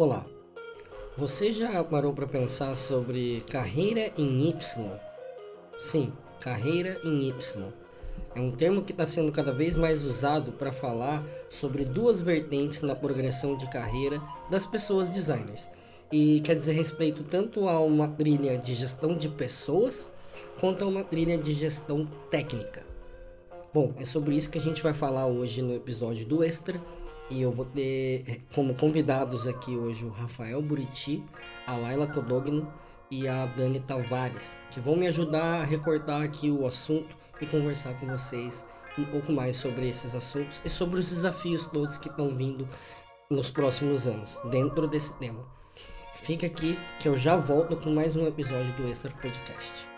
Olá, 0.00 0.24
você 1.14 1.52
já 1.52 1.84
parou 1.84 2.14
para 2.14 2.26
pensar 2.26 2.74
sobre 2.74 3.44
carreira 3.50 4.10
em 4.16 4.48
Y? 4.48 4.90
Sim, 5.78 6.10
carreira 6.40 6.98
em 7.04 7.28
Y. 7.28 7.66
É 8.34 8.40
um 8.40 8.50
termo 8.50 8.82
que 8.82 8.92
está 8.92 9.04
sendo 9.04 9.30
cada 9.30 9.52
vez 9.52 9.76
mais 9.76 10.02
usado 10.02 10.52
para 10.52 10.72
falar 10.72 11.22
sobre 11.50 11.84
duas 11.84 12.22
vertentes 12.22 12.80
na 12.80 12.96
progressão 12.96 13.58
de 13.58 13.68
carreira 13.68 14.22
das 14.50 14.64
pessoas 14.64 15.10
designers. 15.10 15.68
E 16.10 16.40
quer 16.40 16.56
dizer 16.56 16.72
respeito 16.72 17.22
tanto 17.22 17.68
a 17.68 17.78
uma 17.78 18.08
trilha 18.08 18.56
de 18.56 18.72
gestão 18.72 19.14
de 19.14 19.28
pessoas 19.28 20.10
quanto 20.58 20.82
a 20.82 20.86
uma 20.86 21.04
trilha 21.04 21.36
de 21.36 21.52
gestão 21.52 22.08
técnica. 22.30 22.86
Bom, 23.70 23.92
é 23.98 24.06
sobre 24.06 24.34
isso 24.34 24.50
que 24.50 24.56
a 24.56 24.62
gente 24.62 24.82
vai 24.82 24.94
falar 24.94 25.26
hoje 25.26 25.60
no 25.60 25.74
episódio 25.74 26.24
do 26.24 26.42
Extra 26.42 26.80
e 27.30 27.40
eu 27.40 27.52
vou 27.52 27.64
ter 27.64 28.24
eh, 28.26 28.40
como 28.54 28.74
convidados 28.74 29.46
aqui 29.46 29.76
hoje 29.76 30.04
o 30.04 30.10
Rafael 30.10 30.60
Buriti, 30.60 31.22
a 31.66 31.76
Laila 31.76 32.06
Codogno 32.06 32.70
e 33.10 33.28
a 33.28 33.46
Dani 33.46 33.80
Tavares, 33.80 34.60
que 34.70 34.80
vão 34.80 34.96
me 34.96 35.06
ajudar 35.06 35.60
a 35.60 35.64
recortar 35.64 36.22
aqui 36.22 36.50
o 36.50 36.66
assunto 36.66 37.16
e 37.40 37.46
conversar 37.46 37.94
com 38.00 38.06
vocês 38.06 38.64
um 38.98 39.04
pouco 39.04 39.32
mais 39.32 39.56
sobre 39.56 39.88
esses 39.88 40.14
assuntos 40.14 40.60
e 40.64 40.68
sobre 40.68 40.98
os 40.98 41.08
desafios 41.08 41.64
todos 41.66 41.96
que 41.96 42.08
estão 42.08 42.34
vindo 42.34 42.68
nos 43.30 43.50
próximos 43.50 44.06
anos 44.06 44.38
dentro 44.50 44.88
desse 44.88 45.16
tema. 45.18 45.44
Fica 46.22 46.46
aqui 46.46 46.78
que 46.98 47.08
eu 47.08 47.16
já 47.16 47.36
volto 47.36 47.76
com 47.76 47.90
mais 47.90 48.16
um 48.16 48.26
episódio 48.26 48.72
do 48.74 48.88
Extra 48.88 49.10
Podcast. 49.10 49.89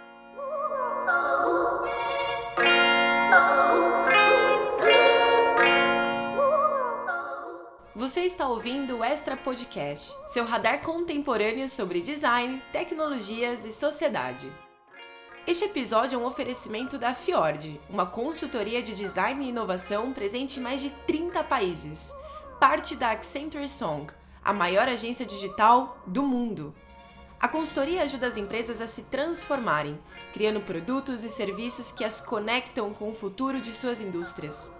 Você 7.94 8.22
está 8.22 8.48
ouvindo 8.48 8.96
o 8.96 9.04
Extra 9.04 9.36
Podcast, 9.36 10.16
seu 10.26 10.46
radar 10.46 10.80
contemporâneo 10.80 11.68
sobre 11.68 12.00
design, 12.00 12.62
tecnologias 12.72 13.66
e 13.66 13.70
sociedade. 13.70 14.50
Este 15.46 15.66
episódio 15.66 16.16
é 16.16 16.18
um 16.18 16.24
oferecimento 16.24 16.96
da 16.96 17.14
Fiord, 17.14 17.78
uma 17.90 18.06
consultoria 18.06 18.82
de 18.82 18.94
design 18.94 19.44
e 19.44 19.50
inovação 19.50 20.10
presente 20.10 20.58
em 20.58 20.62
mais 20.62 20.80
de 20.80 20.88
30 21.06 21.44
países, 21.44 22.16
parte 22.58 22.96
da 22.96 23.10
Accenture 23.10 23.68
Song, 23.68 24.10
a 24.42 24.54
maior 24.54 24.88
agência 24.88 25.26
digital 25.26 25.98
do 26.06 26.22
mundo. 26.22 26.74
A 27.38 27.46
consultoria 27.46 28.04
ajuda 28.04 28.26
as 28.26 28.38
empresas 28.38 28.80
a 28.80 28.86
se 28.86 29.02
transformarem, 29.02 30.00
criando 30.32 30.62
produtos 30.62 31.24
e 31.24 31.28
serviços 31.28 31.92
que 31.92 32.04
as 32.04 32.22
conectam 32.22 32.94
com 32.94 33.10
o 33.10 33.14
futuro 33.14 33.60
de 33.60 33.74
suas 33.74 34.00
indústrias. 34.00 34.72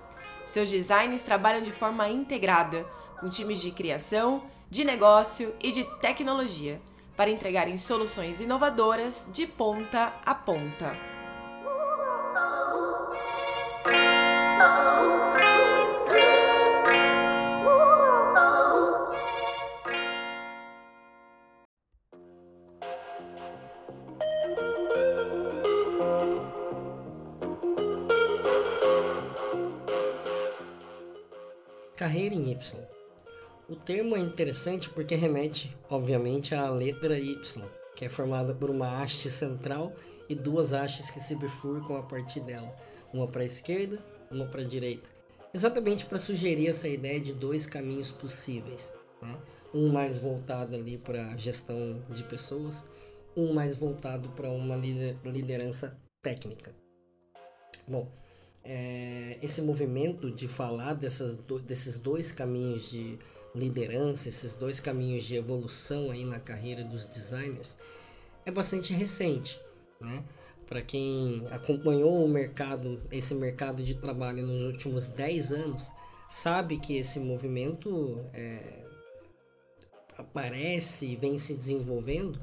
Seus 0.47 0.71
designs 0.71 1.23
trabalham 1.23 1.63
de 1.63 1.73
forma 1.73 2.09
integrada 2.09 2.87
com 3.23 3.31
times 3.31 3.62
de 3.62 3.70
criação, 3.70 4.42
de 4.69 4.83
negócio 4.84 5.55
e 5.62 5.70
de 5.70 5.84
tecnologia, 6.01 6.83
para 7.17 7.31
entregarem 7.31 7.79
soluções 7.79 8.41
inovadoras 8.41 9.31
de 9.33 9.47
ponta 9.47 10.12
a 10.27 10.34
ponta. 10.34 10.92
Carreira 31.97 32.34
em 32.34 32.51
Y 32.51 32.92
o 33.73 33.77
termo 33.77 34.15
é 34.15 34.20
interessante 34.20 34.91
porque 34.91 35.15
remete, 35.15 35.75
obviamente, 35.89 36.55
à 36.55 36.69
letra 36.69 37.19
Y, 37.19 37.64
que 37.97 38.05
é 38.05 38.08
formada 38.08 38.55
por 38.55 38.69
uma 38.69 39.01
haste 39.01 39.30
central 39.30 39.95
e 40.29 40.35
duas 40.35 40.74
hastes 40.74 41.11
que 41.11 41.19
se 41.19 41.35
bifurcam 41.36 41.97
a 41.97 42.02
partir 42.02 42.41
dela, 42.41 42.70
uma 43.14 43.27
para 43.27 43.42
a 43.42 43.47
esquerda, 43.47 43.98
uma 44.30 44.47
para 44.47 44.61
a 44.61 44.64
direita, 44.64 45.08
exatamente 45.55 46.05
para 46.05 46.19
sugerir 46.19 46.69
essa 46.69 46.86
ideia 46.86 47.19
de 47.19 47.33
dois 47.33 47.64
caminhos 47.64 48.11
possíveis, 48.11 48.92
né? 49.23 49.39
um 49.73 49.89
mais 49.89 50.18
voltado 50.18 50.77
ali 50.77 50.98
para 50.98 51.35
gestão 51.39 52.05
de 52.11 52.24
pessoas, 52.24 52.85
um 53.35 53.55
mais 53.55 53.74
voltado 53.74 54.29
para 54.30 54.51
uma 54.51 54.77
liderança 55.24 55.98
técnica. 56.20 56.74
Bom, 57.89 58.07
é, 58.63 59.39
esse 59.42 59.63
movimento 59.63 60.30
de 60.30 60.47
falar 60.47 60.92
dessas, 60.92 61.35
desses 61.64 61.97
dois 61.97 62.30
caminhos 62.30 62.91
de 62.91 63.18
liderança, 63.55 64.29
esses 64.29 64.55
dois 64.55 64.80
caminhos 64.80 65.24
de 65.24 65.36
evolução 65.36 66.11
aí 66.11 66.24
na 66.24 66.39
carreira 66.39 66.83
dos 66.83 67.05
designers, 67.05 67.77
é 68.45 68.51
bastante 68.51 68.92
recente, 68.92 69.61
né? 70.01 70.24
Para 70.67 70.80
quem 70.80 71.46
acompanhou 71.51 72.24
o 72.24 72.29
mercado, 72.29 73.02
esse 73.11 73.35
mercado 73.35 73.83
de 73.83 73.95
trabalho 73.95 74.46
nos 74.46 74.62
últimos 74.73 75.08
10 75.08 75.52
anos, 75.52 75.92
sabe 76.29 76.79
que 76.79 76.96
esse 76.96 77.20
movimento 77.20 78.24
é, 78.33 78.83
aparece 80.17 81.07
e 81.07 81.17
vem 81.17 81.36
se 81.36 81.55
desenvolvendo 81.55 82.41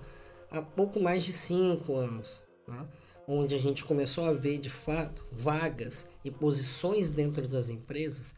há 0.51 0.61
pouco 0.61 0.99
mais 0.99 1.23
de 1.23 1.33
5 1.33 1.95
anos, 1.95 2.43
né? 2.67 2.87
onde 3.27 3.55
a 3.55 3.59
gente 3.59 3.83
começou 3.83 4.25
a 4.25 4.33
ver 4.33 4.59
de 4.59 4.69
fato 4.69 5.23
vagas 5.31 6.09
e 6.23 6.31
posições 6.31 7.11
dentro 7.11 7.47
das 7.47 7.69
empresas 7.69 8.35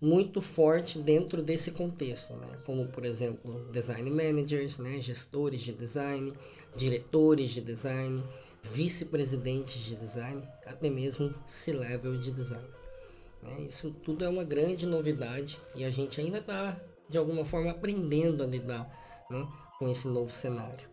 muito 0.00 0.42
forte 0.42 0.98
dentro 0.98 1.42
desse 1.42 1.70
contexto, 1.72 2.34
né? 2.34 2.58
como 2.64 2.86
por 2.88 3.04
exemplo 3.04 3.66
design 3.72 4.10
managers, 4.10 4.78
né? 4.78 5.00
gestores 5.00 5.62
de 5.62 5.72
design, 5.72 6.32
diretores 6.76 7.50
de 7.50 7.60
design, 7.60 8.22
vice-presidentes 8.62 9.80
de 9.82 9.96
design, 9.96 10.42
até 10.66 10.90
mesmo 10.90 11.34
C-level 11.46 12.18
de 12.18 12.30
design. 12.30 12.68
Né? 13.42 13.62
Isso 13.62 13.90
tudo 14.02 14.24
é 14.24 14.28
uma 14.28 14.44
grande 14.44 14.86
novidade 14.86 15.58
e 15.74 15.84
a 15.84 15.90
gente 15.90 16.20
ainda 16.20 16.38
está 16.38 16.78
de 17.08 17.16
alguma 17.16 17.44
forma 17.44 17.70
aprendendo 17.70 18.42
a 18.42 18.46
lidar 18.46 19.26
né? 19.30 19.48
com 19.78 19.88
esse 19.88 20.08
novo 20.08 20.30
cenário. 20.30 20.88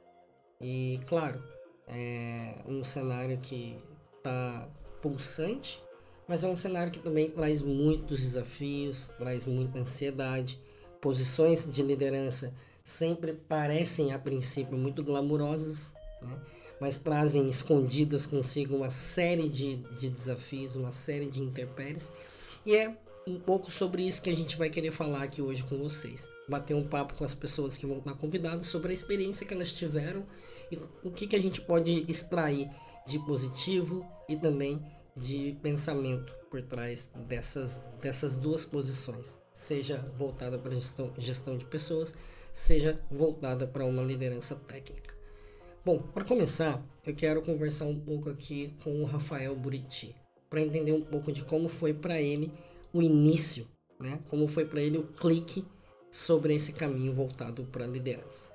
E 0.61 0.99
claro, 1.05 1.43
é 1.87 2.55
um 2.65 2.83
cenário 2.85 3.37
que 3.39 3.77
está 4.17 4.69
pulsante 5.01 5.82
mas 6.33 6.43
é 6.43 6.47
um 6.47 6.55
cenário 6.55 6.91
que 6.91 6.97
também 6.97 7.29
traz 7.29 7.61
muitos 7.61 8.19
desafios, 8.21 9.07
traz 9.19 9.45
muita 9.45 9.77
ansiedade. 9.77 10.59
Posições 10.99 11.71
de 11.71 11.83
liderança 11.83 12.51
sempre 12.83 13.33
parecem 13.33 14.11
a 14.11 14.17
princípio 14.17 14.75
muito 14.75 15.03
glamurosas, 15.03 15.93
né? 16.23 16.35
mas 16.81 16.97
trazem 16.97 17.47
escondidas 17.47 18.25
consigo 18.25 18.75
uma 18.75 18.89
série 18.89 19.47
de, 19.47 19.75
de 19.95 20.09
desafios, 20.09 20.75
uma 20.75 20.91
série 20.91 21.29
de 21.29 21.39
intempéries. 21.39 22.11
E 22.65 22.75
é 22.75 22.97
um 23.27 23.39
pouco 23.39 23.71
sobre 23.71 24.01
isso 24.01 24.19
que 24.19 24.31
a 24.31 24.35
gente 24.35 24.57
vai 24.57 24.71
querer 24.71 24.89
falar 24.89 25.21
aqui 25.21 25.39
hoje 25.39 25.63
com 25.63 25.77
vocês. 25.77 26.27
Bater 26.49 26.73
um 26.73 26.87
papo 26.87 27.13
com 27.13 27.23
as 27.23 27.35
pessoas 27.35 27.77
que 27.77 27.85
vão 27.85 27.99
estar 27.99 28.15
convidadas 28.15 28.65
sobre 28.65 28.89
a 28.89 28.95
experiência 28.95 29.45
que 29.45 29.53
elas 29.53 29.71
tiveram 29.71 30.25
e 30.71 30.79
o 31.03 31.11
que, 31.11 31.27
que 31.27 31.35
a 31.35 31.41
gente 31.41 31.61
pode 31.61 32.03
extrair 32.09 32.71
de 33.05 33.19
positivo 33.19 34.03
e 34.27 34.35
também 34.35 34.81
de 35.15 35.57
pensamento 35.61 36.33
por 36.49 36.61
trás 36.61 37.09
dessas, 37.27 37.83
dessas 38.01 38.35
duas 38.35 38.65
posições, 38.65 39.39
seja 39.51 39.97
voltada 40.17 40.57
para 40.57 40.73
gestão, 40.73 41.11
gestão 41.17 41.57
de 41.57 41.65
pessoas, 41.65 42.15
seja 42.51 42.99
voltada 43.09 43.67
para 43.67 43.85
uma 43.85 44.03
liderança 44.03 44.55
técnica. 44.55 45.13
Bom, 45.85 45.99
para 45.99 46.23
começar, 46.23 46.81
eu 47.05 47.13
quero 47.13 47.41
conversar 47.41 47.85
um 47.85 47.99
pouco 47.99 48.29
aqui 48.29 48.75
com 48.83 49.01
o 49.01 49.05
Rafael 49.05 49.55
Buriti, 49.55 50.15
para 50.49 50.61
entender 50.61 50.93
um 50.93 51.03
pouco 51.03 51.31
de 51.31 51.43
como 51.43 51.67
foi 51.67 51.93
para 51.93 52.21
ele 52.21 52.53
o 52.93 53.01
início, 53.01 53.67
né? 53.99 54.19
Como 54.29 54.47
foi 54.47 54.65
para 54.65 54.81
ele 54.81 54.97
o 54.97 55.07
clique 55.07 55.65
sobre 56.11 56.55
esse 56.55 56.73
caminho 56.73 57.11
voltado 57.11 57.65
para 57.65 57.85
a 57.85 57.87
liderança. 57.87 58.53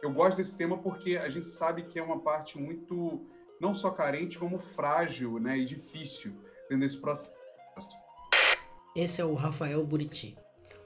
Eu 0.00 0.12
gosto 0.12 0.36
desse 0.36 0.56
tema 0.56 0.78
porque 0.78 1.16
a 1.16 1.28
gente 1.28 1.48
sabe 1.48 1.82
que 1.82 1.98
é 1.98 2.02
uma 2.02 2.20
parte 2.20 2.56
muito 2.56 3.26
não 3.60 3.74
só 3.74 3.90
carente, 3.90 4.38
como 4.38 4.58
frágil 4.58 5.38
né, 5.38 5.58
e 5.58 5.64
difícil 5.64 6.32
dentro 6.68 6.86
desse 6.86 6.98
processo. 6.98 7.32
Esse 8.94 9.20
é 9.20 9.24
o 9.24 9.34
Rafael 9.34 9.84
Buriti. 9.84 10.36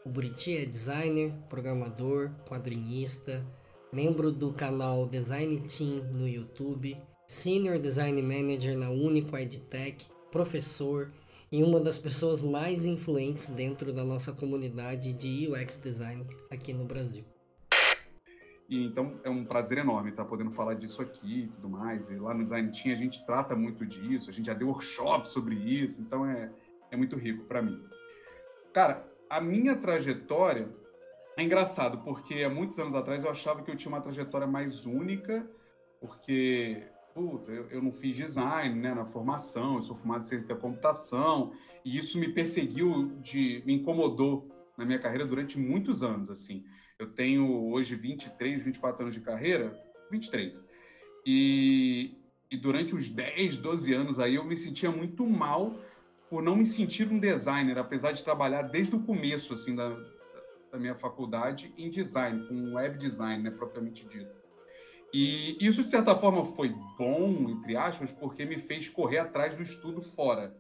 O 0.05 0.09
Buriti 0.09 0.57
é 0.57 0.65
designer, 0.65 1.33
programador, 1.49 2.31
quadrinista, 2.49 3.45
membro 3.93 4.33
do 4.33 4.53
canal 4.53 5.07
Design 5.07 5.61
Team 5.61 6.11
no 6.15 6.29
YouTube, 6.29 6.97
Senior 7.27 7.79
Design 7.79 8.21
Manager 8.21 8.77
na 8.77 8.91
Unico 8.91 9.37
EdTech, 9.37 10.07
professor 10.31 11.13
e 11.51 11.63
uma 11.63 11.79
das 11.79 11.99
pessoas 11.99 12.41
mais 12.41 12.87
influentes 12.87 13.49
dentro 13.49 13.93
da 13.93 14.05
nossa 14.05 14.33
comunidade 14.33 15.13
de 15.13 15.49
UX 15.49 15.77
Design 15.77 16.27
aqui 16.51 16.73
no 16.73 16.85
Brasil. 16.85 17.25
Então 18.81 19.21
é 19.25 19.31
um 19.31 19.45
prazer 19.45 19.79
enorme 19.79 20.11
estar 20.11 20.25
podendo 20.25 20.51
falar 20.51 20.75
disso 20.75 21.03
aqui 21.03 21.45
e 21.45 21.49
tudo 21.49 21.69
mais. 21.69 22.09
E 22.09 22.17
lá 22.17 22.33
no 22.33 22.45
Design 22.45 22.71
Team 22.71 22.93
a 22.93 22.99
gente 22.99 23.25
trata 23.27 23.55
muito 23.55 23.85
disso, 23.85 24.31
a 24.31 24.33
gente 24.33 24.47
já 24.47 24.55
deu 24.55 24.69
workshop 24.69 25.29
sobre 25.29 25.55
isso, 25.55 26.01
então 26.01 26.25
é, 26.27 26.51
é 26.91 26.97
muito 26.97 27.17
rico 27.17 27.45
para 27.45 27.61
mim. 27.63 27.83
Cara, 28.73 29.07
a 29.29 29.41
minha 29.41 29.77
trajetória 29.77 30.69
É 31.37 31.43
engraçado, 31.43 31.99
porque 32.05 32.43
há 32.43 32.51
muitos 32.51 32.79
anos 32.79 32.95
atrás 32.95 33.25
eu 33.25 33.31
achava 33.31 33.63
que 33.63 33.71
eu 33.71 33.77
tinha 33.77 33.91
uma 33.91 34.03
trajetória 34.03 34.47
mais 34.47 34.85
única, 34.85 35.49
porque 35.99 36.87
puta, 37.15 37.51
eu, 37.51 37.69
eu, 37.71 37.83
não 37.83 37.93
fiz 37.93 38.17
design 38.17 38.79
né, 38.79 38.95
na 38.95 39.05
formação, 39.05 39.77
eu 39.77 39.83
sou 39.83 39.97
formado 39.97 40.23
em 40.23 40.27
ciência 40.27 40.49
da 40.49 40.61
computação, 40.61 41.53
e 41.85 41.97
isso 41.97 42.19
me 42.19 42.29
perseguiu, 42.29 43.13
de, 43.21 43.63
me 43.65 43.75
incomodou 43.75 44.49
na 44.77 44.85
minha 44.85 44.99
carreira 44.99 45.27
durante 45.27 45.59
muitos 45.59 46.03
anos, 46.03 46.31
assim. 46.31 46.65
Eu 46.99 47.09
tenho 47.09 47.71
hoje 47.71 47.95
23, 47.95 48.63
24 48.63 49.03
anos 49.03 49.15
de 49.15 49.21
carreira, 49.21 49.77
23. 50.11 50.63
E, 51.27 52.15
e 52.51 52.57
durante 52.57 52.95
os 52.95 53.09
10, 53.09 53.59
12 53.59 53.95
anos 53.95 54.21
aí 54.21 54.35
eu 54.35 54.45
me 54.45 54.57
sentia 54.57 54.91
muito 54.91 55.27
mal 55.27 55.79
por 56.29 56.43
não 56.43 56.57
me 56.57 56.65
sentir 56.65 57.07
um 57.11 57.19
designer, 57.19 57.79
apesar 57.79 58.13
de 58.13 58.25
trabalhar 58.25 58.63
desde 58.63 58.97
o 58.97 59.03
começo, 59.03 59.53
assim, 59.53 59.75
da, 59.75 59.95
da 60.71 60.79
minha 60.79 60.95
faculdade 60.95 61.75
em 61.77 61.91
design, 61.91 62.49
com 62.49 62.75
web 62.75 62.97
design, 62.99 63.43
né, 63.43 63.51
propriamente 63.51 64.07
dito. 64.07 64.43
E 65.13 65.59
isso, 65.61 65.83
de 65.83 65.91
certa 65.91 66.15
forma, 66.15 66.57
foi 66.57 66.75
bom, 66.97 67.51
entre 67.51 67.77
aspas, 67.77 68.11
porque 68.13 68.47
me 68.47 68.57
fez 68.57 68.89
correr 68.89 69.19
atrás 69.19 69.55
do 69.55 69.63
estudo 69.63 70.01
fora. 70.01 70.57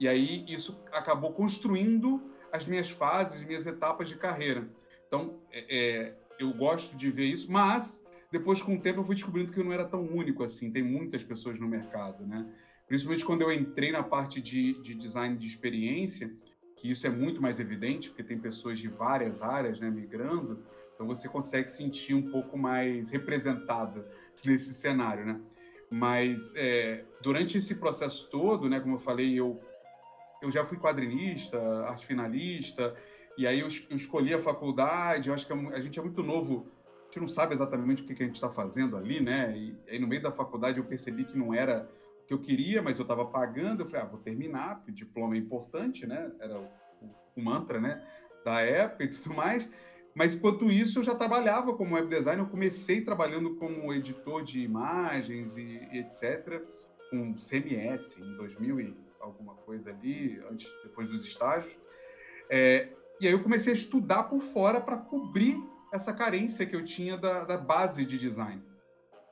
E 0.00 0.08
aí 0.08 0.44
isso 0.48 0.82
acabou 0.92 1.32
construindo 1.32 2.20
as 2.50 2.66
minhas 2.66 2.90
fases, 2.90 3.40
as 3.40 3.46
minhas 3.46 3.66
etapas 3.66 4.08
de 4.08 4.16
carreira. 4.16 4.68
Então, 5.14 5.38
é, 5.52 5.64
é, 5.68 6.14
eu 6.40 6.52
gosto 6.52 6.96
de 6.96 7.08
ver 7.08 7.26
isso, 7.26 7.50
mas 7.50 8.04
depois, 8.32 8.60
com 8.60 8.74
o 8.74 8.80
tempo, 8.80 8.98
eu 8.98 9.04
fui 9.04 9.14
descobrindo 9.14 9.52
que 9.52 9.60
eu 9.60 9.64
não 9.64 9.72
era 9.72 9.84
tão 9.84 10.02
único 10.02 10.42
assim. 10.42 10.72
Tem 10.72 10.82
muitas 10.82 11.22
pessoas 11.22 11.60
no 11.60 11.68
mercado, 11.68 12.26
né? 12.26 12.44
Principalmente 12.88 13.24
quando 13.24 13.42
eu 13.42 13.52
entrei 13.52 13.92
na 13.92 14.02
parte 14.02 14.40
de, 14.40 14.74
de 14.82 14.92
design 14.92 15.36
de 15.36 15.46
experiência, 15.46 16.32
que 16.76 16.90
isso 16.90 17.06
é 17.06 17.10
muito 17.10 17.40
mais 17.40 17.60
evidente, 17.60 18.08
porque 18.08 18.24
tem 18.24 18.36
pessoas 18.40 18.80
de 18.80 18.88
várias 18.88 19.40
áreas 19.40 19.78
né, 19.78 19.88
migrando, 19.88 20.64
então 20.92 21.06
você 21.06 21.28
consegue 21.28 21.70
sentir 21.70 22.14
um 22.14 22.30
pouco 22.30 22.58
mais 22.58 23.08
representado 23.08 24.04
nesse 24.44 24.74
cenário, 24.74 25.24
né? 25.24 25.40
Mas 25.88 26.52
é, 26.56 27.04
durante 27.22 27.56
esse 27.56 27.76
processo 27.76 28.28
todo, 28.30 28.68
né, 28.68 28.80
como 28.80 28.96
eu 28.96 29.00
falei, 29.00 29.38
eu, 29.38 29.62
eu 30.42 30.50
já 30.50 30.64
fui 30.64 30.76
quadrinista, 30.76 31.56
arte 31.86 32.04
finalista, 32.04 32.94
e 33.36 33.46
aí 33.46 33.60
eu, 33.60 33.68
eu 33.90 33.96
escolhi 33.96 34.32
a 34.32 34.38
faculdade, 34.38 35.28
eu 35.28 35.34
acho 35.34 35.46
que 35.46 35.52
a, 35.52 35.56
é 35.56 35.76
a 35.76 35.80
gente 35.80 35.98
é 35.98 36.02
muito 36.02 36.22
novo 36.22 36.66
a 37.02 37.06
gente 37.06 37.20
não 37.20 37.28
sabe 37.28 37.54
exatamente 37.54 38.02
o 38.02 38.06
que, 38.06 38.14
que 38.14 38.24
a 38.24 38.26
gente 38.26 38.34
está 38.34 38.50
fazendo 38.50 38.96
ali, 38.96 39.20
né? 39.20 39.56
E 39.56 39.76
aí 39.88 39.98
no 40.00 40.06
meio 40.06 40.20
da 40.20 40.32
faculdade 40.32 40.78
eu 40.78 40.84
percebi 40.84 41.24
que 41.24 41.38
não 41.38 41.54
era 41.54 41.88
que 42.26 42.34
eu 42.34 42.38
queria, 42.40 42.82
mas 42.82 42.98
eu 42.98 43.02
estava 43.02 43.24
pagando. 43.26 43.82
Eu 43.82 43.86
falei, 43.86 44.02
ah, 44.02 44.08
vou 44.08 44.20
terminar, 44.20 44.76
porque 44.76 44.90
o 44.90 44.94
diploma 44.94 45.34
é 45.34 45.38
importante, 45.38 46.06
né? 46.06 46.32
Era 46.40 46.58
o, 46.58 46.68
o, 47.36 47.42
mantra, 47.42 47.80
né? 47.80 48.04
Da 48.44 48.60
época 48.60 49.04
e 49.04 49.08
tudo 49.08 49.34
mais. 49.34 49.68
Mas 50.14 50.34
enquanto 50.34 50.70
isso, 50.70 51.00
eu 51.00 51.02
já 51.04 51.14
trabalhava 51.14 51.74
como 51.76 51.94
web 51.94 52.08
designer. 52.08 52.42
Eu 52.42 52.48
comecei 52.48 53.02
trabalhando 53.02 53.56
como 53.56 53.92
editor 53.92 54.42
de 54.42 54.60
imagens 54.60 55.56
e, 55.56 55.88
e 55.92 55.98
etc. 55.98 56.62
Com 57.10 57.34
CMS 57.34 58.18
em 58.18 58.36
2000 58.36 58.80
e 58.80 58.96
alguma 59.20 59.54
coisa 59.54 59.90
ali, 59.90 60.40
antes, 60.50 60.68
depois 60.82 61.08
dos 61.08 61.24
estágios. 61.24 61.74
É, 62.50 62.88
e 63.20 63.26
aí 63.26 63.32
eu 63.32 63.42
comecei 63.42 63.72
a 63.72 63.76
estudar 63.76 64.24
por 64.24 64.40
fora 64.40 64.80
para 64.80 64.96
cobrir 64.96 65.56
essa 65.92 66.12
carência 66.12 66.66
que 66.66 66.74
eu 66.74 66.84
tinha 66.84 67.16
da, 67.16 67.44
da 67.44 67.56
base 67.56 68.04
de 68.04 68.18
design. 68.18 68.60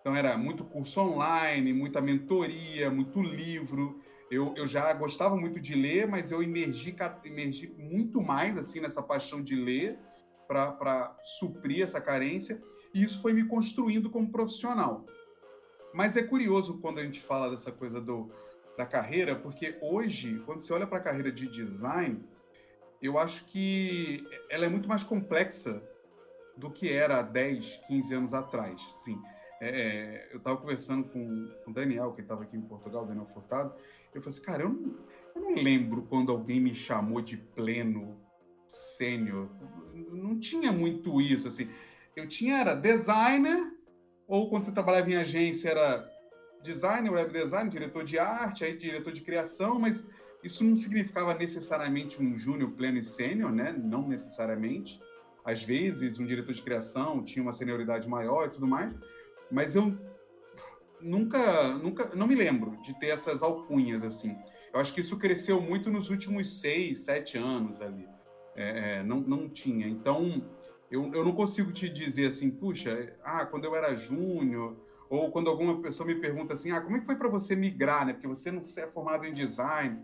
Então 0.01 0.15
era 0.15 0.37
muito 0.37 0.65
curso 0.65 1.01
online, 1.01 1.73
muita 1.73 2.01
mentoria, 2.01 2.91
muito 2.91 3.21
livro. 3.21 4.01
Eu, 4.31 4.55
eu 4.57 4.67
já 4.67 4.93
gostava 4.93 5.37
muito 5.37 5.61
de 5.61 5.75
ler, 5.75 6.07
mas 6.07 6.33
eu 6.33 6.43
emergi, 6.43 6.95
emergi 7.25 7.75
muito 7.79 8.21
mais 8.21 8.57
assim 8.57 8.81
nessa 8.81 9.03
paixão 9.03 9.43
de 9.43 9.55
ler 9.55 9.99
para 10.49 11.17
suprir 11.23 11.83
essa 11.83 12.01
carência. 12.01 12.61
E 12.95 13.03
isso 13.03 13.21
foi 13.21 13.33
me 13.33 13.45
construindo 13.45 14.11
como 14.11 14.31
profissional. 14.31 15.07
Mas 15.93 16.17
é 16.17 16.23
curioso 16.23 16.79
quando 16.79 16.99
a 16.99 17.05
gente 17.05 17.21
fala 17.21 17.51
dessa 17.51 17.71
coisa 17.71 18.01
do, 18.01 18.31
da 18.77 18.87
carreira, 18.87 19.37
porque 19.37 19.77
hoje, 19.81 20.41
quando 20.47 20.61
você 20.61 20.73
olha 20.73 20.87
para 20.87 20.99
a 20.99 21.03
carreira 21.03 21.31
de 21.31 21.47
design, 21.47 22.25
eu 23.03 23.19
acho 23.19 23.45
que 23.47 24.25
ela 24.49 24.65
é 24.65 24.69
muito 24.69 24.89
mais 24.89 25.03
complexa 25.03 25.83
do 26.57 26.71
que 26.71 26.91
era 26.91 27.19
há 27.19 27.23
10, 27.23 27.81
15 27.89 28.15
anos 28.15 28.35
atrás. 28.35 28.81
Sim, 29.01 29.21
é, 29.61 29.69
é, 29.69 30.29
eu 30.33 30.39
estava 30.39 30.57
conversando 30.57 31.09
com, 31.09 31.49
o 31.67 31.73
Daniel, 31.73 32.13
que 32.13 32.21
estava 32.21 32.43
aqui 32.43 32.57
em 32.57 32.63
Portugal, 32.63 33.07
Daniel 33.07 33.27
Furtado, 33.33 33.75
eu 34.15 34.21
falei 34.21 34.37
assim, 34.37 34.45
cara, 34.45 34.63
eu 34.63 34.69
não, 34.69 34.99
eu 35.35 35.41
não 35.41 35.55
lembro 35.55 36.03
quando 36.03 36.31
alguém 36.31 36.61
me 36.61 36.75
chamou 36.75 37.21
de 37.21 37.37
pleno 37.37 38.21
sênior. 38.67 39.49
Não 40.11 40.39
tinha 40.39 40.73
muito 40.73 41.21
isso, 41.21 41.49
assim. 41.49 41.69
Eu 42.15 42.29
tinha, 42.29 42.59
era 42.59 42.75
designer, 42.75 43.73
ou 44.27 44.51
quando 44.51 44.65
você 44.65 44.73
trabalhava 44.73 45.11
em 45.11 45.17
agência, 45.17 45.71
era 45.71 46.11
designer, 46.63 47.13
web 47.13 47.33
design, 47.33 47.71
diretor 47.71 48.05
de 48.05 48.19
arte, 48.19 48.65
aí 48.65 48.77
diretor 48.77 49.13
de 49.13 49.21
criação, 49.23 49.79
mas 49.79 50.07
isso 50.43 50.65
não 50.65 50.77
significava 50.77 51.35
necessariamente 51.35 52.21
um 52.23 52.37
júnior, 52.37 52.71
pleno 52.73 52.99
e 52.99 53.03
sênior, 53.03 53.53
né? 53.53 53.73
Não 53.73 54.09
necessariamente. 54.09 55.01
Às 55.45 55.63
vezes, 55.63 56.19
um 56.19 56.27
diretor 56.27 56.53
de 56.53 56.63
criação 56.63 57.25
tinha 57.25 57.43
uma 57.43 57.53
senioridade 57.53 58.09
maior 58.09 58.47
e 58.47 58.51
tudo 58.51 58.67
mais, 58.67 58.95
mas 59.51 59.75
eu 59.75 59.97
nunca, 61.01 61.75
nunca, 61.75 62.15
não 62.15 62.27
me 62.27 62.35
lembro 62.35 62.77
de 62.83 62.99
ter 62.99 63.09
essas 63.09 63.43
alcunhas 63.43 64.05
assim. 64.05 64.37
Eu 64.73 64.81
acho 64.81 64.95
que 64.95 65.01
isso 65.01 65.19
cresceu 65.19 65.61
muito 65.61 65.91
nos 65.91 66.11
últimos 66.11 66.61
seis, 66.61 67.01
sete 67.01 67.37
anos 67.37 67.81
ali. 67.81 68.09
É, 68.55 68.99
é, 68.99 69.03
não, 69.03 69.21
não 69.21 69.49
tinha. 69.49 69.87
Então, 69.87 70.43
eu, 70.91 71.13
eu 71.13 71.25
não 71.25 71.33
consigo 71.33 71.73
te 71.73 71.89
dizer 71.89 72.27
assim, 72.27 72.51
puxa, 72.51 73.15
ah, 73.25 73.45
quando 73.47 73.65
eu 73.65 73.75
era 73.75 73.95
júnior, 73.95 74.77
ou 75.11 75.31
quando 75.31 75.51
alguma 75.51 75.81
pessoa 75.83 76.07
me 76.07 76.15
pergunta 76.15 76.55
assim, 76.55 76.71
ah, 76.71 76.81
como 76.81 76.97
é 76.97 77.01
que 77.01 77.07
foi 77.07 77.17
para 77.17 77.29
você 77.29 77.55
migrar, 77.55 78.07
né? 78.07 78.13
Porque 78.13 78.27
você 78.27 78.51
não 78.51 78.63
você 78.63 78.83
é 78.83 78.87
formado 78.87 79.27
em 79.27 79.35
design. 79.35 79.99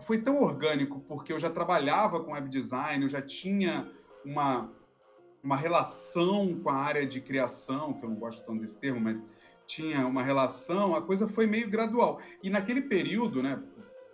Foi 0.00 0.18
tão 0.18 0.42
orgânico, 0.42 1.00
porque 1.00 1.32
eu 1.32 1.38
já 1.38 1.50
trabalhava 1.50 2.22
com 2.22 2.32
web 2.32 2.48
design, 2.48 3.02
eu 3.04 3.08
já 3.08 3.22
tinha 3.22 3.90
uma, 4.24 4.70
uma 5.42 5.56
relação 5.56 6.60
com 6.60 6.68
a 6.68 6.76
área 6.76 7.06
de 7.06 7.20
criação, 7.20 7.94
que 7.94 8.04
eu 8.04 8.10
não 8.10 8.16
gosto 8.16 8.44
tanto 8.44 8.60
desse 8.60 8.78
termo, 8.78 9.00
mas 9.00 9.24
tinha 9.66 10.06
uma 10.06 10.22
relação, 10.22 10.94
a 10.94 11.02
coisa 11.02 11.26
foi 11.26 11.46
meio 11.46 11.68
gradual. 11.70 12.20
E 12.42 12.50
naquele 12.50 12.82
período, 12.82 13.42
né, 13.42 13.62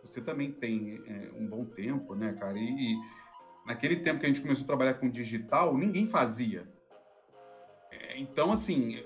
você 0.02 0.20
também 0.20 0.50
tem 0.50 1.02
é, 1.06 1.30
um 1.34 1.46
bom 1.46 1.64
tempo, 1.64 2.14
né, 2.14 2.32
cara? 2.32 2.58
E, 2.58 2.62
e, 2.62 2.96
naquele 3.66 3.96
tempo 3.96 4.20
que 4.20 4.26
a 4.26 4.28
gente 4.28 4.40
começou 4.40 4.64
a 4.64 4.66
trabalhar 4.66 4.94
com 4.94 5.08
digital, 5.08 5.76
ninguém 5.76 6.06
fazia. 6.06 6.66
É, 7.90 8.18
então, 8.18 8.52
assim, 8.52 9.02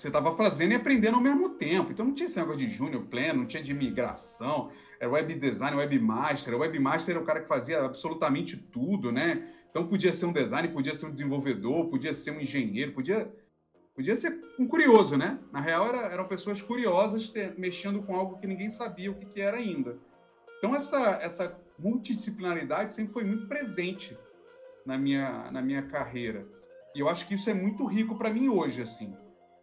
você 0.00 0.08
estava 0.08 0.34
fazendo 0.34 0.72
e 0.72 0.76
aprendendo 0.76 1.16
ao 1.16 1.20
mesmo 1.20 1.50
tempo. 1.50 1.92
Então 1.92 2.06
não 2.06 2.14
tinha 2.14 2.26
esse 2.26 2.38
negócio 2.38 2.58
de 2.58 2.68
júnior 2.68 3.04
pleno, 3.04 3.40
não 3.40 3.46
tinha 3.46 3.62
de 3.62 3.74
migração, 3.74 4.70
era 4.98 5.10
web 5.10 5.34
design, 5.34 5.76
webmaster. 5.76 6.54
O 6.54 6.58
webmaster 6.60 7.14
era 7.14 7.22
o 7.22 7.26
cara 7.26 7.40
que 7.40 7.48
fazia 7.48 7.84
absolutamente 7.84 8.56
tudo, 8.56 9.12
né? 9.12 9.46
Então 9.70 9.86
podia 9.86 10.12
ser 10.14 10.24
um 10.24 10.32
designer, 10.32 10.72
podia 10.72 10.94
ser 10.94 11.04
um 11.04 11.10
desenvolvedor, 11.10 11.88
podia 11.88 12.14
ser 12.14 12.30
um 12.30 12.40
engenheiro, 12.40 12.92
podia, 12.92 13.30
podia 13.94 14.16
ser 14.16 14.42
um 14.58 14.66
curioso, 14.66 15.18
né? 15.18 15.38
Na 15.52 15.60
real, 15.60 15.88
era, 15.88 16.06
eram 16.06 16.26
pessoas 16.26 16.62
curiosas 16.62 17.30
mexendo 17.58 18.02
com 18.02 18.16
algo 18.16 18.38
que 18.38 18.46
ninguém 18.46 18.70
sabia 18.70 19.10
o 19.10 19.14
que, 19.14 19.26
que 19.26 19.40
era 19.40 19.58
ainda. 19.58 19.98
Então 20.58 20.74
essa, 20.74 21.18
essa 21.20 21.60
multidisciplinaridade 21.78 22.92
sempre 22.92 23.12
foi 23.12 23.24
muito 23.24 23.46
presente 23.46 24.16
na 24.86 24.96
minha, 24.96 25.50
na 25.50 25.60
minha 25.60 25.82
carreira. 25.82 26.46
E 26.94 27.00
eu 27.00 27.08
acho 27.08 27.28
que 27.28 27.34
isso 27.34 27.50
é 27.50 27.54
muito 27.54 27.84
rico 27.84 28.16
para 28.16 28.30
mim 28.30 28.48
hoje, 28.48 28.80
assim. 28.80 29.14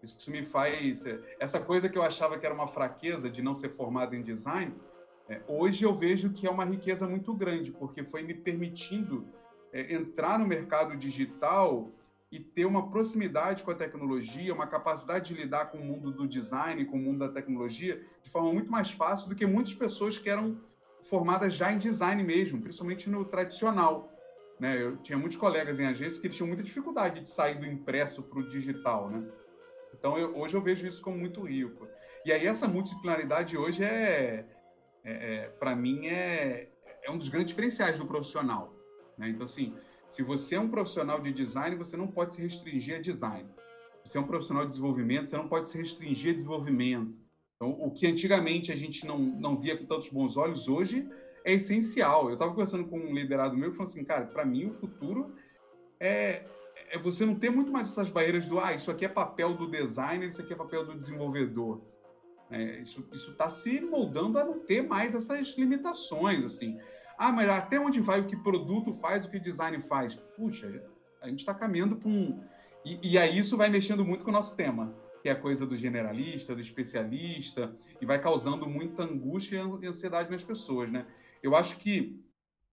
Isso 0.01 0.29
me 0.29 0.43
faz... 0.43 1.05
Essa 1.39 1.59
coisa 1.59 1.89
que 1.89 1.97
eu 1.97 2.03
achava 2.03 2.37
que 2.37 2.45
era 2.45 2.53
uma 2.53 2.67
fraqueza 2.67 3.29
de 3.29 3.41
não 3.41 3.55
ser 3.55 3.69
formado 3.69 4.15
em 4.15 4.21
design, 4.21 4.73
é, 5.29 5.41
hoje 5.47 5.83
eu 5.83 5.93
vejo 5.93 6.31
que 6.31 6.47
é 6.47 6.49
uma 6.49 6.63
riqueza 6.63 7.05
muito 7.05 7.33
grande, 7.33 7.71
porque 7.71 8.03
foi 8.03 8.23
me 8.23 8.33
permitindo 8.33 9.27
é, 9.73 9.93
entrar 9.93 10.39
no 10.39 10.47
mercado 10.47 10.95
digital 10.95 11.91
e 12.31 12.39
ter 12.39 12.65
uma 12.65 12.89
proximidade 12.89 13.63
com 13.63 13.71
a 13.71 13.75
tecnologia, 13.75 14.53
uma 14.53 14.67
capacidade 14.67 15.33
de 15.33 15.41
lidar 15.41 15.71
com 15.71 15.77
o 15.77 15.85
mundo 15.85 16.11
do 16.11 16.27
design, 16.27 16.85
com 16.85 16.97
o 16.97 16.99
mundo 16.99 17.19
da 17.19 17.29
tecnologia, 17.29 18.01
de 18.23 18.29
forma 18.29 18.51
muito 18.53 18.71
mais 18.71 18.91
fácil 18.91 19.29
do 19.29 19.35
que 19.35 19.45
muitas 19.45 19.73
pessoas 19.73 20.17
que 20.17 20.29
eram 20.29 20.57
formadas 21.03 21.53
já 21.53 21.71
em 21.71 21.77
design 21.77 22.21
mesmo, 22.23 22.61
principalmente 22.61 23.09
no 23.09 23.23
tradicional. 23.23 24.11
Né? 24.59 24.81
Eu 24.81 24.97
tinha 24.97 25.17
muitos 25.17 25.37
colegas 25.37 25.79
em 25.79 25.85
agências 25.85 26.19
que 26.19 26.29
tinham 26.29 26.47
muita 26.47 26.63
dificuldade 26.63 27.21
de 27.21 27.29
sair 27.29 27.55
do 27.55 27.65
impresso 27.65 28.21
para 28.23 28.39
o 28.39 28.49
digital. 28.49 29.09
Né? 29.09 29.23
Então, 29.97 30.17
eu, 30.17 30.37
hoje 30.37 30.55
eu 30.55 30.61
vejo 30.61 30.87
isso 30.87 31.01
como 31.01 31.17
muito 31.17 31.41
rico. 31.41 31.87
E 32.25 32.31
aí, 32.31 32.45
essa 32.45 32.67
multidisciplinaridade 32.67 33.57
hoje 33.57 33.83
é, 33.83 34.45
é, 35.03 35.35
é 35.35 35.47
para 35.59 35.75
mim, 35.75 36.07
é, 36.07 36.69
é 37.03 37.11
um 37.11 37.17
dos 37.17 37.29
grandes 37.29 37.49
diferenciais 37.49 37.97
do 37.97 38.05
profissional. 38.05 38.73
Né? 39.17 39.29
Então, 39.29 39.45
assim, 39.45 39.73
se 40.09 40.23
você 40.23 40.55
é 40.55 40.59
um 40.59 40.69
profissional 40.69 41.19
de 41.19 41.33
design, 41.33 41.75
você 41.75 41.97
não 41.97 42.07
pode 42.07 42.33
se 42.33 42.41
restringir 42.41 42.97
a 42.97 43.01
design. 43.01 43.49
Se 44.03 44.11
você 44.11 44.17
é 44.17 44.21
um 44.21 44.27
profissional 44.27 44.63
de 44.63 44.69
desenvolvimento, 44.69 45.29
você 45.29 45.37
não 45.37 45.47
pode 45.47 45.67
se 45.67 45.77
restringir 45.77 46.31
a 46.33 46.35
desenvolvimento. 46.35 47.15
Então, 47.55 47.71
o 47.71 47.91
que 47.91 48.05
antigamente 48.05 48.71
a 48.71 48.75
gente 48.75 49.05
não, 49.05 49.17
não 49.17 49.57
via 49.57 49.75
com 49.77 49.85
tantos 49.85 50.09
bons 50.09 50.37
olhos, 50.37 50.67
hoje 50.67 51.09
é 51.43 51.53
essencial. 51.53 52.27
Eu 52.27 52.33
estava 52.33 52.51
conversando 52.51 52.87
com 52.87 52.99
um 52.99 53.13
liderado 53.13 53.57
meu 53.57 53.71
que 53.71 53.77
falou 53.77 53.91
assim, 53.91 54.03
cara, 54.03 54.27
para 54.27 54.45
mim 54.45 54.67
o 54.67 54.73
futuro 54.73 55.35
é, 55.99 56.45
é 56.89 56.97
você 56.97 57.25
não 57.25 57.35
ter 57.35 57.49
muito 57.49 57.71
mais 57.71 57.89
essas 57.89 58.09
barreiras 58.09 58.47
do 58.47 58.59
ah, 58.59 58.73
isso 58.73 58.89
aqui 58.89 59.05
é 59.05 59.09
papel 59.09 59.53
do 59.53 59.69
designer, 59.69 60.27
isso 60.27 60.41
aqui 60.41 60.53
é 60.53 60.55
papel 60.55 60.85
do 60.85 60.95
desenvolvedor. 60.95 61.81
É, 62.49 62.79
isso 62.79 63.05
está 63.13 63.49
se 63.49 63.81
moldando 63.81 64.39
a 64.39 64.45
não 64.45 64.59
ter 64.59 64.81
mais 64.81 65.13
essas 65.13 65.49
limitações, 65.57 66.45
assim. 66.45 66.79
Ah, 67.17 67.31
mas 67.31 67.49
até 67.49 67.79
onde 67.79 67.99
vai 67.99 68.21
o 68.21 68.27
que 68.27 68.37
produto 68.37 68.93
faz, 68.93 69.25
o 69.25 69.29
que 69.29 69.39
design 69.39 69.79
faz? 69.81 70.15
Puxa, 70.35 70.81
a 71.21 71.27
gente 71.27 71.39
está 71.39 71.53
caminhando 71.53 71.97
para 71.97 72.09
um... 72.09 72.41
E, 72.85 73.11
e 73.11 73.17
aí 73.17 73.37
isso 73.37 73.57
vai 73.57 73.69
mexendo 73.69 74.05
muito 74.05 74.23
com 74.23 74.29
o 74.29 74.33
nosso 74.33 74.55
tema, 74.55 74.95
que 75.21 75.27
é 75.27 75.31
a 75.33 75.39
coisa 75.39 75.65
do 75.65 75.75
generalista, 75.75 76.55
do 76.55 76.61
especialista, 76.61 77.75
e 77.99 78.05
vai 78.05 78.21
causando 78.21 78.65
muita 78.65 79.03
angústia 79.03 79.61
e 79.81 79.87
ansiedade 79.87 80.31
nas 80.31 80.43
pessoas, 80.43 80.89
né? 80.89 81.05
Eu 81.43 81.53
acho 81.55 81.77
que 81.79 82.23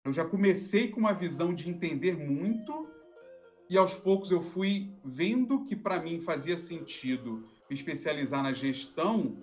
eu 0.06 0.14
já 0.14 0.24
comecei 0.24 0.90
com 0.90 1.00
uma 1.00 1.14
visão 1.14 1.54
de 1.54 1.70
entender 1.70 2.16
muito 2.16 2.93
e 3.70 3.78
aos 3.78 3.94
poucos 3.96 4.32
eu 4.32 4.42
fui 4.42 4.92
vendo 5.04 5.66
que 5.66 5.76
para 5.76 6.00
mim 6.00 6.22
fazia 6.22 6.58
sentido 6.58 7.48
me 7.70 7.76
especializar 7.76 8.44
na 8.44 8.52
gestão, 8.52 9.38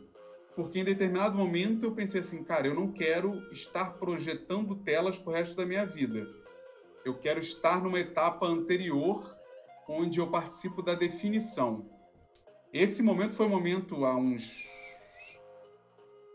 porque 0.54 0.78
em 0.78 0.84
determinado 0.84 1.36
momento 1.36 1.84
eu 1.84 1.92
pensei 1.92 2.20
assim, 2.20 2.44
cara, 2.44 2.66
eu 2.66 2.74
não 2.74 2.92
quero 2.92 3.50
estar 3.52 3.94
projetando 3.94 4.76
telas 4.76 5.18
para 5.18 5.30
o 5.30 5.34
resto 5.34 5.56
da 5.56 5.64
minha 5.64 5.86
vida. 5.86 6.28
Eu 7.04 7.14
quero 7.18 7.40
estar 7.40 7.82
numa 7.82 7.98
etapa 7.98 8.46
anterior 8.46 9.34
onde 9.88 10.20
eu 10.20 10.28
participo 10.28 10.82
da 10.82 10.94
definição. 10.94 11.88
Esse 12.72 13.02
momento 13.02 13.34
foi 13.34 13.46
um 13.46 13.50
momento 13.50 14.04
há 14.04 14.14
uns 14.14 14.68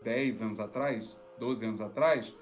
10 0.02 0.42
anos 0.42 0.60
atrás, 0.60 1.20
12 1.38 1.64
anos 1.64 1.80
atrás, 1.80 2.34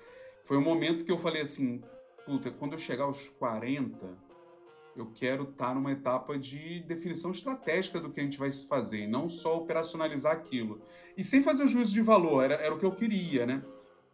foi 0.44 0.56
um 0.56 0.62
momento 0.62 1.04
que 1.04 1.12
eu 1.12 1.18
falei 1.18 1.42
assim, 1.42 1.82
puta, 2.26 2.50
quando 2.50 2.72
eu 2.72 2.78
chegar 2.78 3.04
aos 3.04 3.28
40, 3.38 4.23
eu 4.96 5.06
quero 5.14 5.44
estar 5.44 5.74
numa 5.74 5.92
etapa 5.92 6.38
de 6.38 6.80
definição 6.80 7.32
estratégica 7.32 8.00
do 8.00 8.10
que 8.10 8.20
a 8.20 8.22
gente 8.22 8.38
vai 8.38 8.50
fazer, 8.52 9.00
e 9.00 9.06
não 9.06 9.28
só 9.28 9.56
operacionalizar 9.56 10.32
aquilo. 10.32 10.80
E 11.16 11.24
sem 11.24 11.42
fazer 11.42 11.64
o 11.64 11.68
juízo 11.68 11.92
de 11.92 12.00
valor, 12.00 12.44
era, 12.44 12.54
era 12.54 12.74
o 12.74 12.78
que 12.78 12.86
eu 12.86 12.94
queria, 12.94 13.44
né? 13.44 13.62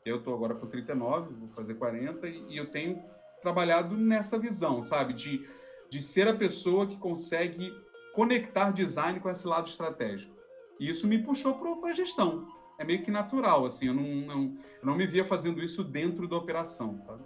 Eu 0.04 0.16
estou 0.16 0.34
agora 0.34 0.54
com 0.54 0.66
39, 0.66 1.34
vou 1.34 1.48
fazer 1.50 1.74
40, 1.74 2.26
e, 2.26 2.54
e, 2.54 2.56
eu 2.56 2.70
tenho 2.70 3.02
trabalhado 3.42 3.96
nessa 3.96 4.38
visão, 4.38 4.82
sabe? 4.82 5.12
De, 5.12 5.46
de 5.90 6.02
ser 6.02 6.26
a 6.28 6.36
pessoa 6.36 6.86
que 6.86 6.96
consegue 6.96 7.70
conectar 8.14 8.70
design 8.70 9.20
com 9.20 9.30
esse 9.30 9.46
lado 9.46 9.68
estratégico. 9.68 10.34
E 10.78 10.88
isso 10.88 11.06
me 11.06 11.22
puxou 11.22 11.54
para 11.54 11.90
a 11.90 11.92
gestão. 11.92 12.48
É 12.78 12.84
meio 12.84 13.02
que 13.02 13.10
natural, 13.10 13.66
assim, 13.66 13.88
eu 13.88 13.94
não, 13.94 14.02
não, 14.02 14.42
eu 14.80 14.86
não 14.86 14.96
me 14.96 15.06
via 15.06 15.24
fazendo 15.24 15.62
isso 15.62 15.84
dentro 15.84 16.26
da 16.26 16.36
operação, 16.36 16.98
sabe? 17.00 17.22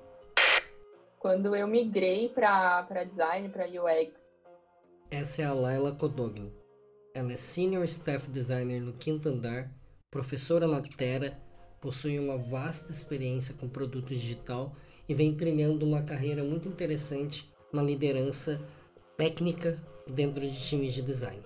Quando 1.25 1.57
eu 1.57 1.67
migrei 1.67 2.29
para 2.29 3.03
design, 3.03 3.49
para 3.49 3.65
UX. 3.65 4.29
Essa 5.11 5.41
é 5.41 5.45
a 5.47 5.55
Laila 5.55 5.93
Kodogin. 5.93 6.53
Ela 7.15 7.33
é 7.33 7.37
Senior 7.37 7.83
Staff 7.85 8.31
Designer 8.31 8.83
no 8.83 8.93
quinto 8.93 9.31
andar, 9.31 9.71
professora 10.11 10.69
na 10.69 10.83
Terra, 10.83 11.41
possui 11.81 12.19
uma 12.19 12.37
vasta 12.37 12.91
experiência 12.91 13.55
com 13.55 13.67
produto 13.67 14.09
digital 14.09 14.77
e 15.09 15.15
vem 15.15 15.35
trilhando 15.35 15.87
uma 15.87 16.03
carreira 16.03 16.45
muito 16.45 16.69
interessante 16.69 17.51
na 17.73 17.83
liderança 17.83 18.61
técnica 19.17 19.83
dentro 20.07 20.43
de 20.43 20.69
times 20.69 20.93
de 20.93 21.01
design. 21.01 21.43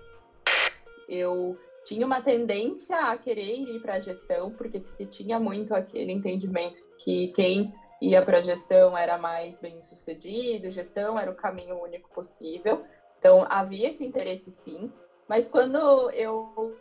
Eu 1.08 1.56
tinha 1.85 2.04
uma 2.04 2.20
tendência 2.20 2.97
a 2.97 3.16
querer 3.16 3.61
ir 3.61 3.80
para 3.80 3.94
a 3.94 4.00
gestão, 4.00 4.50
porque 4.50 4.80
se 4.80 5.06
tinha 5.06 5.38
muito 5.38 5.73
aquele 5.73 6.11
entendimento 6.11 6.80
que 6.99 7.28
quem 7.28 7.73
ia 8.00 8.22
para 8.22 8.40
gestão 8.40 8.96
era 8.96 9.18
mais 9.18 9.56
bem 9.58 9.82
sucedido, 9.82 10.70
gestão 10.70 11.18
era 11.18 11.30
o 11.30 11.34
caminho 11.34 11.80
único 11.80 12.08
possível. 12.10 12.84
Então 13.18 13.44
havia 13.48 13.88
esse 13.88 14.04
interesse 14.04 14.50
sim, 14.50 14.90
mas 15.28 15.48
quando 15.48 16.10
eu 16.12 16.74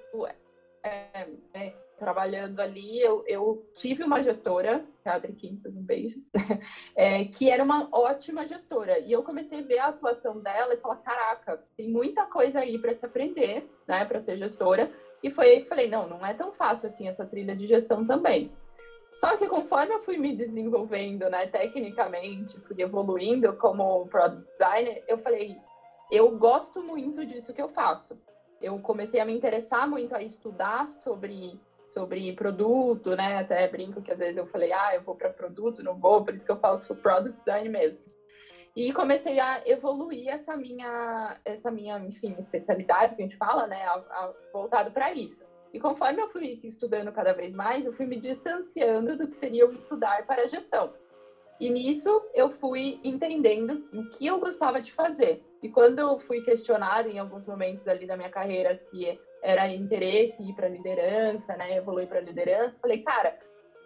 é, 0.83 1.27
é, 1.53 1.74
trabalhando 1.97 2.59
ali, 2.59 3.01
eu, 3.01 3.24
eu, 3.27 3.62
tive 3.74 4.03
uma 4.03 4.21
gestora, 4.21 4.83
Adri 5.03 5.33
Quintas, 5.33 5.75
um 5.75 5.83
beijo, 5.83 6.21
é, 6.95 7.25
que 7.25 7.50
era 7.50 7.63
uma 7.63 7.88
ótima 7.91 8.45
gestora. 8.45 9.00
E 9.00 9.12
eu 9.12 9.24
comecei 9.24 9.59
a 9.59 9.63
ver 9.63 9.79
a 9.79 9.88
atuação 9.88 10.39
dela 10.39 10.74
e 10.74 10.77
falar: 10.77 10.97
caraca, 10.97 11.59
tem 11.75 11.89
muita 11.89 12.25
coisa 12.25 12.59
aí 12.59 12.77
para 12.79 12.93
se 12.93 13.05
aprender, 13.05 13.67
né, 13.88 14.05
para 14.05 14.19
ser 14.19 14.38
gestora. 14.38 14.89
E 15.24 15.31
foi 15.31 15.50
aí 15.50 15.62
que 15.62 15.67
falei: 15.67 15.88
não, 15.88 16.07
não 16.07 16.25
é 16.25 16.33
tão 16.33 16.51
fácil 16.51 16.88
assim 16.88 17.07
essa 17.07 17.25
trilha 17.25 17.55
de 17.55 17.65
gestão 17.65 18.05
também. 18.05 18.51
Só 19.19 19.36
que 19.36 19.47
conforme 19.47 19.95
eu 19.95 20.00
fui 20.00 20.15
me 20.17 20.36
desenvolvendo, 20.36 21.27
né, 21.27 21.47
tecnicamente, 21.47 22.59
fui 22.59 22.79
evoluindo 22.79 23.51
como 23.57 24.05
product 24.07 24.47
designer, 24.51 25.03
eu 25.07 25.17
falei, 25.17 25.57
eu 26.12 26.38
gosto 26.38 26.83
muito 26.83 27.25
disso 27.25 27.51
que 27.51 27.62
eu 27.62 27.67
faço. 27.67 28.15
Eu 28.62 28.79
comecei 28.79 29.19
a 29.19 29.25
me 29.25 29.33
interessar 29.33 29.88
muito 29.88 30.15
a 30.15 30.21
estudar 30.21 30.88
sobre 30.88 31.59
sobre 31.88 32.33
produto, 32.33 33.15
né? 33.15 33.38
Até 33.39 33.65
brinco 33.69 34.01
que 34.01 34.12
às 34.12 34.19
vezes 34.19 34.36
eu 34.36 34.45
falei, 34.45 34.74
ah, 34.74 34.93
eu 34.93 35.01
vou 35.01 35.15
para 35.15 35.29
produto, 35.29 35.81
não 35.81 35.97
vou, 35.97 36.24
por 36.24 36.36
isso 36.36 36.45
que 36.45 36.51
eu 36.51 36.59
falo 36.59 36.79
que 36.79 36.86
sou 36.86 36.97
product 36.97 37.39
design 37.39 37.69
mesmo. 37.69 38.01
E 38.75 38.93
comecei 38.93 39.39
a 39.39 39.63
evoluir 39.65 40.27
essa 40.27 40.55
minha, 40.57 41.39
essa 41.45 41.71
minha, 41.71 41.97
enfim, 42.00 42.36
especialidade 42.38 43.15
que 43.15 43.21
a 43.21 43.25
gente 43.25 43.38
fala, 43.38 43.65
né? 43.67 43.83
A, 43.86 43.93
a, 43.93 44.33
voltado 44.53 44.91
para 44.91 45.13
isso. 45.13 45.45
E 45.77 45.79
conforme 45.79 46.19
eu 46.19 46.27
fui 46.27 46.60
estudando 46.63 47.12
cada 47.12 47.34
vez 47.34 47.53
mais, 47.53 47.86
eu 47.86 47.93
fui 47.93 48.07
me 48.07 48.17
distanciando 48.17 49.15
do 49.15 49.27
que 49.27 49.36
seria 49.36 49.69
o 49.69 49.72
estudar 49.72 50.25
para 50.25 50.41
a 50.41 50.48
gestão. 50.48 50.91
E 51.60 51.69
nisso 51.69 52.10
eu 52.34 52.50
fui 52.50 53.00
entendendo 53.03 53.88
o 53.93 54.10
que 54.10 54.25
eu 54.25 54.39
gostava 54.39 54.81
de 54.81 54.91
fazer. 54.91 55.39
E 55.62 55.69
quando 55.69 56.00
eu 56.00 56.17
fui 56.17 56.41
questionada 56.41 57.07
em 57.07 57.19
alguns 57.19 57.46
momentos 57.46 57.88
ali 57.88 58.07
da 58.07 58.17
minha 58.17 58.31
carreira 58.31 58.75
se 58.75 59.19
era 59.43 59.72
interesse 59.72 60.41
ir 60.41 60.55
para 60.55 60.67
liderança, 60.67 61.55
né, 61.55 61.77
evoluir 61.77 62.07
para 62.07 62.22
liderança, 62.22 62.79
falei, 62.79 63.03
cara, 63.03 63.38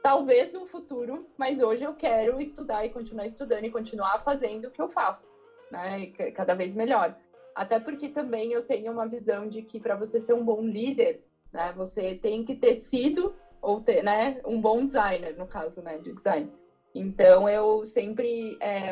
talvez 0.01 0.53
no 0.53 0.65
futuro, 0.65 1.27
mas 1.37 1.61
hoje 1.61 1.83
eu 1.83 1.93
quero 1.93 2.39
estudar 2.39 2.85
e 2.85 2.89
continuar 2.89 3.25
estudando 3.25 3.65
e 3.65 3.69
continuar 3.69 4.23
fazendo 4.23 4.69
o 4.69 4.71
que 4.71 4.81
eu 4.81 4.87
faço, 4.87 5.29
né, 5.69 6.07
cada 6.33 6.53
vez 6.53 6.73
melhor. 6.73 7.13
Até 7.53 7.81
porque 7.81 8.07
também 8.07 8.53
eu 8.53 8.65
tenho 8.65 8.93
uma 8.93 9.05
visão 9.05 9.49
de 9.49 9.61
que 9.61 9.77
para 9.77 9.97
você 9.97 10.21
ser 10.21 10.31
um 10.31 10.45
bom 10.45 10.61
líder, 10.61 11.21
né? 11.51 11.71
Você 11.73 12.15
tem 12.15 12.43
que 12.43 12.55
ter 12.55 12.75
sido 12.75 13.33
ou 13.61 13.79
ter, 13.79 14.03
né, 14.03 14.39
um 14.45 14.59
bom 14.59 14.83
designer, 14.83 15.35
no 15.37 15.45
caso, 15.45 15.81
né, 15.81 15.97
de 15.99 16.11
design. 16.11 16.49
Então, 16.95 17.47
eu 17.47 17.85
sempre 17.85 18.57
é, 18.59 18.91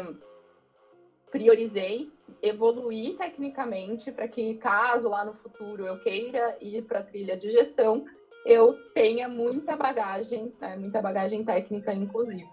priorizei 1.32 2.08
evoluir 2.42 3.16
tecnicamente 3.18 4.12
para 4.12 4.28
que, 4.28 4.54
caso 4.56 5.10
lá 5.10 5.25
no 5.25 5.34
futuro 5.34 5.86
eu 5.86 5.98
queira 5.98 6.56
ir 6.62 6.84
para 6.84 7.00
a 7.00 7.04
trilha 7.04 7.36
de 7.36 7.50
gestão, 7.50 8.04
eu 8.46 8.74
tenha 8.94 9.28
muita 9.28 9.75
bagagem, 9.75 10.54
né, 10.60 10.75
muita 10.75 11.01
bagagem 11.01 11.44
técnica, 11.44 11.94
inclusive. 11.94 12.48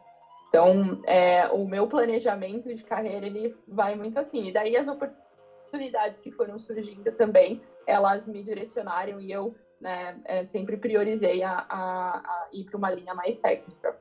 Então, 0.49 0.99
é, 1.07 1.47
o 1.49 1.67
meu 1.67 1.87
planejamento 1.87 2.75
de 2.75 2.83
carreira 2.83 3.27
ele 3.27 3.55
vai 3.69 3.95
muito 3.95 4.19
assim. 4.19 4.47
E 4.47 4.53
daí 4.53 4.77
as 4.77 4.89
oportunidades 4.89 6.19
que 6.19 6.31
foram 6.31 6.59
surgindo 6.59 7.13
também, 7.13 7.61
elas 7.87 8.27
me 8.27 8.43
direcionaram 8.43 9.21
e 9.21 9.31
eu 9.31 9.55
né, 9.81 10.21
é, 10.25 10.45
sempre 10.47 10.77
priorizei 10.77 11.43
a, 11.43 11.67
a, 11.69 12.19
a 12.19 12.49
ir 12.53 12.65
para 12.65 12.77
uma 12.77 12.91
linha 12.91 13.15
mais 13.15 13.39
técnica. 13.39 13.97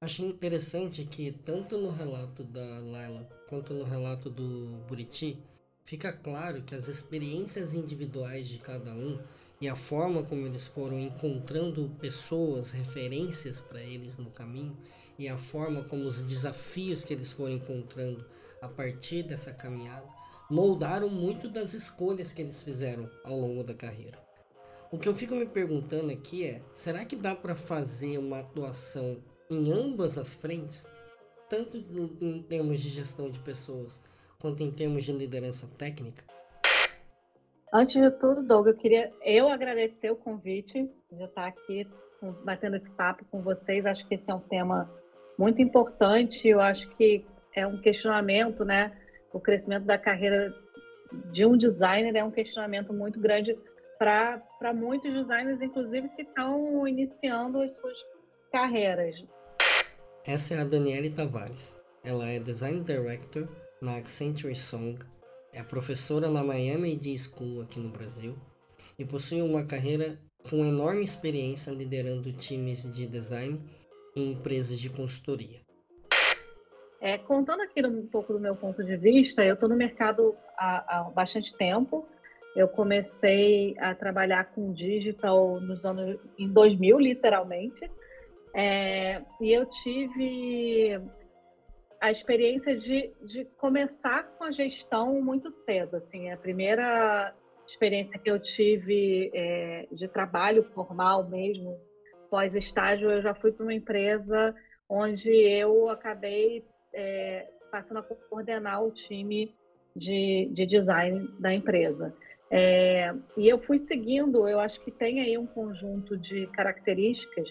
Acho 0.00 0.24
interessante 0.24 1.04
que 1.04 1.32
tanto 1.32 1.78
no 1.78 1.90
relato 1.90 2.44
da 2.44 2.80
Laila 2.80 3.26
quanto 3.48 3.72
no 3.72 3.84
relato 3.84 4.28
do 4.28 4.84
Buriti, 4.86 5.42
fica 5.84 6.12
claro 6.12 6.62
que 6.62 6.74
as 6.74 6.88
experiências 6.88 7.74
individuais 7.74 8.48
de 8.48 8.58
cada 8.58 8.92
um 8.92 9.18
e 9.60 9.68
a 9.68 9.74
forma 9.74 10.22
como 10.22 10.46
eles 10.46 10.66
foram 10.66 11.00
encontrando 11.00 11.88
pessoas, 11.98 12.72
referências 12.72 13.60
para 13.60 13.80
eles 13.80 14.18
no 14.18 14.30
caminho 14.30 14.76
e 15.18 15.28
a 15.28 15.36
forma 15.36 15.82
como 15.84 16.04
os 16.04 16.22
desafios 16.22 17.04
que 17.04 17.14
eles 17.14 17.32
foram 17.32 17.54
encontrando 17.54 18.24
a 18.60 18.68
partir 18.68 19.22
dessa 19.22 19.52
caminhada 19.52 20.06
moldaram 20.50 21.08
muito 21.08 21.48
das 21.48 21.72
escolhas 21.72 22.32
que 22.32 22.42
eles 22.42 22.62
fizeram 22.62 23.10
ao 23.24 23.38
longo 23.38 23.64
da 23.64 23.74
carreira. 23.74 24.25
O 24.96 24.98
que 24.98 25.10
eu 25.10 25.14
fico 25.14 25.34
me 25.34 25.44
perguntando 25.44 26.10
aqui 26.10 26.46
é: 26.46 26.62
será 26.72 27.04
que 27.04 27.14
dá 27.14 27.34
para 27.34 27.54
fazer 27.54 28.16
uma 28.16 28.40
atuação 28.40 29.18
em 29.50 29.70
ambas 29.70 30.16
as 30.16 30.34
frentes, 30.34 30.90
tanto 31.50 31.76
em 31.76 32.42
termos 32.42 32.80
de 32.80 32.88
gestão 32.88 33.30
de 33.30 33.38
pessoas 33.40 34.02
quanto 34.40 34.62
em 34.62 34.70
termos 34.70 35.04
de 35.04 35.12
liderança 35.12 35.68
técnica? 35.76 36.24
Antes 37.70 37.92
de 37.92 38.10
tudo, 38.12 38.42
Doug, 38.42 38.68
eu 38.68 38.74
queria 38.74 39.12
eu 39.22 39.50
agradecer 39.50 40.10
o 40.10 40.16
convite 40.16 40.90
de 41.12 41.24
estar 41.24 41.46
aqui 41.46 41.86
batendo 42.42 42.76
esse 42.76 42.88
papo 42.88 43.22
com 43.30 43.42
vocês. 43.42 43.84
Acho 43.84 44.08
que 44.08 44.14
esse 44.14 44.30
é 44.30 44.34
um 44.34 44.40
tema 44.40 44.90
muito 45.38 45.60
importante. 45.60 46.48
Eu 46.48 46.58
acho 46.58 46.88
que 46.96 47.22
é 47.54 47.66
um 47.66 47.82
questionamento, 47.82 48.64
né? 48.64 48.96
O 49.30 49.38
crescimento 49.38 49.84
da 49.84 49.98
carreira 49.98 50.54
de 51.30 51.44
um 51.44 51.54
designer 51.54 52.16
é 52.16 52.24
um 52.24 52.30
questionamento 52.30 52.94
muito 52.94 53.20
grande 53.20 53.58
para 53.98 54.72
muitos 54.74 55.12
designers, 55.12 55.62
inclusive, 55.62 56.08
que 56.10 56.22
estão 56.22 56.86
iniciando 56.86 57.60
as 57.60 57.74
suas 57.74 57.98
carreiras. 58.52 59.24
Essa 60.24 60.54
é 60.54 60.60
a 60.60 60.64
Daniele 60.64 61.10
Tavares. 61.10 61.80
Ela 62.04 62.28
é 62.28 62.38
Design 62.38 62.82
Director 62.82 63.48
na 63.80 63.96
Accenture 63.96 64.54
Song, 64.54 64.98
é 65.52 65.62
professora 65.62 66.28
na 66.28 66.42
Miami 66.42 66.92
Ed 66.92 67.18
School 67.18 67.62
aqui 67.62 67.80
no 67.80 67.88
Brasil 67.88 68.36
e 68.98 69.04
possui 69.04 69.42
uma 69.42 69.64
carreira 69.64 70.18
com 70.48 70.64
enorme 70.64 71.02
experiência 71.02 71.70
liderando 71.70 72.32
times 72.32 72.82
de 72.94 73.06
design 73.06 73.60
em 74.14 74.32
empresas 74.32 74.78
de 74.78 74.88
consultoria. 74.88 75.60
É, 77.00 77.18
contando 77.18 77.62
aqui 77.62 77.84
um 77.86 78.06
pouco 78.06 78.32
do 78.32 78.40
meu 78.40 78.56
ponto 78.56 78.82
de 78.82 78.96
vista, 78.96 79.44
eu 79.44 79.54
estou 79.54 79.68
no 79.68 79.76
mercado 79.76 80.34
há, 80.56 80.98
há, 80.98 81.02
bastante 81.04 81.54
tempo. 81.56 82.06
Eu 82.56 82.66
comecei 82.68 83.76
a 83.78 83.94
trabalhar 83.94 84.46
com 84.46 84.72
digital 84.72 85.60
nos 85.60 85.84
anos 85.84 86.18
em 86.38 86.50
2000, 86.50 86.98
literalmente, 86.98 87.90
é, 88.54 89.22
e 89.38 89.52
eu 89.52 89.66
tive 89.66 90.98
a 92.00 92.10
experiência 92.10 92.76
de, 92.76 93.12
de 93.22 93.44
começar 93.58 94.22
com 94.38 94.44
a 94.44 94.50
gestão 94.50 95.20
muito 95.20 95.50
cedo. 95.50 95.96
Assim, 95.96 96.30
a 96.30 96.36
primeira 96.38 97.34
experiência 97.66 98.18
que 98.18 98.30
eu 98.30 98.38
tive 98.38 99.30
é, 99.34 99.86
de 99.92 100.08
trabalho 100.08 100.62
formal 100.72 101.28
mesmo, 101.28 101.78
pós-estágio, 102.30 103.10
eu 103.10 103.20
já 103.20 103.34
fui 103.34 103.52
para 103.52 103.64
uma 103.64 103.74
empresa 103.74 104.54
onde 104.88 105.30
eu 105.30 105.90
acabei 105.90 106.64
é, 106.94 107.50
passando 107.70 107.98
a 107.98 108.02
coordenar 108.02 108.82
o 108.82 108.90
time 108.90 109.54
de, 109.94 110.48
de 110.52 110.66
design 110.66 111.28
da 111.38 111.52
empresa. 111.52 112.14
É, 112.50 113.12
e 113.36 113.48
eu 113.48 113.58
fui 113.58 113.78
seguindo, 113.78 114.48
eu 114.48 114.60
acho 114.60 114.80
que 114.80 114.90
tem 114.90 115.20
aí 115.20 115.36
um 115.36 115.46
conjunto 115.46 116.16
de 116.16 116.46
características 116.48 117.50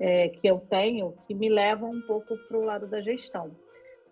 é, 0.00 0.28
que 0.30 0.46
eu 0.46 0.58
tenho 0.58 1.14
que 1.26 1.34
me 1.34 1.48
levam 1.48 1.90
um 1.90 2.02
pouco 2.02 2.36
para 2.36 2.58
o 2.58 2.64
lado 2.64 2.86
da 2.86 3.00
gestão. 3.00 3.56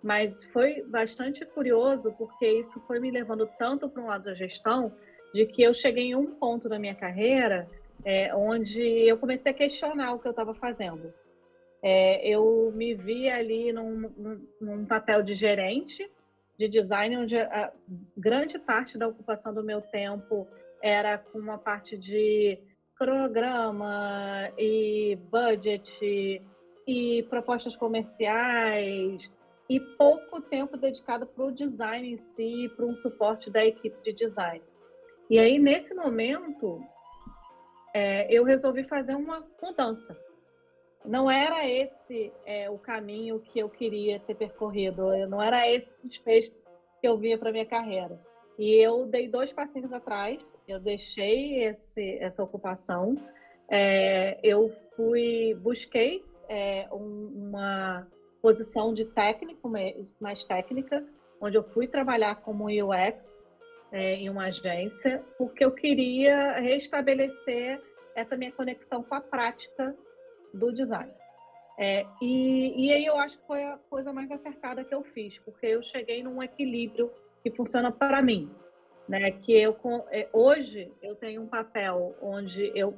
Mas 0.02 0.42
foi 0.52 0.82
bastante 0.82 1.44
curioso 1.44 2.12
porque 2.16 2.46
isso 2.46 2.80
foi 2.86 3.00
me 3.00 3.10
levando 3.10 3.48
tanto 3.58 3.88
para 3.88 4.02
um 4.02 4.06
lado 4.06 4.24
da 4.24 4.34
gestão 4.34 4.92
de 5.34 5.44
que 5.46 5.62
eu 5.62 5.74
cheguei 5.74 6.06
em 6.06 6.14
um 6.14 6.34
ponto 6.34 6.68
da 6.68 6.78
minha 6.78 6.94
carreira 6.94 7.68
é, 8.04 8.34
onde 8.34 8.80
eu 8.80 9.18
comecei 9.18 9.52
a 9.52 9.54
questionar 9.54 10.14
o 10.14 10.18
que 10.18 10.26
eu 10.26 10.30
estava 10.30 10.54
fazendo. 10.54 11.12
É, 11.82 12.26
eu 12.28 12.72
me 12.74 12.94
vi 12.94 13.28
ali 13.28 13.72
num, 13.72 14.10
num, 14.16 14.46
num, 14.60 14.84
papel 14.84 15.22
de 15.22 15.34
gerente 15.34 16.10
de 16.60 16.68
design, 16.68 17.16
onde 17.16 17.38
a 17.38 17.72
grande 18.14 18.58
parte 18.58 18.98
da 18.98 19.08
ocupação 19.08 19.54
do 19.54 19.64
meu 19.64 19.80
tempo 19.80 20.46
era 20.82 21.16
com 21.16 21.38
uma 21.38 21.56
parte 21.56 21.96
de 21.96 22.58
programa 22.98 24.52
e 24.58 25.18
budget 25.30 26.42
e 26.86 27.22
propostas 27.30 27.74
comerciais 27.76 29.30
e 29.70 29.80
pouco 29.96 30.42
tempo 30.42 30.76
dedicado 30.76 31.26
para 31.26 31.44
o 31.46 31.50
design 31.50 32.12
em 32.12 32.18
si, 32.18 32.70
para 32.76 32.84
um 32.84 32.96
suporte 32.96 33.50
da 33.50 33.64
equipe 33.64 33.96
de 34.02 34.12
design. 34.12 34.62
E 35.30 35.38
aí, 35.38 35.58
nesse 35.58 35.94
momento, 35.94 36.78
é, 37.94 38.30
eu 38.30 38.44
resolvi 38.44 38.84
fazer 38.84 39.14
uma 39.14 39.42
mudança. 39.62 40.14
Não 41.10 41.28
era 41.28 41.68
esse 41.68 42.32
é, 42.46 42.70
o 42.70 42.78
caminho 42.78 43.40
que 43.40 43.58
eu 43.58 43.68
queria 43.68 44.20
ter 44.20 44.36
percorrido, 44.36 45.02
não 45.26 45.42
era 45.42 45.68
esse 45.68 45.90
desfecho 46.04 46.52
que 47.00 47.08
eu 47.08 47.18
via 47.18 47.36
para 47.36 47.50
minha 47.50 47.66
carreira. 47.66 48.16
E 48.56 48.76
eu 48.76 49.06
dei 49.06 49.26
dois 49.26 49.52
passinhos 49.52 49.92
atrás, 49.92 50.38
eu 50.68 50.78
deixei 50.78 51.64
esse, 51.64 52.16
essa 52.20 52.44
ocupação, 52.44 53.16
é, 53.68 54.38
eu 54.40 54.72
fui, 54.94 55.52
busquei 55.60 56.24
é, 56.48 56.86
um, 56.92 57.48
uma 57.48 58.06
posição 58.40 58.94
de 58.94 59.04
técnico, 59.06 59.68
mais 60.20 60.44
técnica, 60.44 61.04
onde 61.40 61.58
eu 61.58 61.64
fui 61.64 61.88
trabalhar 61.88 62.36
como 62.36 62.66
UX 62.66 63.42
é, 63.90 64.14
em 64.14 64.30
uma 64.30 64.44
agência, 64.44 65.24
porque 65.36 65.64
eu 65.64 65.72
queria 65.72 66.52
restabelecer 66.60 67.82
essa 68.14 68.36
minha 68.36 68.52
conexão 68.52 69.02
com 69.02 69.16
a 69.16 69.20
prática 69.20 69.92
do 70.52 70.72
design. 70.72 71.12
É, 71.78 72.04
e, 72.20 72.86
e 72.86 72.92
aí 72.92 73.06
eu 73.06 73.16
acho 73.16 73.38
que 73.38 73.46
foi 73.46 73.62
a 73.62 73.78
coisa 73.88 74.12
mais 74.12 74.30
acertada 74.30 74.84
que 74.84 74.94
eu 74.94 75.02
fiz, 75.02 75.38
porque 75.38 75.66
eu 75.66 75.82
cheguei 75.82 76.22
num 76.22 76.42
equilíbrio 76.42 77.10
que 77.42 77.50
funciona 77.50 77.90
para 77.90 78.20
mim, 78.20 78.50
né? 79.08 79.30
Que 79.32 79.52
eu 79.58 79.76
é, 80.10 80.28
hoje 80.32 80.92
eu 81.02 81.16
tenho 81.16 81.42
um 81.42 81.46
papel 81.46 82.14
onde 82.20 82.70
eu 82.74 82.94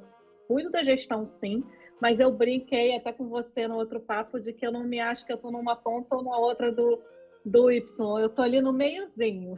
cuido 0.47 0.69
da 0.69 0.83
gestão, 0.83 1.25
sim, 1.25 1.63
mas 2.01 2.19
eu 2.19 2.29
brinquei 2.29 2.95
até 2.95 3.13
com 3.13 3.29
você 3.29 3.67
no 3.67 3.75
outro 3.75 4.01
papo 4.01 4.37
de 4.39 4.51
que 4.51 4.67
eu 4.67 4.71
não 4.71 4.83
me 4.83 4.99
acho 4.99 5.25
que 5.25 5.31
eu 5.31 5.37
estou 5.37 5.51
numa 5.51 5.75
ponta 5.75 6.17
ou 6.17 6.23
na 6.23 6.37
outra 6.37 6.69
do, 6.69 7.01
do 7.45 7.71
Y. 7.71 8.19
Eu 8.19 8.27
estou 8.27 8.43
ali 8.43 8.59
no 8.59 8.73
meiozinho. 8.73 9.57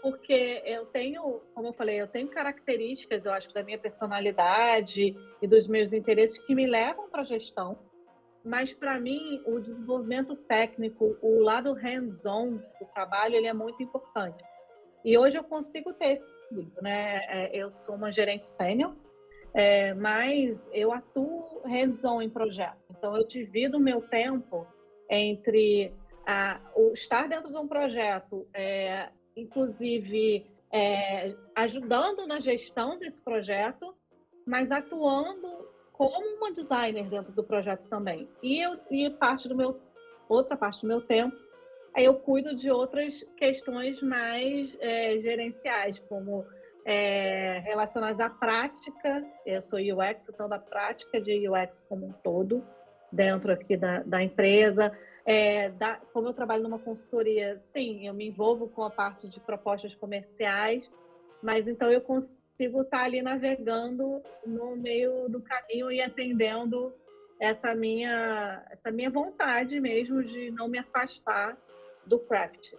Porque 0.00 0.62
eu 0.64 0.86
tenho, 0.86 1.40
como 1.54 1.68
eu 1.68 1.72
falei, 1.72 2.00
eu 2.00 2.06
tenho 2.06 2.28
características, 2.28 3.24
eu 3.24 3.32
acho, 3.32 3.52
da 3.52 3.62
minha 3.62 3.78
personalidade 3.78 5.16
e 5.42 5.46
dos 5.46 5.66
meus 5.66 5.92
interesses 5.92 6.38
que 6.38 6.54
me 6.54 6.66
levam 6.66 7.08
para 7.08 7.22
a 7.22 7.24
gestão. 7.24 7.78
Mas, 8.44 8.72
para 8.72 8.98
mim, 9.00 9.42
o 9.44 9.58
desenvolvimento 9.58 10.36
técnico, 10.36 11.18
o 11.20 11.40
lado 11.40 11.72
hands-on 11.72 12.56
do 12.80 12.86
trabalho, 12.94 13.34
ele 13.34 13.48
é 13.48 13.52
muito 13.52 13.82
importante. 13.82 14.42
E 15.04 15.18
hoje 15.18 15.36
eu 15.36 15.44
consigo 15.44 15.92
ter 15.92 16.12
esse 16.12 16.38
né? 16.80 17.24
É, 17.28 17.56
eu 17.56 17.76
sou 17.76 17.94
uma 17.94 18.10
gerente 18.10 18.46
sênior, 18.46 18.94
é, 19.54 19.94
mas 19.94 20.68
eu 20.72 20.92
atuo 20.92 21.62
hands-on 21.64 22.22
em 22.22 22.30
projeto. 22.30 22.78
Então, 22.90 23.16
eu 23.16 23.26
divido 23.26 23.78
o 23.78 23.80
meu 23.80 24.00
tempo 24.02 24.66
entre 25.10 25.92
a, 26.26 26.60
o 26.74 26.92
estar 26.92 27.28
dentro 27.28 27.50
de 27.50 27.56
um 27.56 27.66
projeto, 27.66 28.46
é, 28.52 29.08
inclusive 29.40 30.46
é, 30.72 31.34
ajudando 31.54 32.26
na 32.26 32.40
gestão 32.40 32.98
desse 32.98 33.20
projeto, 33.20 33.94
mas 34.46 34.70
atuando 34.70 35.68
como 35.92 36.36
uma 36.36 36.52
designer 36.52 37.08
dentro 37.08 37.32
do 37.32 37.42
projeto 37.42 37.88
também. 37.88 38.28
E, 38.42 38.60
eu, 38.60 38.78
e 38.90 39.10
parte 39.10 39.48
do 39.48 39.54
meu 39.54 39.80
outra 40.28 40.56
parte 40.56 40.82
do 40.82 40.86
meu 40.86 41.00
tempo 41.00 41.36
eu 41.96 42.14
cuido 42.14 42.54
de 42.54 42.70
outras 42.70 43.24
questões 43.36 44.00
mais 44.02 44.76
é, 44.80 45.18
gerenciais, 45.20 45.98
como 45.98 46.44
é, 46.84 47.60
relacionadas 47.64 48.20
à 48.20 48.30
prática. 48.30 49.24
Eu 49.44 49.60
sou 49.62 49.78
UX, 49.78 50.28
então 50.28 50.48
da 50.48 50.58
prática 50.58 51.20
de 51.20 51.48
UX 51.48 51.84
como 51.88 52.06
um 52.06 52.12
todo, 52.12 52.64
dentro 53.10 53.52
aqui 53.52 53.76
da, 53.76 54.02
da 54.04 54.22
empresa. 54.22 54.96
É, 55.30 55.68
da, 55.72 55.96
como 56.14 56.28
eu 56.28 56.32
trabalho 56.32 56.62
numa 56.62 56.78
consultoria, 56.78 57.58
sim, 57.58 58.06
eu 58.06 58.14
me 58.14 58.28
envolvo 58.28 58.66
com 58.66 58.82
a 58.82 58.88
parte 58.88 59.28
de 59.28 59.38
propostas 59.38 59.94
comerciais, 59.94 60.90
mas 61.42 61.68
então 61.68 61.92
eu 61.92 62.00
consigo 62.00 62.80
estar 62.80 63.02
ali 63.02 63.20
navegando 63.20 64.22
no 64.46 64.74
meio 64.74 65.28
do 65.28 65.42
caminho 65.42 65.92
e 65.92 66.00
atendendo 66.00 66.94
essa 67.38 67.74
minha, 67.74 68.64
essa 68.70 68.90
minha 68.90 69.10
vontade 69.10 69.78
mesmo 69.78 70.24
de 70.24 70.50
não 70.50 70.66
me 70.66 70.78
afastar 70.78 71.58
do 72.06 72.18
craft. 72.20 72.72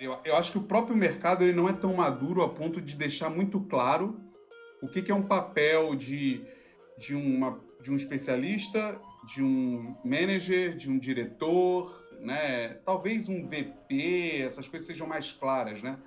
Eu, 0.00 0.16
eu 0.24 0.36
acho 0.36 0.50
que 0.50 0.58
o 0.58 0.62
próprio 0.62 0.96
mercado 0.96 1.44
ele 1.44 1.52
não 1.52 1.68
é 1.68 1.74
tão 1.74 1.92
maduro 1.92 2.40
a 2.40 2.48
ponto 2.48 2.80
de 2.80 2.96
deixar 2.96 3.28
muito 3.28 3.60
claro 3.60 4.18
o 4.80 4.88
que, 4.88 5.02
que 5.02 5.12
é 5.12 5.14
um 5.14 5.26
papel 5.26 5.94
de, 5.94 6.42
de, 6.96 7.14
uma, 7.14 7.60
de 7.82 7.90
um 7.90 7.96
especialista, 7.96 8.98
de 9.26 9.42
um 9.42 9.96
manager, 10.04 10.76
de 10.76 10.90
um 10.90 10.98
diretor, 10.98 12.02
né? 12.20 12.74
talvez 12.84 13.28
um 13.28 13.44
VP, 13.44 14.42
essas 14.42 14.68
coisas 14.68 14.86
sejam 14.86 15.06
mais 15.06 15.32
claras, 15.32 15.82
né? 15.82 15.98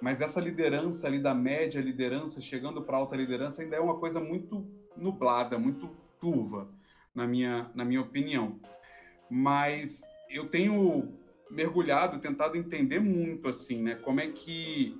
Mas 0.00 0.20
essa 0.20 0.40
liderança 0.40 1.06
ali 1.06 1.18
da 1.18 1.34
média 1.34 1.80
liderança, 1.80 2.40
chegando 2.40 2.82
para 2.82 2.96
alta 2.96 3.14
liderança, 3.16 3.62
ainda 3.62 3.76
é 3.76 3.80
uma 3.80 3.98
coisa 3.98 4.18
muito 4.18 4.66
nublada, 4.96 5.58
muito 5.58 5.90
turva, 6.18 6.68
na 7.14 7.26
minha, 7.26 7.70
na 7.74 7.84
minha 7.84 8.00
opinião. 8.00 8.58
Mas 9.28 10.00
eu 10.30 10.48
tenho 10.48 11.12
mergulhado, 11.50 12.18
tentado 12.18 12.56
entender 12.56 13.00
muito 13.00 13.48
assim, 13.48 13.82
né? 13.82 13.96
Como 13.96 14.20
é 14.20 14.28
que 14.28 14.98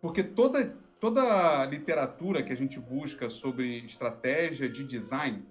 porque 0.00 0.22
toda 0.22 0.76
toda 1.00 1.66
literatura 1.66 2.42
que 2.42 2.52
a 2.52 2.56
gente 2.56 2.80
busca 2.80 3.28
sobre 3.28 3.84
estratégia 3.84 4.68
de 4.68 4.82
design, 4.84 5.44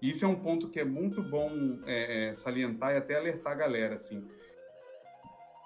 isso 0.00 0.24
é 0.24 0.28
um 0.28 0.36
ponto 0.36 0.68
que 0.68 0.78
é 0.78 0.84
muito 0.84 1.22
bom 1.22 1.80
é, 1.84 2.28
é, 2.28 2.34
salientar 2.34 2.92
e 2.92 2.96
até 2.96 3.16
alertar 3.16 3.52
a 3.52 3.56
galera 3.56 3.96
assim. 3.96 4.26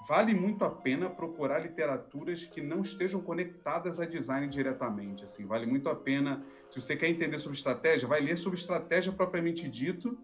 Vale 0.09 0.35
muito 0.35 0.65
a 0.65 0.71
pena 0.71 1.09
procurar 1.09 1.61
literaturas 1.61 2.45
que 2.45 2.61
não 2.61 2.83
estejam 2.83 3.21
conectadas 3.21 4.01
a 4.01 4.05
design 4.05 4.49
diretamente. 4.49 5.25
Assim, 5.25 5.47
vale 5.47 5.65
muito 5.65 5.89
a 5.89 5.95
pena. 5.95 6.45
Se 6.71 6.81
você 6.81 6.97
quer 6.97 7.09
entender 7.09 7.39
sobre 7.39 7.57
estratégia, 7.57 8.09
vai 8.09 8.21
ler 8.21 8.37
sobre 8.37 8.59
estratégia 8.59 9.13
propriamente 9.13 9.69
dito 9.69 10.19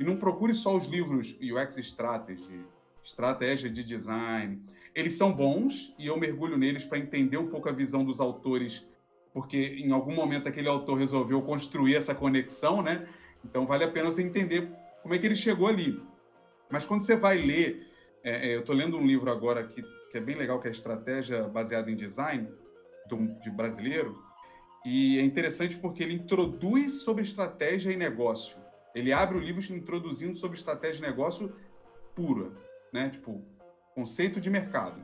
e 0.00 0.04
não 0.04 0.16
procure 0.16 0.54
só 0.54 0.76
os 0.76 0.86
livros 0.86 1.36
UX 1.40 1.76
Strategy, 1.76 2.64
estratégia 3.04 3.70
de 3.70 3.84
design. 3.84 4.60
Eles 4.94 5.14
são 5.14 5.32
bons 5.32 5.94
e 5.98 6.06
eu 6.06 6.18
mergulho 6.18 6.56
neles 6.56 6.84
para 6.84 6.98
entender 6.98 7.36
um 7.36 7.48
pouco 7.48 7.68
a 7.68 7.72
visão 7.72 8.04
dos 8.04 8.18
autores, 8.18 8.84
porque 9.32 9.58
em 9.58 9.92
algum 9.92 10.14
momento 10.14 10.48
aquele 10.48 10.68
autor 10.68 10.98
resolveu 10.98 11.40
construir 11.42 11.94
essa 11.94 12.14
conexão, 12.14 12.82
né? 12.82 13.06
Então 13.44 13.66
vale 13.66 13.84
a 13.84 13.90
pena 13.90 14.10
você 14.10 14.22
entender 14.22 14.68
como 15.02 15.14
é 15.14 15.18
que 15.18 15.26
ele 15.26 15.36
chegou 15.36 15.66
ali. 15.66 16.00
Mas 16.70 16.86
quando 16.86 17.02
você 17.04 17.16
vai 17.16 17.38
ler 17.38 17.88
É, 18.22 18.50
é 18.50 18.54
eu 18.54 18.60
estou 18.60 18.74
lendo 18.74 18.98
um 18.98 19.06
livro 19.06 19.30
agora 19.30 19.66
que, 19.66 19.82
que 20.10 20.18
é 20.18 20.20
bem 20.20 20.36
legal, 20.36 20.60
que 20.60 20.68
é 20.68 20.70
Estratégia 20.70 21.48
Baseada 21.48 21.90
em 21.90 21.96
Design, 21.96 22.48
de 23.42 23.50
brasileiro, 23.50 24.22
e 24.84 25.18
é 25.18 25.22
interessante 25.22 25.76
porque 25.76 26.02
ele 26.02 26.14
introduz 26.14 27.00
sobre 27.02 27.22
estratégia 27.22 27.90
e 27.90 27.96
negócio. 27.96 28.56
Ele 28.94 29.12
abre 29.12 29.36
o 29.36 29.40
livro 29.40 29.62
introduzindo 29.74 30.36
sobre 30.36 30.58
estratégia 30.58 30.98
e 30.98 31.08
negócio 31.08 31.52
pura, 32.14 32.50
né? 32.92 33.10
Tipo, 33.10 33.42
conceito 33.94 34.40
de 34.40 34.50
mercado. 34.50 35.00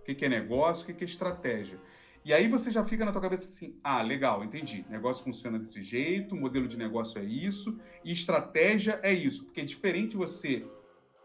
O 0.00 0.04
que 0.04 0.24
é 0.24 0.28
negócio, 0.28 0.82
o 0.82 0.94
que 0.94 1.04
é 1.04 1.06
estratégia. 1.06 1.78
E 2.24 2.32
aí 2.32 2.48
você 2.48 2.70
já 2.70 2.82
fica 2.82 3.04
na 3.04 3.12
tua 3.12 3.20
cabeça 3.20 3.44
assim, 3.44 3.78
ah, 3.84 4.00
legal, 4.00 4.42
entendi. 4.42 4.84
Negócio 4.88 5.22
funciona 5.22 5.58
desse 5.58 5.82
jeito, 5.82 6.34
modelo 6.34 6.66
de 6.66 6.76
negócio 6.76 7.20
é 7.20 7.24
isso, 7.24 7.78
e 8.02 8.12
estratégia 8.12 8.98
é 9.02 9.12
isso. 9.12 9.44
Porque 9.44 9.60
é 9.60 9.64
diferente 9.64 10.16
você 10.16 10.66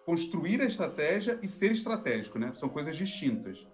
construir 0.05 0.61
a 0.61 0.65
estratégia 0.65 1.39
e 1.41 1.47
ser 1.47 1.71
estratégico, 1.71 2.37
né? 2.37 2.51
São 2.51 2.67
coisas 2.67 2.97
distintas. 2.97 3.65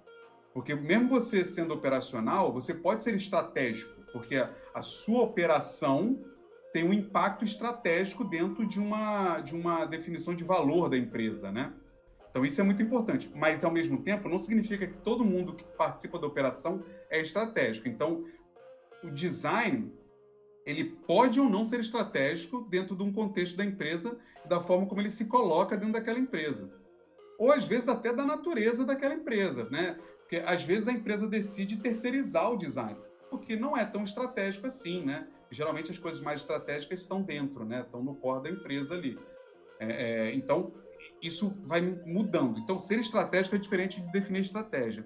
Porque 0.53 0.75
mesmo 0.75 1.09
você 1.09 1.43
sendo 1.43 1.73
operacional, 1.73 2.53
você 2.53 2.73
pode 2.73 3.01
ser 3.01 3.15
estratégico, 3.15 4.01
porque 4.13 4.35
a, 4.35 4.81
sua 4.81 5.23
operação 5.23 6.23
tem 6.71 6.83
um 6.83 6.93
impacto 6.93 7.43
estratégico 7.43 8.23
dentro 8.23 8.67
de 8.67 8.79
uma, 8.79 9.39
de 9.39 9.55
uma 9.55 9.85
definição 9.85 10.35
de 10.35 10.43
valor 10.43 10.89
da 10.89 10.97
empresa, 10.97 11.51
né? 11.51 11.73
Então 12.29 12.45
isso 12.45 12.59
é 12.59 12.63
muito 12.65 12.81
importante, 12.81 13.31
mas 13.33 13.63
ao 13.63 13.71
mesmo 13.71 14.01
tempo 14.03 14.27
não 14.27 14.39
significa 14.39 14.85
que 14.85 14.97
todo 14.97 15.23
mundo 15.23 15.53
que 15.53 15.63
participa 15.77 16.19
da 16.19 16.27
operação 16.27 16.83
é 17.15 17.21
estratégico. 17.21 17.87
Então 17.87 18.25
o 19.03 19.09
design 19.11 19.91
ele 20.65 20.83
pode 20.83 21.39
ou 21.39 21.47
não 21.47 21.63
ser 21.63 21.79
estratégico 21.79 22.61
dentro 22.69 22.95
de 22.95 23.03
um 23.03 23.13
contexto 23.13 23.55
da 23.55 23.63
empresa, 23.63 24.17
da 24.45 24.59
forma 24.59 24.87
como 24.87 24.99
ele 24.99 25.11
se 25.11 25.25
coloca 25.25 25.77
dentro 25.77 25.93
daquela 25.93 26.17
empresa. 26.17 26.71
Ou 27.37 27.51
às 27.51 27.65
vezes 27.65 27.87
até 27.87 28.11
da 28.11 28.25
natureza 28.25 28.83
daquela 28.83 29.13
empresa, 29.13 29.65
né? 29.69 29.99
Porque 30.19 30.37
às 30.37 30.63
vezes 30.63 30.87
a 30.87 30.91
empresa 30.91 31.27
decide 31.27 31.77
terceirizar 31.77 32.51
o 32.51 32.57
design, 32.57 32.99
porque 33.29 33.55
não 33.55 33.77
é 33.77 33.85
tão 33.85 34.03
estratégico 34.03 34.65
assim, 34.65 35.05
né? 35.05 35.27
Geralmente 35.51 35.91
as 35.91 35.99
coisas 35.99 36.21
mais 36.21 36.41
estratégicas 36.41 37.01
estão 37.01 37.21
dentro, 37.21 37.63
né? 37.63 37.81
Estão 37.81 38.03
no 38.03 38.15
core 38.15 38.43
da 38.43 38.49
empresa 38.49 38.95
ali. 38.95 39.19
É, 39.79 40.29
é, 40.29 40.33
então 40.33 40.73
isso 41.21 41.55
vai 41.65 41.81
mudando. 41.81 42.59
Então, 42.59 42.77
ser 42.77 42.99
estratégico 42.99 43.55
é 43.55 43.59
diferente 43.59 44.01
de 44.01 44.11
definir 44.11 44.41
estratégia. 44.41 45.05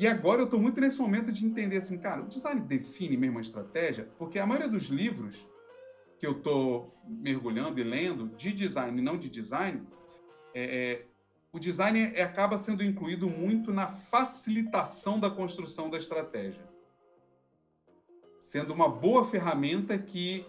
E 0.00 0.06
agora 0.06 0.40
eu 0.40 0.46
estou 0.46 0.58
muito 0.58 0.80
nesse 0.80 0.98
momento 0.98 1.30
de 1.30 1.44
entender 1.44 1.76
assim, 1.76 1.98
cara, 1.98 2.22
o 2.22 2.26
design 2.26 2.58
define 2.62 3.18
mesmo 3.18 3.36
a 3.36 3.42
estratégia, 3.42 4.08
porque 4.16 4.38
a 4.38 4.46
maioria 4.46 4.70
dos 4.70 4.84
livros 4.84 5.46
que 6.18 6.26
eu 6.26 6.38
estou 6.38 6.98
mergulhando 7.04 7.78
e 7.78 7.84
lendo 7.84 8.28
de 8.34 8.50
design 8.50 8.98
e 8.98 9.04
não 9.04 9.18
de 9.18 9.28
design, 9.28 9.86
é, 10.54 10.62
é, 10.62 11.06
o 11.52 11.58
design 11.58 12.12
é, 12.14 12.22
acaba 12.22 12.56
sendo 12.56 12.82
incluído 12.82 13.28
muito 13.28 13.74
na 13.74 13.88
facilitação 13.88 15.20
da 15.20 15.28
construção 15.28 15.90
da 15.90 15.98
estratégia, 15.98 16.66
sendo 18.38 18.72
uma 18.72 18.88
boa 18.88 19.26
ferramenta 19.26 19.98
que 19.98 20.46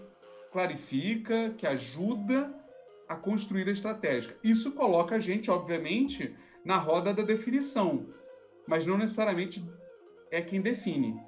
clarifica, 0.50 1.54
que 1.58 1.68
ajuda 1.68 2.56
a 3.06 3.18
construir 3.18 3.68
a 3.68 3.74
estratégia. 3.74 4.34
Isso 4.42 4.72
coloca 4.72 5.16
a 5.16 5.20
gente, 5.20 5.52
obviamente, 5.52 6.34
na 6.64 6.78
roda 6.78 7.14
da 7.14 7.22
definição, 7.24 8.08
mas 8.68 8.86
não 8.86 8.98
necessariamente 8.98 9.64
é 10.30 10.42
quem 10.42 10.62
define. 10.62 11.20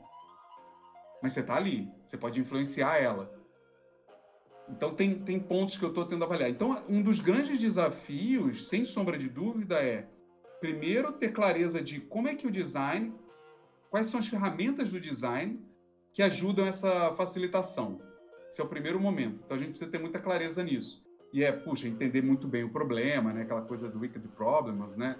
Mas 1.22 1.34
você 1.34 1.40
está 1.40 1.56
ali, 1.56 1.90
você 2.08 2.18
pode 2.18 2.40
influenciar 2.40 2.98
ela. 2.98 3.32
Então, 4.70 4.96
tem, 4.96 5.20
tem 5.20 5.40
pontos 5.40 5.78
que 5.78 5.84
eu 5.84 5.90
estou 5.90 6.06
tendo 6.06 6.24
a 6.24 6.26
avaliar. 6.26 6.50
Então, 6.50 6.84
um 6.88 7.02
dos 7.02 7.20
grandes 7.20 7.60
desafios, 7.60 8.70
sem 8.70 8.86
sombra 8.86 9.18
de 9.18 9.30
dúvida, 9.30 9.76
é, 9.84 10.08
primeiro, 10.60 11.12
ter 11.14 11.34
clareza 11.34 11.82
de 11.82 12.00
como 12.00 12.28
é 12.28 12.36
que 12.36 12.48
o 12.48 12.52
design, 12.52 13.14
quais 13.90 14.08
são 14.08 14.20
as 14.20 14.28
ferramentas 14.28 14.90
do 14.90 15.00
design 15.00 15.60
que 16.14 16.22
ajudam 16.22 16.66
essa 16.66 17.14
facilitação. 17.14 18.02
Esse 18.50 18.62
é 18.62 18.64
o 18.64 18.70
primeiro 18.70 19.00
momento. 19.00 19.42
Então, 19.44 19.58
a 19.58 19.60
gente 19.60 19.72
precisa 19.72 19.92
ter 19.92 20.00
muita 20.00 20.20
clareza 20.20 20.64
nisso 20.64 21.04
e 21.34 21.44
é, 21.44 21.52
puxa, 21.52 21.88
entender 21.88 22.22
muito 22.22 22.48
bem 22.48 22.64
o 22.64 22.70
problema, 22.70 23.34
né? 23.34 23.42
Aquela 23.42 23.64
coisa 23.64 23.90
do 23.90 24.00
wicked 24.00 24.26
problems, 24.30 24.96
né? 24.96 25.18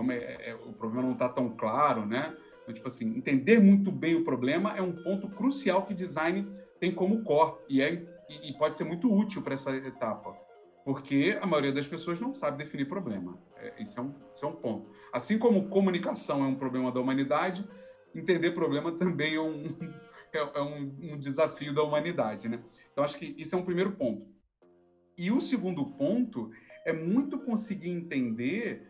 Como 0.00 0.12
é, 0.12 0.48
é, 0.48 0.54
o 0.54 0.72
problema 0.72 1.02
não 1.02 1.12
está 1.12 1.28
tão 1.28 1.50
claro, 1.50 2.06
né? 2.06 2.34
Então, 2.62 2.72
tipo 2.72 2.88
assim, 2.88 3.18
entender 3.18 3.58
muito 3.58 3.92
bem 3.92 4.14
o 4.14 4.24
problema 4.24 4.74
é 4.74 4.80
um 4.80 4.92
ponto 4.92 5.28
crucial 5.28 5.84
que 5.84 5.92
design 5.92 6.50
tem 6.80 6.90
como 6.90 7.22
core 7.22 7.58
e, 7.68 7.82
é, 7.82 8.02
e 8.30 8.50
pode 8.54 8.78
ser 8.78 8.84
muito 8.84 9.14
útil 9.14 9.42
para 9.42 9.52
essa 9.52 9.76
etapa, 9.76 10.34
porque 10.86 11.38
a 11.38 11.46
maioria 11.46 11.70
das 11.70 11.86
pessoas 11.86 12.18
não 12.18 12.32
sabe 12.32 12.64
definir 12.64 12.86
problema. 12.86 13.38
É, 13.58 13.82
isso, 13.82 14.00
é 14.00 14.02
um, 14.02 14.14
isso 14.34 14.42
é 14.42 14.48
um 14.48 14.56
ponto. 14.56 14.90
Assim 15.12 15.36
como 15.36 15.68
comunicação 15.68 16.42
é 16.42 16.46
um 16.46 16.54
problema 16.54 16.90
da 16.90 16.98
humanidade, 16.98 17.62
entender 18.14 18.52
problema 18.52 18.92
também 18.92 19.34
é 19.34 19.40
um, 19.42 19.64
é, 20.32 20.38
é 20.38 20.62
um, 20.62 20.96
um 21.12 21.18
desafio 21.18 21.74
da 21.74 21.82
humanidade, 21.82 22.48
né? 22.48 22.64
Então, 22.90 23.04
acho 23.04 23.18
que 23.18 23.34
isso 23.36 23.54
é 23.54 23.58
um 23.58 23.66
primeiro 23.66 23.92
ponto. 23.92 24.26
E 25.18 25.30
o 25.30 25.42
segundo 25.42 25.84
ponto 25.84 26.50
é 26.86 26.92
muito 26.94 27.38
conseguir 27.38 27.90
entender 27.90 28.88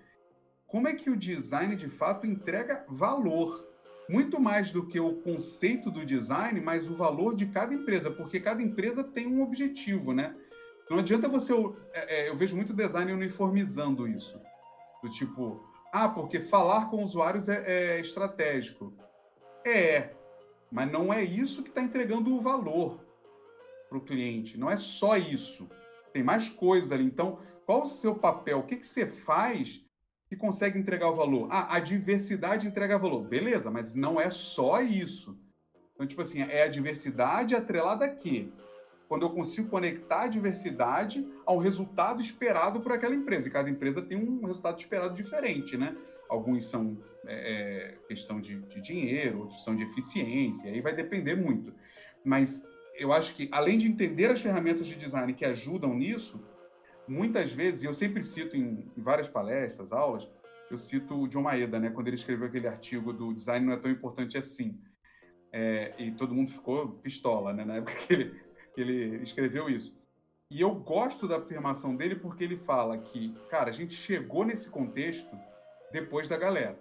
como 0.71 0.89
é 0.89 0.95
que 0.95 1.11
o 1.11 1.17
design 1.17 1.75
de 1.77 1.89
fato 1.89 2.27
entrega 2.27 2.85
valor. 2.89 3.69
Muito 4.09 4.41
mais 4.41 4.73
do 4.73 4.87
que 4.87 4.99
o 4.99 5.21
conceito 5.23 5.91
do 5.91 6.05
design, 6.05 6.61
mas 6.61 6.89
o 6.89 6.95
valor 6.95 7.37
de 7.37 7.47
cada 7.47 7.73
empresa, 7.73 8.11
porque 8.11 8.41
cada 8.41 8.61
empresa 8.61 9.05
tem 9.05 9.27
um 9.27 9.41
objetivo, 9.41 10.13
né? 10.13 10.35
Não 10.89 10.99
adianta 10.99 11.29
você. 11.29 11.53
É, 11.93 12.23
é, 12.23 12.29
eu 12.29 12.37
vejo 12.37 12.57
muito 12.57 12.73
design 12.73 13.13
uniformizando 13.13 14.09
isso. 14.09 14.41
Do 15.01 15.09
tipo, 15.09 15.65
ah, 15.93 16.09
porque 16.09 16.41
falar 16.41 16.91
com 16.91 17.05
usuários 17.05 17.49
é, 17.49 17.63
é 17.67 18.01
estratégico. 18.01 18.93
É, 19.65 20.11
mas 20.73 20.91
não 20.91 21.13
é 21.13 21.23
isso 21.23 21.63
que 21.63 21.69
está 21.69 21.81
entregando 21.81 22.35
o 22.35 22.41
valor 22.41 23.01
para 23.89 23.99
o 23.99 24.01
cliente. 24.01 24.59
Não 24.59 24.69
é 24.69 24.77
só 24.77 25.17
isso 25.17 25.69
tem 26.13 26.23
mais 26.23 26.49
coisas 26.49 26.93
ali. 26.93 27.05
Então, 27.05 27.39
qual 27.65 27.85
o 27.85 27.89
seu 27.89 28.15
papel? 28.15 28.59
O 28.59 28.63
que, 28.65 28.77
que 28.77 28.87
você 28.87 29.07
faz 29.07 29.81
que 30.31 30.37
consegue 30.37 30.79
entregar 30.79 31.11
o 31.11 31.17
valor? 31.17 31.49
Ah, 31.51 31.75
a 31.75 31.81
diversidade 31.81 32.65
entrega 32.65 32.97
valor. 32.97 33.25
Beleza, 33.25 33.69
mas 33.69 33.97
não 33.97 34.21
é 34.21 34.31
só 34.31 34.81
isso. 34.81 35.37
Então, 35.93 36.07
tipo 36.07 36.23
assim, 36.23 36.41
é 36.41 36.63
a 36.63 36.69
diversidade 36.69 37.53
atrelada 37.53 38.05
a 38.05 38.09
quê? 38.09 38.47
Quando 39.09 39.23
eu 39.23 39.31
consigo 39.31 39.69
conectar 39.69 40.23
a 40.23 40.29
diversidade 40.29 41.27
ao 41.45 41.59
resultado 41.59 42.23
esperado 42.23 42.81
por 42.81 42.93
aquela 42.93 43.13
empresa. 43.13 43.49
E 43.49 43.51
cada 43.51 43.69
empresa 43.69 44.01
tem 44.01 44.17
um 44.17 44.47
resultado 44.47 44.79
esperado 44.79 45.17
diferente, 45.17 45.77
né? 45.77 45.97
Alguns 46.29 46.65
são 46.71 46.97
é, 47.27 47.89
é 47.89 48.07
questão 48.07 48.41
de, 48.41 48.61
de 48.61 48.81
dinheiro, 48.81 49.41
outros 49.41 49.65
são 49.65 49.75
de 49.75 49.83
eficiência, 49.83 50.71
aí 50.71 50.81
vai 50.81 50.95
depender 50.95 51.35
muito. 51.35 51.75
Mas 52.25 52.65
eu 52.95 53.13
acho 53.13 53.35
que, 53.35 53.49
além 53.51 53.79
de 53.79 53.89
entender 53.89 54.31
as 54.31 54.41
ferramentas 54.41 54.87
de 54.87 54.95
design 54.95 55.35
que 55.35 55.45
ajudam 55.45 55.93
nisso, 55.93 56.41
muitas 57.11 57.53
vezes, 57.53 57.83
e 57.83 57.87
eu 57.87 57.93
sempre 57.93 58.23
cito 58.23 58.57
em, 58.57 58.89
várias 58.97 59.29
palestras, 59.29 59.91
aulas, 59.93 60.27
eu 60.71 60.79
cito 60.79 61.15
o 61.21 61.27
John 61.27 61.43
Maeda, 61.43 61.81
né, 61.81 61.91
quando 61.91 62.07
ele 62.07 62.17
escreveu 62.17 62.47
aquele 62.47 62.69
artigo 62.69 63.13
do 63.13 63.35
design 63.35 63.67
não 63.67 63.73
é 63.73 63.77
tão 63.77 63.91
importante 63.91 64.39
assim. 64.39 64.81
É, 65.53 65.93
e 65.99 66.13
todo 66.13 66.35
mundo 66.35 66.53
ficou 66.53 66.93
pistola, 66.99 67.53
né, 67.53 67.65
na 67.65 67.77
época 67.77 67.95
que 68.07 68.13
ele, 68.13 68.41
que 68.73 68.81
ele 68.81 69.23
escreveu 69.25 69.69
isso. 69.69 69.93
E 70.49 70.61
eu 70.61 70.73
gosto 70.75 71.27
da 71.27 71.39
afirmação 71.39 71.97
dele 71.97 72.15
porque 72.15 72.45
ele 72.45 72.57
fala 72.57 72.97
que, 72.99 73.35
cara, 73.49 73.71
a 73.71 73.73
gente 73.73 73.95
chegou 73.95 74.45
nesse 74.45 74.69
contexto 74.69 75.37
depois 75.93 76.29
da 76.29 76.37
galera. 76.37 76.79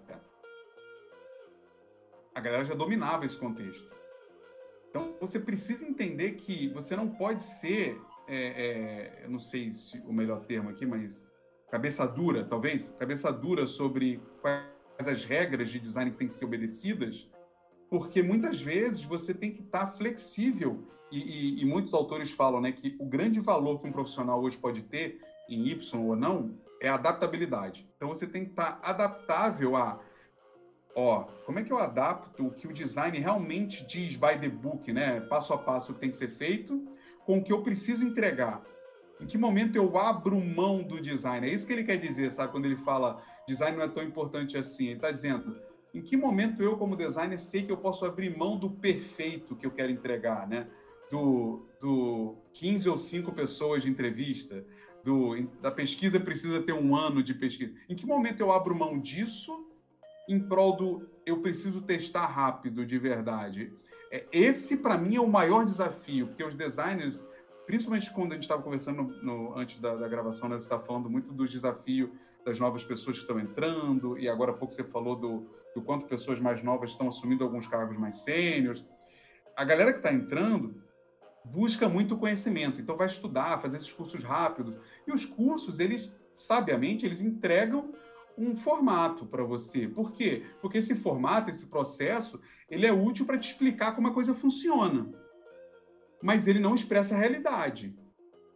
A 2.36 2.40
galera 2.40 2.66
já 2.66 2.76
dominava 2.76 3.26
esse 3.26 3.38
contexto. 3.38 3.90
Então, 4.90 5.16
você 5.20 5.40
precisa 5.40 5.86
entender 5.86 6.34
que 6.34 6.68
você 6.70 6.96
não 6.96 7.10
pode 7.10 7.44
ser, 7.44 8.00
é, 8.30 9.22
é, 9.22 9.22
eu 9.24 9.30
não 9.30 9.40
sei 9.40 9.74
se 9.74 9.98
o 10.00 10.14
melhor 10.14 10.46
termo 10.46 10.70
aqui, 10.70 10.86
mas 10.86 11.26
cabeça 11.72 12.08
dura, 12.08 12.46
talvez, 12.46 12.90
cabeça 13.00 13.32
dura 13.32 13.66
sobre 13.66 14.22
quais 14.42 14.64
as 15.00 15.24
regras 15.26 15.70
de 15.70 15.80
design 15.80 16.12
que 16.12 16.18
têm 16.18 16.28
que 16.28 16.34
ser 16.34 16.46
obedecidas, 16.46 17.28
porque 17.90 18.22
muitas 18.22 18.62
vezes 18.62 19.04
você 19.04 19.34
tem 19.34 19.52
que 19.52 19.62
estar 19.62 19.88
flexível 19.88 20.88
e, 21.12 21.18
e, 21.18 21.62
e, 21.62 21.66
muitos 21.66 21.94
autores 21.94 22.30
falam 22.32 22.62
né, 22.62 22.72
que 22.72 22.96
o 23.00 23.06
grande 23.06 23.40
valor 23.40 23.82
que 23.82 23.88
um 23.88 23.92
profissional 23.92 24.40
hoje 24.42 24.58
pode 24.58 24.84
ter, 24.84 25.20
em 25.50 25.68
Y 25.68 26.08
ou 26.08 26.16
não, 26.16 26.56
é 26.80 26.88
a 26.88 26.94
adaptabilidade. 26.94 27.90
Então 27.96 28.10
você 28.10 28.28
tem 28.28 28.46
que 28.46 28.52
estar 28.52 28.80
adaptável 28.84 29.76
a 29.76 30.00
ó, 30.96 31.24
como 31.46 31.60
é 31.60 31.64
que 31.64 31.72
eu 31.72 31.80
adapto 31.80 32.48
o 32.48 32.52
que 32.52 32.68
o 32.68 32.74
design 32.74 33.18
realmente 33.18 33.86
diz 33.86 34.16
by 34.16 34.38
the 34.40 34.50
book, 34.50 34.92
né? 34.92 35.22
Passo 35.22 35.54
a 35.54 35.58
passo 35.58 35.92
o 35.92 35.96
que 35.96 36.02
tem 36.02 36.12
que 36.12 36.18
ser 36.18 36.30
feito, 36.30 36.88
com 37.30 37.38
o 37.38 37.44
que 37.44 37.54
eu 37.54 37.62
preciso 37.62 38.04
entregar. 38.04 38.60
Em 39.22 39.28
que 39.28 39.38
momento 39.38 39.76
eu 39.76 39.96
abro 40.00 40.44
mão 40.44 40.82
do 40.82 41.00
design? 41.00 41.48
É 41.48 41.54
isso 41.54 41.68
que 41.68 41.72
ele 41.72 41.84
quer 41.84 41.98
dizer, 41.98 42.34
sabe? 42.34 42.52
Quando 42.52 42.66
ele 42.66 42.78
fala 42.78 43.22
design 43.48 43.78
não 43.78 43.84
é 43.84 43.88
tão 43.88 44.02
importante 44.02 44.58
assim. 44.58 44.86
Ele 44.86 44.96
está 44.96 45.12
dizendo, 45.12 45.56
em 45.94 46.02
que 46.02 46.18
momento 46.18 46.64
eu, 46.64 46.76
como 46.76 46.96
designer, 46.96 47.38
sei 47.38 47.62
que 47.62 47.72
eu 47.72 47.78
posso 47.78 48.04
abrir 48.04 48.36
mão 48.36 48.58
do 48.58 48.72
perfeito 48.72 49.56
que 49.56 49.64
eu 49.64 49.70
quero 49.70 49.92
entregar, 49.92 50.48
né? 50.48 50.66
Do, 51.12 51.68
do 51.80 52.36
15 52.54 52.90
ou 52.90 52.98
5 52.98 53.32
pessoas 53.34 53.84
de 53.84 53.92
entrevista, 53.92 54.66
do, 55.04 55.40
da 55.62 55.70
pesquisa 55.70 56.20
precisa 56.20 56.64
ter 56.64 56.74
um 56.74 56.96
ano 56.96 57.22
de 57.22 57.36
pesquisa. 57.36 57.72
Em 57.88 57.96
que 57.96 58.08
momento 58.08 58.40
eu 58.40 58.52
abro 58.52 58.74
mão 58.74 59.00
disso 59.00 59.70
em 60.28 60.40
prol 60.40 60.76
do 60.76 61.08
eu 61.28 61.42
preciso 61.42 61.82
testar 61.82 62.26
rápido 62.26 62.84
de 62.88 62.98
verdade? 62.98 63.72
É, 64.12 64.26
esse, 64.32 64.78
para 64.78 64.98
mim, 64.98 65.16
é 65.16 65.22
o 65.22 65.28
maior 65.28 65.66
desafio, 65.66 66.28
porque 66.28 66.44
os 66.44 66.56
designers, 66.56 67.28
principalmente 67.66 68.12
quando 68.12 68.32
a 68.32 68.36
gente 68.36 68.44
estava 68.44 68.62
conversando 68.62 69.04
no, 69.24 69.58
antes 69.58 69.80
da, 69.80 69.96
da 69.96 70.08
gravação, 70.08 70.50
né, 70.50 70.58
você 70.58 70.66
estava 70.66 70.84
falando 70.84 71.10
muito 71.10 71.32
do 71.32 71.48
desafio 71.48 72.12
das 72.46 72.60
novas 72.60 72.84
pessoas 72.84 73.18
que 73.18 73.24
estão 73.24 73.40
entrando, 73.40 74.18
e 74.18 74.28
agora 74.28 74.52
há 74.52 74.56
pouco 74.56 74.74
você 74.74 74.84
falou 74.84 75.16
do, 75.16 75.48
do 75.76 75.82
quanto 75.82 76.08
pessoas 76.08 76.40
mais 76.40 76.64
novas 76.64 76.92
estão 76.92 77.08
assumindo 77.08 77.44
alguns 77.44 77.68
cargos 77.68 77.98
mais 77.98 78.16
sêniores. 78.16 78.84
A 79.56 79.64
galera 79.64 79.92
que 79.92 80.00
está 80.00 80.12
entrando 80.12 80.82
busca 81.44 81.88
muito 81.88 82.18
conhecimento, 82.18 82.82
então 82.82 82.98
vai 82.98 83.08
estudar, 83.08 83.62
fazer 83.62 83.78
esses 83.78 83.92
cursos 83.92 84.24
rápidos. 84.24 84.76
E 85.06 85.12
os 85.12 85.26
cursos, 85.26 85.80
eles, 85.80 86.20
sabiamente, 86.34 87.06
eles 87.06 87.22
entregam 87.22 87.94
um 88.38 88.56
formato 88.56 89.26
para 89.26 89.44
você. 89.44 89.88
Por 89.88 90.14
quê? 90.14 90.46
Porque 90.62 90.78
esse 90.78 90.96
formato, 90.96 91.50
esse 91.50 91.66
processo, 91.66 92.40
ele 92.70 92.86
é 92.86 92.94
útil 92.94 93.26
para 93.26 93.38
te 93.38 93.52
explicar 93.52 93.96
como 93.96 94.08
a 94.08 94.14
coisa 94.14 94.34
funciona. 94.34 95.10
Mas 96.22 96.48
ele 96.48 96.60
não 96.60 96.76
expressa 96.76 97.16
a 97.16 97.18
realidade. 97.18 97.96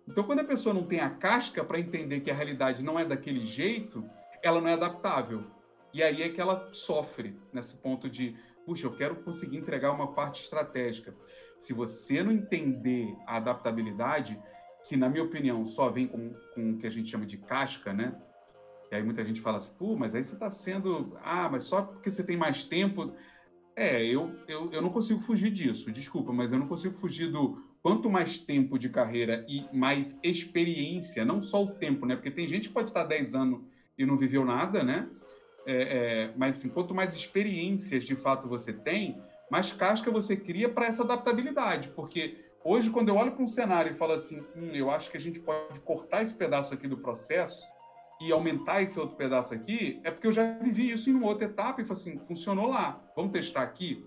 Então, 0.08 0.24
quando 0.24 0.40
a 0.40 0.44
pessoa 0.44 0.74
não 0.74 0.86
tem 0.86 1.00
a 1.00 1.10
casca 1.10 1.64
para 1.64 1.80
entender 1.80 2.22
que 2.22 2.30
a 2.30 2.34
realidade 2.34 2.84
não 2.84 3.00
é 3.00 3.06
daquele 3.06 3.46
jeito, 3.46 4.08
ela 4.42 4.60
não 4.60 4.68
é 4.68 4.74
adaptável. 4.74 5.44
E 5.94 6.04
aí 6.04 6.22
é 6.22 6.30
que 6.30 6.42
ela 6.42 6.70
sofre 6.74 7.38
nesse 7.54 7.76
ponto 7.78 8.10
de, 8.10 8.36
puxa, 8.66 8.88
eu 8.88 8.96
quero 8.96 9.16
conseguir 9.18 9.58
entregar 9.58 9.92
uma 9.92 10.14
parte 10.14 10.42
estratégica. 10.42 11.16
Se 11.58 11.72
você 11.72 12.22
não 12.22 12.32
entender 12.32 13.16
a 13.26 13.38
adaptabilidade, 13.38 14.40
que 14.88 14.98
na 14.98 15.08
minha 15.08 15.24
opinião 15.24 15.64
só 15.66 15.90
vem 15.90 16.08
com, 16.08 16.34
com 16.54 16.72
o 16.72 16.78
que 16.78 16.88
a 16.88 16.90
gente 16.90 17.10
chama 17.10 17.26
de 17.26 17.38
casca, 17.38 17.94
né? 17.94 18.14
E 18.92 18.96
aí 18.96 19.04
muita 19.04 19.24
gente 19.24 19.40
fala 19.40 19.58
assim, 19.58 19.74
pô, 19.78 19.96
mas 19.96 20.14
aí 20.14 20.24
você 20.24 20.34
está 20.34 20.50
sendo, 20.50 21.18
ah, 21.24 21.48
mas 21.50 21.64
só 21.64 21.82
porque 21.82 22.12
você 22.12 22.24
tem 22.24 22.36
mais 22.36 22.66
tempo. 22.66 23.14
É, 23.76 24.06
eu, 24.06 24.32
eu, 24.48 24.72
eu 24.72 24.82
não 24.82 24.90
consigo 24.90 25.20
fugir 25.22 25.52
disso, 25.52 25.92
desculpa, 25.92 26.32
mas 26.32 26.52
eu 26.52 26.60
não 26.60 26.68
consigo 26.68 26.96
fugir 26.98 27.32
do 27.32 27.64
quanto 27.82 28.10
mais 28.10 28.38
tempo 28.38 28.78
de 28.78 28.88
carreira 28.88 29.46
e 29.48 29.66
mais 29.74 30.18
experiência, 30.24 31.26
não 31.26 31.42
só 31.42 31.64
o 31.64 31.72
tempo, 31.72 32.06
né? 32.06 32.16
Porque 32.16 32.32
tem 32.32 32.48
gente 32.48 32.68
que 32.68 32.74
pode 32.74 32.90
estar 32.90 33.04
10 33.04 33.36
anos 33.36 33.62
e 33.98 34.06
não 34.06 34.16
viveu 34.16 34.46
nada, 34.46 34.84
né? 34.84 35.10
É, 35.66 35.74
é, 35.76 36.34
mas 36.38 36.58
assim, 36.58 36.70
quanto 36.70 36.94
mais 36.94 37.14
experiências 37.14 38.04
de 38.04 38.16
fato 38.16 38.48
você 38.48 38.72
tem, 38.72 39.22
mais 39.50 39.72
casca 39.72 40.12
você 40.12 40.36
cria 40.36 40.70
para 40.70 40.86
essa 40.86 41.04
adaptabilidade. 41.04 41.90
Porque 41.90 42.38
hoje, 42.64 42.90
quando 42.90 43.10
eu 43.10 43.16
olho 43.16 43.32
para 43.32 43.44
um 43.44 43.48
cenário 43.48 43.92
e 43.92 43.96
falo 43.96 44.14
assim, 44.14 44.44
hum, 44.56 44.70
eu 44.74 44.92
acho 44.92 45.10
que 45.10 45.18
a 45.18 45.20
gente 45.20 45.40
pode 45.40 45.80
cortar 45.82 46.22
esse 46.22 46.34
pedaço 46.34 46.74
aqui 46.74 46.88
do 46.88 46.98
processo 46.98 47.66
e 48.22 48.32
aumentar 48.32 48.82
esse 48.82 49.00
outro 49.00 49.16
pedaço 49.16 49.54
aqui, 49.54 50.00
é 50.04 50.12
porque 50.12 50.28
eu 50.28 50.32
já 50.32 50.58
vivi 50.60 50.92
isso 50.92 51.10
em 51.10 51.14
uma 51.14 51.28
outra 51.28 51.46
etapa 51.46 51.82
e 51.82 51.86
falei 51.86 52.02
assim, 52.02 52.20
funcionou 52.28 52.68
lá, 52.68 53.04
vamos 53.16 53.32
testar 53.32 53.64
aqui? 53.64 54.06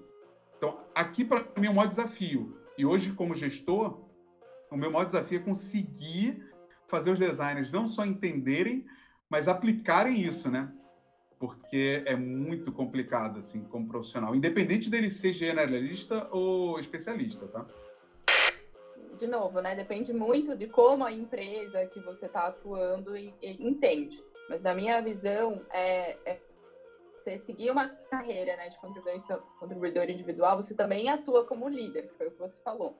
Então, 0.57 0.81
aqui 0.95 1.25
para 1.25 1.45
mim 1.59 1.66
é 1.66 1.71
o 1.71 1.75
maior 1.75 1.88
desafio. 1.88 2.59
E 2.79 2.85
hoje, 2.85 3.12
como 3.12 3.35
gestor, 3.35 4.07
o 4.71 4.77
meu 4.77 4.90
maior 4.90 5.05
desafio 5.05 5.40
é 5.40 5.42
conseguir 5.42 6.42
fazer 6.87 7.11
os 7.11 7.19
designers 7.19 7.71
não 7.71 7.87
só 7.87 8.05
entenderem, 8.05 8.87
mas 9.29 9.49
aplicarem 9.49 10.21
isso, 10.21 10.51
né? 10.51 10.73
Porque 11.38 12.03
é 12.07 12.16
muito 12.16 12.73
complicado, 12.73 13.38
assim, 13.38 13.64
como 13.64 13.88
profissional, 13.88 14.35
independente 14.35 14.88
dele 14.88 15.11
ser 15.11 15.33
generalista 15.33 16.29
ou 16.31 16.81
especialista, 16.81 17.47
tá? 17.49 17.66
De 19.16 19.26
novo, 19.26 19.61
né? 19.61 19.74
Depende 19.74 20.12
muito 20.12 20.55
de 20.55 20.66
como 20.66 21.05
a 21.05 21.12
empresa 21.12 21.87
que 21.87 22.00
você 22.00 22.26
está 22.26 22.46
atuando 22.46 23.16
e, 23.16 23.35
e 23.42 23.66
entende. 23.66 24.22
Mas 24.48 24.62
na 24.62 24.74
minha 24.74 25.00
visão, 25.00 25.64
é, 25.72 26.16
é, 26.24 26.38
você 27.14 27.38
seguir 27.38 27.70
uma 27.70 27.88
carreira 28.09 28.57
né, 28.57 28.68
de 28.68 28.79
contribuidor 29.59 30.09
individual, 30.09 30.57
você 30.57 30.74
também 30.74 31.09
atua 31.09 31.44
como 31.44 31.68
líder, 31.68 32.07
que 32.07 32.14
foi 32.14 32.29
o 32.29 32.31
que 32.31 32.38
você 32.38 32.57
falou. 32.62 32.94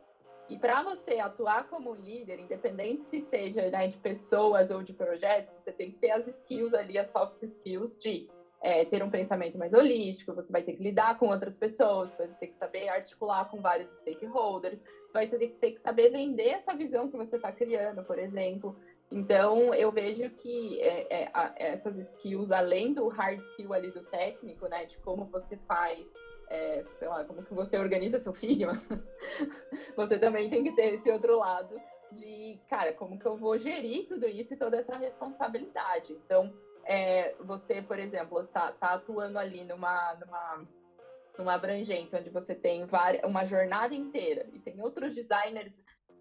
E 0.49 0.59
para 0.59 0.83
você 0.83 1.19
atuar 1.19 1.69
como 1.69 1.95
líder, 1.95 2.39
independente 2.39 3.05
se 3.05 3.21
seja 3.21 3.69
né, 3.69 3.87
de 3.89 3.97
pessoas 3.99 4.71
ou 4.71 4.83
de 4.83 4.93
projetos, 4.93 5.57
você 5.57 5.73
tem 5.73 5.91
que 5.91 5.99
ter 5.99 6.11
as 6.11 6.27
skills 6.27 6.73
ali, 6.73 6.99
as 6.99 7.09
soft 7.09 7.43
skills 7.43 7.97
de 7.99 8.27
é, 8.67 8.85
ter 8.85 9.01
um 9.01 9.09
pensamento 9.09 9.57
mais 9.57 9.73
holístico, 9.73 10.35
você 10.35 10.51
vai 10.51 10.61
ter 10.61 10.73
que 10.73 10.83
lidar 10.83 11.17
com 11.17 11.29
outras 11.29 11.57
pessoas, 11.57 12.11
você 12.11 12.27
vai 12.27 12.37
ter 12.37 12.49
que 12.49 12.57
saber 12.57 12.89
articular 12.89 13.45
com 13.45 13.61
vários 13.61 13.89
stakeholders, 13.99 14.83
você 15.07 15.13
vai 15.13 15.29
ter, 15.29 15.51
ter 15.51 15.71
que 15.71 15.81
saber 15.81 16.11
vender 16.11 16.49
essa 16.49 16.75
visão 16.75 17.09
que 17.09 17.17
você 17.17 17.37
está 17.37 17.53
criando, 17.53 18.03
por 18.03 18.19
exemplo. 18.19 18.77
Então, 19.09 19.73
eu 19.73 19.93
vejo 19.93 20.29
que 20.31 20.81
é, 20.81 21.23
é, 21.23 21.31
a, 21.33 21.55
essas 21.55 21.97
skills, 21.97 22.51
além 22.51 22.93
do 22.93 23.07
hard 23.07 23.39
skill 23.51 23.73
ali 23.73 23.93
do 23.93 24.03
técnico, 24.03 24.67
né, 24.67 24.85
de 24.85 24.99
como 24.99 25.27
você 25.27 25.57
faz, 25.69 26.05
é, 26.51 26.85
sei 26.99 27.07
lá, 27.07 27.25
como 27.25 27.45
que 27.45 27.55
você 27.55 27.79
organiza 27.79 28.19
seu 28.19 28.33
Figma, 28.33 28.73
você 29.95 30.19
também 30.19 30.51
tem 30.51 30.65
que 30.65 30.73
ter 30.73 30.95
esse 30.95 31.09
outro 31.09 31.39
lado 31.39 31.81
de, 32.11 32.59
cara, 32.69 32.93
como 32.93 33.17
que 33.17 33.27
eu 33.27 33.37
vou 33.37 33.57
gerir 33.59 34.09
tudo 34.09 34.27
isso 34.27 34.55
e 34.55 34.57
toda 34.57 34.79
essa 34.79 34.97
responsabilidade. 34.97 36.13
Então, 36.13 36.53
é, 36.87 37.35
você, 37.41 37.83
por 37.83 37.99
exemplo, 37.99 38.41
está 38.41 38.73
tá 38.73 38.95
atuando 38.95 39.39
ali 39.39 39.65
numa, 39.65 40.15
numa, 40.15 40.67
numa 41.37 41.55
abrangência 41.55 42.19
onde 42.19 42.31
você 42.31 42.55
tem 42.55 42.87
uma 43.25 43.45
jornada 43.45 43.95
inteira 43.95 44.47
e 44.53 44.61
tem 44.61 44.81
outros 44.81 45.15
designers 45.15 45.73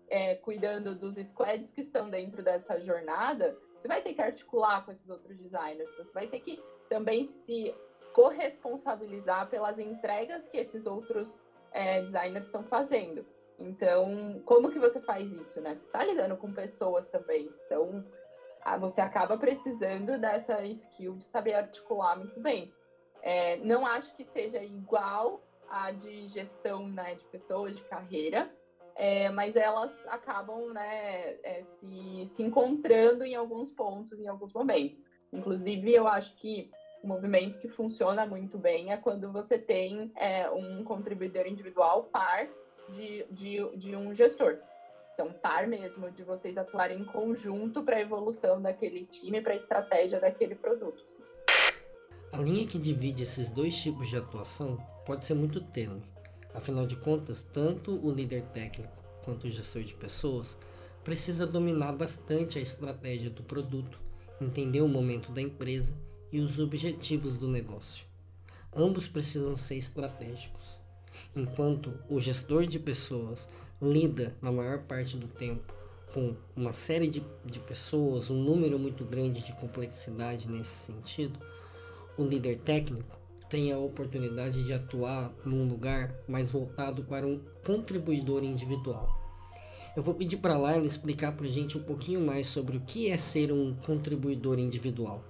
é, 0.09 0.35
cuidando 0.35 0.95
dos 0.95 1.15
squads 1.15 1.71
que 1.71 1.81
estão 1.81 2.09
dentro 2.09 2.43
dessa 2.43 2.79
jornada, 2.81 3.55
você 3.77 3.87
vai 3.87 4.01
ter 4.01 4.13
que 4.13 4.21
articular 4.21 4.83
com 4.83 4.91
esses 4.91 5.09
outros 5.09 5.37
designers, 5.37 5.95
você 5.95 6.13
vai 6.13 6.27
ter 6.27 6.39
que 6.39 6.61
também 6.89 7.27
se 7.45 7.73
corresponsabilizar 8.13 9.49
pelas 9.49 9.77
entregas 9.77 10.47
que 10.49 10.57
esses 10.57 10.85
outros 10.85 11.39
é, 11.71 12.01
designers 12.01 12.45
estão 12.45 12.63
fazendo. 12.63 13.25
Então, 13.59 14.41
como 14.45 14.71
que 14.71 14.79
você 14.79 14.99
faz 15.01 15.31
isso, 15.31 15.61
né? 15.61 15.75
Você 15.75 15.85
está 15.85 16.03
lidando 16.03 16.37
com 16.37 16.51
pessoas 16.53 17.07
também. 17.09 17.49
Então, 17.65 18.03
você 18.79 18.99
acaba 18.99 19.37
precisando 19.37 20.19
dessa 20.19 20.65
skill 20.65 21.17
de 21.17 21.25
saber 21.25 21.53
articular 21.53 22.17
muito 22.17 22.39
bem. 22.39 22.73
É, 23.21 23.57
não 23.57 23.85
acho 23.85 24.15
que 24.15 24.25
seja 24.25 24.63
igual 24.63 25.41
a 25.69 25.91
de 25.91 26.27
gestão 26.27 26.87
né, 26.87 27.15
de 27.15 27.23
pessoas, 27.25 27.75
de 27.75 27.83
carreira, 27.83 28.51
é, 28.95 29.29
mas 29.29 29.55
elas 29.55 29.91
acabam 30.07 30.71
né, 30.73 31.35
é, 31.43 31.63
se, 31.79 32.27
se 32.31 32.43
encontrando 32.43 33.23
em 33.23 33.35
alguns 33.35 33.71
pontos, 33.71 34.19
em 34.19 34.27
alguns 34.27 34.53
momentos. 34.53 35.03
Inclusive, 35.33 35.93
eu 35.93 36.07
acho 36.07 36.35
que 36.37 36.69
o 37.03 37.07
movimento 37.07 37.59
que 37.59 37.67
funciona 37.67 38.25
muito 38.25 38.57
bem 38.57 38.91
é 38.91 38.97
quando 38.97 39.31
você 39.31 39.59
tem 39.59 40.11
é, 40.15 40.49
um 40.49 40.83
contribuidor 40.83 41.45
individual 41.45 42.05
par 42.05 42.47
de, 42.89 43.25
de, 43.29 43.77
de 43.77 43.95
um 43.95 44.13
gestor. 44.13 44.59
Então, 45.15 45.31
par 45.31 45.65
mesmo 45.65 46.11
de 46.11 46.23
vocês 46.23 46.57
atuarem 46.57 46.99
em 46.99 47.05
conjunto 47.05 47.81
para 47.81 47.95
a 47.95 48.01
evolução 48.01 48.61
daquele 48.61 49.05
time, 49.05 49.41
para 49.41 49.53
a 49.53 49.55
estratégia 49.55 50.19
daquele 50.19 50.55
produto. 50.55 51.01
A 52.33 52.37
linha 52.37 52.67
que 52.67 52.77
divide 52.77 53.23
esses 53.23 53.49
dois 53.49 53.81
tipos 53.81 54.09
de 54.09 54.17
atuação 54.17 54.77
pode 55.05 55.25
ser 55.25 55.33
muito 55.33 55.61
tênue. 55.61 56.03
Afinal 56.53 56.85
de 56.85 56.97
contas, 56.97 57.41
tanto 57.41 57.97
o 58.05 58.11
líder 58.11 58.41
técnico 58.47 58.91
quanto 59.23 59.47
o 59.47 59.49
gestor 59.49 59.83
de 59.83 59.93
pessoas 59.93 60.57
precisa 61.01 61.47
dominar 61.47 61.93
bastante 61.93 62.59
a 62.59 62.61
estratégia 62.61 63.29
do 63.29 63.41
produto, 63.41 63.97
entender 64.41 64.81
o 64.81 64.87
momento 64.89 65.31
da 65.31 65.41
empresa 65.41 65.97
e 66.29 66.41
os 66.41 66.59
objetivos 66.59 67.37
do 67.37 67.47
negócio. 67.47 68.05
Ambos 68.75 69.07
precisam 69.07 69.55
ser 69.55 69.77
estratégicos. 69.77 70.84
Enquanto 71.35 71.93
o 72.09 72.21
gestor 72.21 72.65
de 72.65 72.79
pessoas 72.79 73.49
lida 73.81 74.33
na 74.41 74.51
maior 74.51 74.83
parte 74.83 75.17
do 75.17 75.27
tempo 75.27 75.73
com 76.13 76.33
uma 76.55 76.71
série 76.71 77.09
de, 77.09 77.21
de 77.43 77.59
pessoas, 77.59 78.29
um 78.29 78.41
número 78.41 78.79
muito 78.79 79.03
grande 79.03 79.43
de 79.43 79.51
complexidade 79.51 80.49
nesse 80.49 80.93
sentido, 80.93 81.37
o 82.17 82.23
líder 82.23 82.57
técnico 82.59 83.19
tem 83.49 83.73
a 83.73 83.77
oportunidade 83.77 84.63
de 84.63 84.71
atuar 84.71 85.33
num 85.43 85.67
lugar 85.67 86.15
mais 86.25 86.51
voltado 86.51 87.03
para 87.03 87.27
um 87.27 87.41
contribuidor 87.65 88.43
individual. 88.43 89.09
Eu 89.95 90.03
vou 90.03 90.13
pedir 90.13 90.37
para 90.37 90.55
a 90.55 90.57
Laila 90.57 90.85
explicar 90.85 91.33
para 91.33 91.47
gente 91.47 91.77
um 91.77 91.83
pouquinho 91.83 92.21
mais 92.21 92.47
sobre 92.47 92.77
o 92.77 92.81
que 92.81 93.09
é 93.09 93.17
ser 93.17 93.51
um 93.51 93.75
contribuidor 93.75 94.57
individual. 94.57 95.23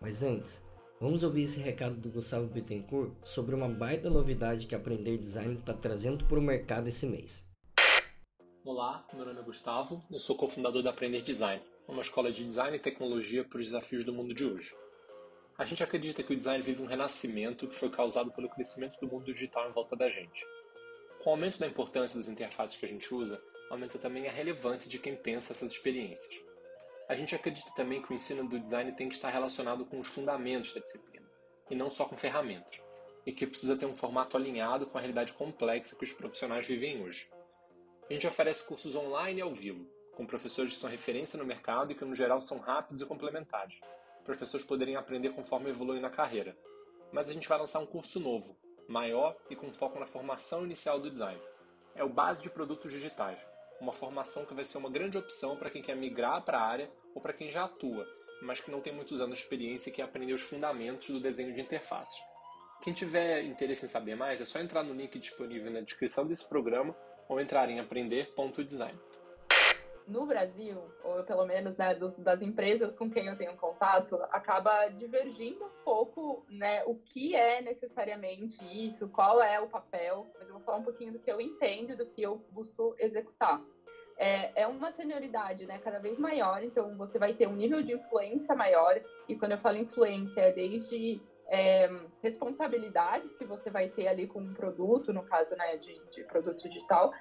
Mas 0.00 0.22
antes, 0.22 0.62
vamos 1.00 1.22
ouvir 1.22 1.42
esse 1.42 1.60
recado 1.60 1.96
do 1.96 2.10
Gustavo 2.10 2.46
Bittencourt 2.46 3.12
sobre 3.22 3.54
uma 3.54 3.68
baita 3.68 4.08
novidade 4.08 4.66
que 4.66 4.74
Aprender 4.74 5.18
Design 5.18 5.58
está 5.58 5.74
trazendo 5.74 6.24
para 6.24 6.38
o 6.38 6.42
mercado 6.42 6.88
esse 6.88 7.06
mês. 7.06 7.46
Olá, 8.64 9.06
meu 9.12 9.24
nome 9.24 9.40
é 9.40 9.42
Gustavo, 9.42 10.02
eu 10.10 10.18
sou 10.18 10.36
cofundador 10.36 10.82
da 10.82 10.90
Aprender 10.90 11.22
Design, 11.22 11.62
uma 11.86 12.02
escola 12.02 12.32
de 12.32 12.44
design 12.44 12.76
e 12.76 12.80
tecnologia 12.80 13.44
para 13.44 13.60
os 13.60 13.66
desafios 13.66 14.04
do 14.04 14.12
mundo 14.12 14.34
de 14.34 14.44
hoje. 14.44 14.74
A 15.58 15.64
gente 15.64 15.82
acredita 15.82 16.22
que 16.22 16.32
o 16.32 16.36
design 16.36 16.62
vive 16.62 16.82
um 16.82 16.86
renascimento 16.86 17.68
que 17.68 17.76
foi 17.76 17.90
causado 17.90 18.32
pelo 18.32 18.48
crescimento 18.48 18.98
do 19.00 19.06
mundo 19.06 19.24
digital 19.24 19.68
em 19.68 19.72
volta 19.72 19.94
da 19.94 20.08
gente. 20.10 20.44
Com 21.22 21.30
o 21.30 21.32
aumento 21.34 21.58
da 21.58 21.66
importância 21.66 22.18
das 22.18 22.28
interfaces 22.28 22.76
que 22.76 22.84
a 22.84 22.88
gente 22.88 23.12
usa, 23.14 23.40
aumenta 23.70 23.98
também 23.98 24.26
a 24.28 24.32
relevância 24.32 24.88
de 24.88 24.98
quem 24.98 25.14
pensa 25.14 25.52
essas 25.52 25.70
experiências. 25.70 26.45
A 27.08 27.14
gente 27.14 27.34
acredita 27.34 27.70
também 27.74 28.02
que 28.02 28.12
o 28.12 28.14
ensino 28.14 28.48
do 28.48 28.58
design 28.58 28.90
tem 28.92 29.08
que 29.08 29.14
estar 29.14 29.30
relacionado 29.30 29.84
com 29.84 30.00
os 30.00 30.08
fundamentos 30.08 30.74
da 30.74 30.80
disciplina, 30.80 31.26
e 31.70 31.76
não 31.76 31.88
só 31.88 32.04
com 32.04 32.16
ferramentas, 32.16 32.80
e 33.24 33.32
que 33.32 33.46
precisa 33.46 33.76
ter 33.76 33.86
um 33.86 33.94
formato 33.94 34.36
alinhado 34.36 34.86
com 34.86 34.98
a 34.98 35.00
realidade 35.00 35.32
complexa 35.32 35.94
que 35.94 36.04
os 36.04 36.12
profissionais 36.12 36.66
vivem 36.66 37.04
hoje. 37.04 37.30
A 38.10 38.12
gente 38.12 38.26
oferece 38.26 38.66
cursos 38.66 38.96
online 38.96 39.38
e 39.38 39.42
ao 39.42 39.54
vivo, 39.54 39.86
com 40.16 40.26
professores 40.26 40.72
que 40.72 40.80
são 40.80 40.90
referência 40.90 41.38
no 41.38 41.44
mercado 41.44 41.92
e 41.92 41.94
que, 41.94 42.04
no 42.04 42.14
geral, 42.14 42.40
são 42.40 42.58
rápidos 42.58 43.00
e 43.00 43.06
complementares, 43.06 43.80
para 44.24 44.32
as 44.32 44.40
pessoas 44.40 44.64
poderem 44.64 44.96
aprender 44.96 45.30
conforme 45.30 45.70
evoluem 45.70 46.00
na 46.00 46.10
carreira. 46.10 46.56
Mas 47.12 47.28
a 47.28 47.32
gente 47.32 47.48
vai 47.48 47.58
lançar 47.58 47.78
um 47.78 47.86
curso 47.86 48.18
novo, 48.18 48.56
maior 48.88 49.36
e 49.48 49.54
com 49.54 49.72
foco 49.72 50.00
na 50.00 50.06
formação 50.06 50.64
inicial 50.64 50.98
do 50.98 51.10
design. 51.10 51.40
É 51.94 52.02
o 52.02 52.08
Base 52.08 52.42
de 52.42 52.50
Produtos 52.50 52.90
Digitais, 52.90 53.38
uma 53.80 53.92
formação 53.92 54.44
que 54.44 54.54
vai 54.54 54.64
ser 54.64 54.78
uma 54.78 54.90
grande 54.90 55.18
opção 55.18 55.56
para 55.56 55.70
quem 55.70 55.82
quer 55.82 55.96
migrar 55.96 56.42
para 56.44 56.58
a 56.58 56.66
área 56.66 56.90
ou 57.14 57.20
para 57.20 57.32
quem 57.32 57.50
já 57.50 57.64
atua, 57.64 58.06
mas 58.42 58.60
que 58.60 58.70
não 58.70 58.80
tem 58.80 58.94
muitos 58.94 59.20
anos 59.20 59.38
de 59.38 59.44
experiência 59.44 59.90
e 59.90 59.92
quer 59.92 60.02
aprender 60.02 60.32
os 60.32 60.42
fundamentos 60.42 61.08
do 61.08 61.20
desenho 61.20 61.54
de 61.54 61.60
interfaces. 61.60 62.18
Quem 62.82 62.92
tiver 62.92 63.42
interesse 63.44 63.86
em 63.86 63.88
saber 63.88 64.14
mais, 64.14 64.40
é 64.40 64.44
só 64.44 64.60
entrar 64.60 64.82
no 64.82 64.94
link 64.94 65.18
disponível 65.18 65.70
na 65.70 65.80
descrição 65.80 66.26
desse 66.26 66.48
programa 66.48 66.96
ou 67.28 67.40
entrar 67.40 67.68
em 67.70 67.80
aprender.design 67.80 68.98
no 70.06 70.24
Brasil, 70.24 70.80
ou 71.02 71.24
pelo 71.24 71.44
menos 71.44 71.76
né, 71.76 71.94
dos, 71.94 72.14
das 72.16 72.40
empresas 72.40 72.94
com 72.94 73.10
quem 73.10 73.26
eu 73.26 73.36
tenho 73.36 73.56
contato, 73.56 74.16
acaba 74.30 74.88
divergindo 74.88 75.64
um 75.64 75.84
pouco 75.84 76.44
né, 76.48 76.84
o 76.84 76.94
que 76.94 77.34
é 77.34 77.60
necessariamente 77.60 78.58
isso, 78.64 79.08
qual 79.08 79.42
é 79.42 79.60
o 79.60 79.68
papel, 79.68 80.26
mas 80.38 80.48
eu 80.48 80.54
vou 80.54 80.62
falar 80.62 80.78
um 80.78 80.84
pouquinho 80.84 81.12
do 81.12 81.18
que 81.18 81.30
eu 81.30 81.40
entendo, 81.40 81.96
do 81.96 82.06
que 82.06 82.22
eu 82.22 82.36
busco 82.50 82.94
executar. 82.98 83.60
É, 84.18 84.62
é 84.62 84.66
uma 84.66 84.92
senioridade 84.92 85.66
né, 85.66 85.78
cada 85.78 85.98
vez 85.98 86.18
maior, 86.18 86.62
então 86.62 86.96
você 86.96 87.18
vai 87.18 87.34
ter 87.34 87.46
um 87.46 87.56
nível 87.56 87.82
de 87.82 87.92
influência 87.92 88.54
maior, 88.54 89.00
e 89.28 89.36
quando 89.36 89.52
eu 89.52 89.58
falo 89.58 89.76
influência, 89.76 90.40
é 90.40 90.52
desde 90.52 91.20
é, 91.48 91.88
responsabilidades 92.22 93.36
que 93.36 93.44
você 93.44 93.70
vai 93.70 93.88
ter 93.88 94.08
ali 94.08 94.26
com 94.26 94.40
um 94.40 94.54
produto, 94.54 95.12
no 95.12 95.22
caso 95.24 95.54
né, 95.56 95.76
de, 95.76 96.00
de 96.10 96.24
produto 96.24 96.68
digital, 96.68 97.12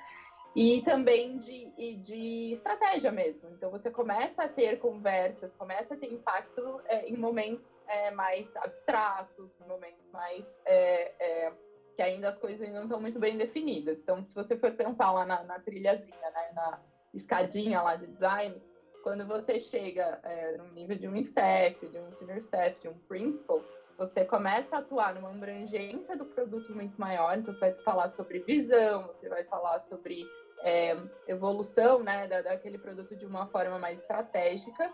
e 0.55 0.81
também 0.83 1.37
de, 1.37 1.97
de 1.97 2.51
estratégia 2.53 3.11
mesmo. 3.11 3.49
Então 3.49 3.69
você 3.69 3.91
começa 3.91 4.43
a 4.43 4.47
ter 4.47 4.79
conversas, 4.79 5.53
começa 5.55 5.93
a 5.93 5.97
ter 5.97 6.11
impacto 6.11 6.81
é, 6.85 7.09
em 7.09 7.17
momentos 7.17 7.77
é, 7.87 8.11
mais 8.11 8.55
abstratos, 8.57 9.51
em 9.59 9.67
momentos 9.67 10.09
mais 10.11 10.45
é, 10.65 11.13
é 11.19 11.53
que 11.95 12.01
ainda 12.01 12.29
as 12.29 12.37
coisas 12.37 12.69
não 12.73 12.83
estão 12.83 12.99
muito 12.99 13.19
bem 13.19 13.37
definidas. 13.37 13.97
Então, 13.99 14.21
se 14.21 14.35
você 14.35 14.57
for 14.57 14.71
pensar 14.71 15.11
lá 15.11 15.25
na, 15.25 15.43
na 15.43 15.59
trilhazinha, 15.59 16.29
né, 16.31 16.51
na 16.53 16.81
escadinha 17.13 17.81
lá 17.81 17.95
de 17.95 18.07
design, 18.07 18.61
quando 19.01 19.25
você 19.25 19.59
chega 19.59 20.19
é, 20.23 20.57
no 20.57 20.71
nível 20.73 20.97
de 20.97 21.07
um 21.07 21.15
staff, 21.15 21.87
de 21.87 21.97
um 21.97 22.11
senior 22.11 22.37
staff, 22.39 22.77
de 22.81 22.89
um 22.89 22.97
principal, 23.07 23.63
você 23.97 24.25
começa 24.25 24.75
a 24.75 24.79
atuar 24.79 25.15
numa 25.15 25.29
abrangência 25.29 26.17
do 26.17 26.25
produto 26.25 26.75
muito 26.75 26.99
maior, 26.99 27.37
então 27.37 27.53
você 27.53 27.71
vai 27.71 27.73
falar 27.75 28.09
sobre 28.09 28.39
visão, 28.39 29.07
você 29.07 29.29
vai 29.29 29.45
falar 29.45 29.79
sobre 29.79 30.27
é, 30.61 30.95
evolução 31.27 32.03
né, 32.03 32.27
da, 32.27 32.41
daquele 32.41 32.77
produto 32.77 33.15
de 33.15 33.25
uma 33.25 33.45
forma 33.47 33.77
mais 33.77 33.99
estratégica, 33.99 34.91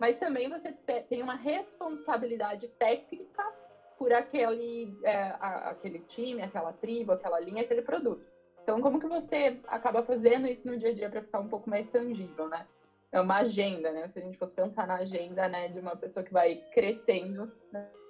mas 0.00 0.16
também 0.18 0.48
você 0.48 0.72
tem 1.08 1.22
uma 1.22 1.34
responsabilidade 1.34 2.68
técnica 2.78 3.42
por 3.98 4.12
aquele, 4.12 4.96
é, 5.02 5.34
a, 5.40 5.70
aquele 5.70 5.98
time, 6.00 6.42
aquela 6.42 6.72
tribo, 6.72 7.12
aquela 7.12 7.40
linha, 7.40 7.62
aquele 7.62 7.82
produto. 7.82 8.24
Então, 8.62 8.80
como 8.80 9.00
que 9.00 9.08
você 9.08 9.58
acaba 9.66 10.02
fazendo 10.02 10.46
isso 10.46 10.68
no 10.68 10.76
dia 10.76 10.90
a 10.90 10.92
dia 10.92 11.08
para 11.08 11.22
ficar 11.22 11.40
um 11.40 11.48
pouco 11.48 11.68
mais 11.68 11.88
tangível, 11.88 12.48
né? 12.48 12.66
É 13.10 13.20
uma 13.20 13.38
agenda, 13.38 13.90
né? 13.90 14.06
Se 14.08 14.18
a 14.18 14.22
gente 14.22 14.36
fosse 14.36 14.54
pensar 14.54 14.86
na 14.86 14.96
agenda, 14.96 15.48
né, 15.48 15.68
de 15.68 15.80
uma 15.80 15.96
pessoa 15.96 16.22
que 16.22 16.32
vai 16.32 16.56
crescendo 16.72 17.50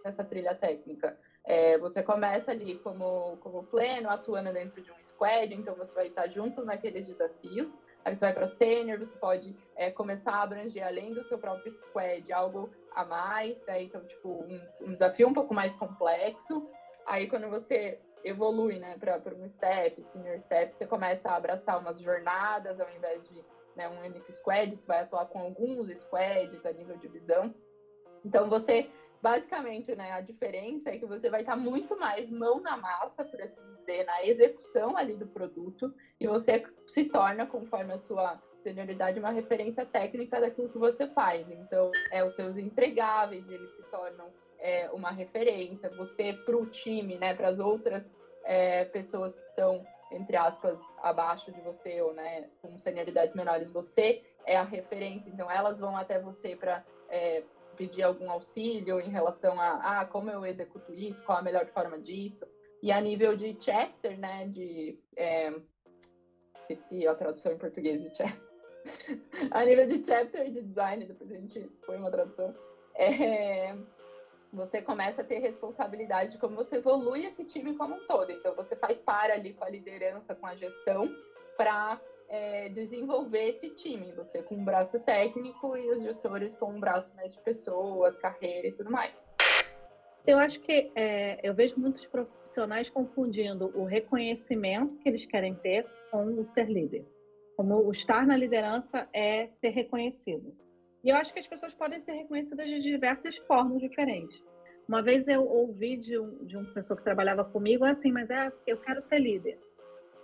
nessa 0.04 0.24
trilha 0.24 0.54
técnica. 0.54 1.16
É, 1.44 1.78
você 1.78 2.02
começa 2.02 2.50
ali 2.50 2.76
como, 2.78 3.36
como 3.38 3.64
pleno, 3.64 4.10
atuando 4.10 4.52
dentro 4.52 4.82
de 4.82 4.90
um 4.92 5.02
squad, 5.02 5.54
então 5.54 5.74
você 5.76 5.92
vai 5.94 6.08
estar 6.08 6.28
junto 6.28 6.62
naqueles 6.64 7.06
desafios. 7.06 7.76
Aí 8.04 8.14
você 8.14 8.26
vai 8.26 8.34
para 8.34 8.46
sênior, 8.46 8.98
você 8.98 9.16
pode 9.16 9.56
é, 9.74 9.90
começar 9.90 10.32
a 10.32 10.42
abranger 10.42 10.86
além 10.86 11.12
do 11.14 11.22
seu 11.22 11.38
próprio 11.38 11.72
squad 11.72 12.32
algo 12.32 12.70
a 12.94 13.04
mais, 13.04 13.56
né? 13.66 13.82
então 13.82 14.04
tipo 14.04 14.28
um, 14.28 14.60
um, 14.80 14.92
desafio 14.92 15.28
um 15.28 15.32
pouco 15.32 15.54
mais 15.54 15.74
complexo. 15.76 16.68
Aí 17.06 17.26
quando 17.28 17.48
você 17.48 17.98
evolui, 18.24 18.78
né, 18.78 18.96
para 18.98 19.34
um 19.34 19.48
step, 19.48 20.02
senior 20.02 20.38
step, 20.38 20.72
você 20.72 20.86
começa 20.86 21.30
a 21.30 21.36
abraçar 21.36 21.78
umas 21.78 21.98
jornadas 22.00 22.80
ao 22.80 22.90
invés 22.90 23.26
de 23.28 23.44
né, 23.76 23.88
um 23.88 24.00
único 24.00 24.30
squad, 24.32 24.74
você 24.74 24.86
vai 24.86 25.00
atuar 25.00 25.26
com 25.26 25.38
alguns 25.38 25.88
squads 25.96 26.66
a 26.66 26.72
nível 26.72 26.96
de 26.96 27.08
visão. 27.08 27.54
Então 28.24 28.50
você 28.50 28.90
basicamente, 29.20 29.94
né, 29.94 30.12
a 30.12 30.20
diferença 30.20 30.90
é 30.90 30.98
que 30.98 31.06
você 31.06 31.28
vai 31.28 31.40
estar 31.40 31.56
muito 31.56 31.98
mais 31.98 32.30
mão 32.30 32.60
na 32.60 32.76
massa, 32.76 33.24
por 33.24 33.40
assim 33.40 33.60
dizer, 33.78 34.04
na 34.04 34.24
execução 34.24 34.96
ali 34.96 35.14
do 35.16 35.26
produto, 35.26 35.92
e 36.20 36.26
você 36.26 36.64
se 36.86 37.04
torna, 37.04 37.46
conforme 37.46 37.92
a 37.92 37.98
sua 37.98 38.40
senioridade, 38.62 39.18
uma 39.18 39.30
referência 39.30 39.84
técnica 39.84 40.40
daquilo 40.40 40.68
que 40.68 40.78
você 40.78 41.06
faz. 41.08 41.48
Então, 41.50 41.90
é, 42.10 42.24
os 42.24 42.34
seus 42.34 42.56
entregáveis, 42.56 43.48
eles 43.48 43.70
se 43.76 43.82
tornam 43.84 44.30
é, 44.58 44.90
uma 44.90 45.10
referência, 45.10 45.88
você 45.90 46.32
para 46.32 46.56
o 46.56 46.66
time, 46.66 47.18
né, 47.18 47.34
para 47.34 47.48
as 47.48 47.60
outras 47.60 48.14
é, 48.44 48.84
pessoas 48.86 49.34
que 49.36 49.48
estão, 49.50 49.86
entre 50.12 50.36
aspas, 50.36 50.78
abaixo 51.02 51.52
de 51.52 51.60
você, 51.60 52.00
ou 52.02 52.12
né, 52.12 52.48
com 52.60 52.76
senioridades 52.78 53.34
menores, 53.34 53.68
você 53.70 54.22
é 54.44 54.56
a 54.56 54.64
referência, 54.64 55.28
então 55.30 55.50
elas 55.50 55.78
vão 55.78 55.96
até 55.96 56.18
você 56.18 56.56
para 56.56 56.82
é, 57.10 57.42
pedir 57.78 58.02
algum 58.02 58.28
auxílio 58.30 59.00
em 59.00 59.08
relação 59.08 59.58
a 59.58 60.00
ah, 60.00 60.04
como 60.04 60.30
eu 60.30 60.44
executo 60.44 60.92
isso, 60.92 61.24
qual 61.24 61.38
a 61.38 61.42
melhor 61.42 61.66
forma 61.68 61.98
disso. 61.98 62.44
E 62.82 62.92
a 62.92 63.00
nível 63.00 63.36
de 63.36 63.56
chapter, 63.58 64.18
né, 64.18 64.46
de... 64.48 64.98
É, 65.16 65.54
esqueci 66.60 67.06
a 67.06 67.14
tradução 67.14 67.52
em 67.52 67.58
português 67.58 68.02
de 68.02 68.14
chapter. 68.14 68.48
a 69.50 69.64
nível 69.64 69.86
de 69.86 70.04
chapter 70.04 70.50
de 70.50 70.60
design, 70.60 71.06
depois 71.06 71.30
a 71.30 71.36
gente 71.36 71.60
põe 71.86 71.96
uma 71.96 72.10
tradução, 72.10 72.54
é, 72.94 73.74
você 74.52 74.82
começa 74.82 75.22
a 75.22 75.24
ter 75.24 75.38
responsabilidade 75.38 76.32
de 76.32 76.38
como 76.38 76.56
você 76.56 76.76
evolui 76.76 77.24
esse 77.24 77.44
time 77.44 77.76
como 77.76 77.94
um 77.94 78.06
todo. 78.06 78.30
Então, 78.32 78.54
você 78.54 78.74
faz 78.76 78.98
par 78.98 79.30
ali 79.30 79.54
com 79.54 79.64
a 79.64 79.70
liderança, 79.70 80.34
com 80.34 80.46
a 80.46 80.54
gestão, 80.54 81.08
para 81.56 82.00
é, 82.28 82.68
desenvolver 82.68 83.48
esse 83.48 83.70
time, 83.70 84.12
você 84.12 84.42
com 84.42 84.56
um 84.56 84.64
braço 84.64 85.00
técnico 85.00 85.76
e 85.76 85.90
os 85.90 86.02
gestores 86.02 86.54
com 86.54 86.72
um 86.72 86.80
braço 86.80 87.14
mais 87.16 87.34
de 87.34 87.40
pessoas, 87.40 88.18
carreira 88.18 88.68
e 88.68 88.72
tudo 88.72 88.90
mais. 88.90 89.28
Eu 90.26 90.38
acho 90.38 90.60
que 90.60 90.92
é, 90.94 91.40
eu 91.42 91.54
vejo 91.54 91.80
muitos 91.80 92.04
profissionais 92.06 92.90
confundindo 92.90 93.72
o 93.74 93.84
reconhecimento 93.84 94.98
que 94.98 95.08
eles 95.08 95.24
querem 95.24 95.54
ter 95.54 95.86
com 96.10 96.40
o 96.40 96.46
ser 96.46 96.68
líder. 96.68 97.06
Como 97.56 97.76
o 97.76 97.90
estar 97.90 98.26
na 98.26 98.36
liderança 98.36 99.08
é 99.12 99.46
ser 99.46 99.70
reconhecido. 99.70 100.54
E 101.02 101.08
eu 101.08 101.16
acho 101.16 101.32
que 101.32 101.40
as 101.40 101.46
pessoas 101.46 101.74
podem 101.74 102.00
ser 102.00 102.12
reconhecidas 102.12 102.66
de 102.66 102.80
diversas 102.80 103.38
formas 103.38 103.80
diferentes. 103.80 104.38
Uma 104.86 105.02
vez 105.02 105.28
eu 105.28 105.46
ouvi 105.46 105.96
de 105.96 106.18
um, 106.18 106.44
de 106.44 106.56
uma 106.56 106.72
pessoa 106.72 106.96
que 106.96 107.04
trabalhava 107.04 107.44
comigo 107.44 107.84
assim, 107.84 108.12
mas 108.12 108.30
é, 108.30 108.52
eu 108.66 108.78
quero 108.78 109.00
ser 109.00 109.18
líder. 109.18 109.58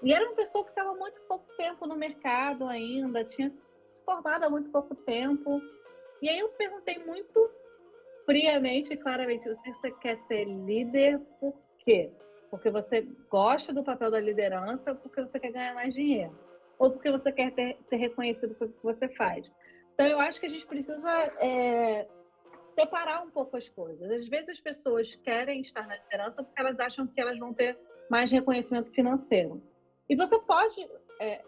E 0.04 0.12
era 0.12 0.26
uma 0.26 0.36
pessoa 0.36 0.62
que 0.64 0.70
estava 0.70 0.94
muito 0.94 1.18
pouco 1.22 1.46
tempo 1.56 1.86
no 1.86 1.96
mercado 1.96 2.66
ainda, 2.66 3.24
tinha 3.24 3.50
se 3.86 4.02
formado 4.04 4.44
há 4.44 4.50
muito 4.50 4.70
pouco 4.70 4.94
tempo. 4.94 5.62
E 6.20 6.28
aí 6.28 6.38
eu 6.38 6.50
perguntei 6.50 6.98
muito 6.98 7.50
friamente 8.26 8.92
e 8.92 8.96
claramente: 8.98 9.48
você 9.48 9.90
quer 9.92 10.18
ser 10.18 10.44
líder 10.44 11.18
por 11.40 11.54
quê? 11.78 12.10
Porque 12.50 12.68
você 12.68 13.08
gosta 13.30 13.72
do 13.72 13.82
papel 13.82 14.10
da 14.10 14.20
liderança 14.20 14.92
ou 14.92 14.96
porque 14.98 15.22
você 15.22 15.40
quer 15.40 15.50
ganhar 15.50 15.74
mais 15.74 15.94
dinheiro? 15.94 16.38
Ou 16.78 16.90
porque 16.90 17.10
você 17.10 17.32
quer 17.32 17.52
ter, 17.52 17.78
ser 17.86 17.96
reconhecido 17.96 18.54
pelo 18.54 18.72
que 18.72 18.82
você 18.82 19.08
faz? 19.08 19.50
Então, 19.94 20.06
eu 20.06 20.20
acho 20.20 20.38
que 20.38 20.46
a 20.46 20.50
gente 20.50 20.66
precisa 20.66 21.10
é, 21.40 22.06
separar 22.66 23.22
um 23.22 23.30
pouco 23.30 23.56
as 23.56 23.68
coisas. 23.70 24.10
Às 24.10 24.28
vezes 24.28 24.50
as 24.50 24.60
pessoas 24.60 25.14
querem 25.14 25.62
estar 25.62 25.86
na 25.86 25.96
liderança 25.96 26.42
porque 26.42 26.60
elas 26.60 26.78
acham 26.78 27.06
que 27.06 27.20
elas 27.20 27.38
vão 27.38 27.54
ter 27.54 27.78
mais 28.10 28.30
reconhecimento 28.30 28.90
financeiro. 28.90 29.62
E 30.08 30.16
você 30.16 30.38
pode. 30.38 30.88
É, 31.20 31.42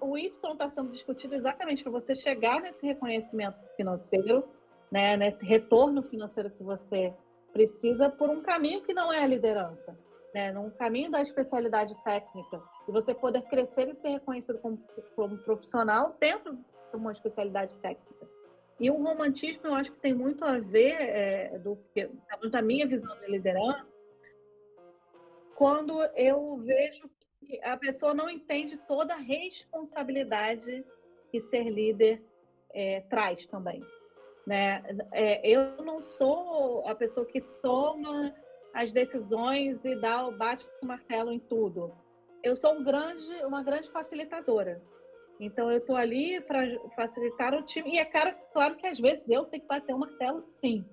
o 0.00 0.16
Y 0.16 0.32
está 0.52 0.70
sendo 0.70 0.90
discutido 0.90 1.34
exatamente 1.34 1.82
para 1.82 1.92
você 1.92 2.14
chegar 2.14 2.60
nesse 2.60 2.86
reconhecimento 2.86 3.58
financeiro, 3.76 4.44
né, 4.90 5.16
nesse 5.16 5.44
retorno 5.44 6.02
financeiro 6.02 6.50
que 6.50 6.62
você 6.62 7.12
precisa, 7.52 8.08
por 8.08 8.30
um 8.30 8.42
caminho 8.42 8.82
que 8.82 8.94
não 8.94 9.12
é 9.12 9.22
a 9.22 9.26
liderança, 9.26 9.98
né, 10.34 10.52
num 10.52 10.70
caminho 10.70 11.10
da 11.10 11.20
especialidade 11.20 11.94
técnica, 12.04 12.62
e 12.88 12.92
você 12.92 13.14
poder 13.14 13.42
crescer 13.42 13.88
e 13.88 13.94
ser 13.94 14.08
reconhecido 14.08 14.58
como, 14.58 14.78
como 15.14 15.38
profissional 15.38 16.16
dentro 16.20 16.54
de 16.54 16.96
uma 16.96 17.12
especialidade 17.12 17.76
técnica. 17.78 18.26
E 18.78 18.90
o 18.90 19.02
romantismo, 19.02 19.66
eu 19.66 19.74
acho 19.74 19.90
que 19.90 20.00
tem 20.00 20.12
muito 20.14 20.44
a 20.44 20.58
ver, 20.58 20.92
é, 21.00 21.58
do, 21.58 21.78
da 22.50 22.60
minha 22.60 22.86
visão 22.86 23.18
de 23.20 23.26
liderança, 23.26 23.86
quando 25.54 26.02
eu 26.14 26.56
vejo 26.58 27.10
a 27.62 27.76
pessoa 27.76 28.14
não 28.14 28.28
entende 28.28 28.76
toda 28.88 29.14
a 29.14 29.18
responsabilidade 29.18 30.84
que 31.30 31.40
ser 31.40 31.64
líder 31.64 32.22
é, 32.72 33.00
traz 33.02 33.46
também. 33.46 33.82
Né? 34.46 34.82
É, 35.12 35.48
eu 35.48 35.82
não 35.82 36.00
sou 36.00 36.86
a 36.86 36.94
pessoa 36.94 37.26
que 37.26 37.40
toma 37.62 38.34
as 38.72 38.92
decisões 38.92 39.84
e 39.84 39.94
dá 39.96 40.26
o 40.26 40.32
bate 40.32 40.66
o 40.82 40.86
martelo 40.86 41.32
em 41.32 41.38
tudo. 41.38 41.92
Eu 42.42 42.54
sou 42.54 42.74
um 42.74 42.84
grande, 42.84 43.26
uma 43.44 43.62
grande 43.62 43.90
facilitadora. 43.90 44.80
Então 45.40 45.70
eu 45.70 45.78
estou 45.78 45.96
ali 45.96 46.40
para 46.40 46.62
facilitar 46.94 47.54
o 47.54 47.62
time. 47.62 47.94
E 47.94 47.98
é 47.98 48.04
claro, 48.04 48.34
claro 48.52 48.76
que 48.76 48.86
às 48.86 48.98
vezes 48.98 49.28
eu 49.28 49.44
tenho 49.44 49.62
que 49.62 49.68
bater 49.68 49.94
o 49.94 49.98
martelo, 49.98 50.42
sim. 50.42 50.84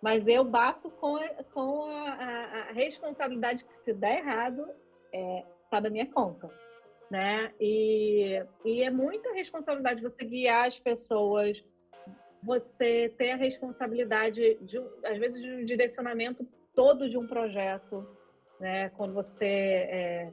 Mas 0.00 0.26
eu 0.26 0.44
bato 0.44 0.90
com, 0.90 1.16
com 1.52 1.84
a, 1.84 2.12
a, 2.12 2.58
a 2.70 2.72
responsabilidade 2.72 3.64
que 3.64 3.78
se 3.78 3.92
der 3.92 4.18
errado 4.18 4.68
é, 5.12 5.44
tá 5.76 5.80
da 5.80 5.90
minha 5.90 6.06
conta. 6.06 6.50
Né? 7.10 7.52
E, 7.60 8.42
e 8.64 8.82
é 8.82 8.90
muita 8.90 9.32
responsabilidade 9.34 10.02
você 10.02 10.24
guiar 10.24 10.66
as 10.66 10.78
pessoas, 10.78 11.62
você 12.42 13.12
ter 13.16 13.32
a 13.32 13.36
responsabilidade, 13.36 14.58
de, 14.62 14.78
às 15.04 15.18
vezes, 15.18 15.40
de 15.40 15.50
um 15.50 15.64
direcionamento 15.64 16.46
todo 16.74 17.08
de 17.08 17.18
um 17.18 17.26
projeto, 17.26 18.06
né? 18.58 18.88
Quando 18.90 19.12
você, 19.12 19.44
é, 19.44 20.32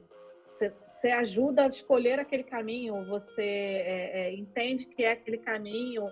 você, 0.50 0.72
você, 0.84 1.10
ajuda 1.10 1.64
a 1.64 1.66
escolher 1.68 2.18
aquele 2.18 2.44
caminho, 2.44 3.04
você 3.06 3.42
é, 3.42 4.10
é, 4.20 4.34
entende 4.34 4.86
que 4.86 5.04
é 5.04 5.12
aquele 5.12 5.38
caminho, 5.38 6.06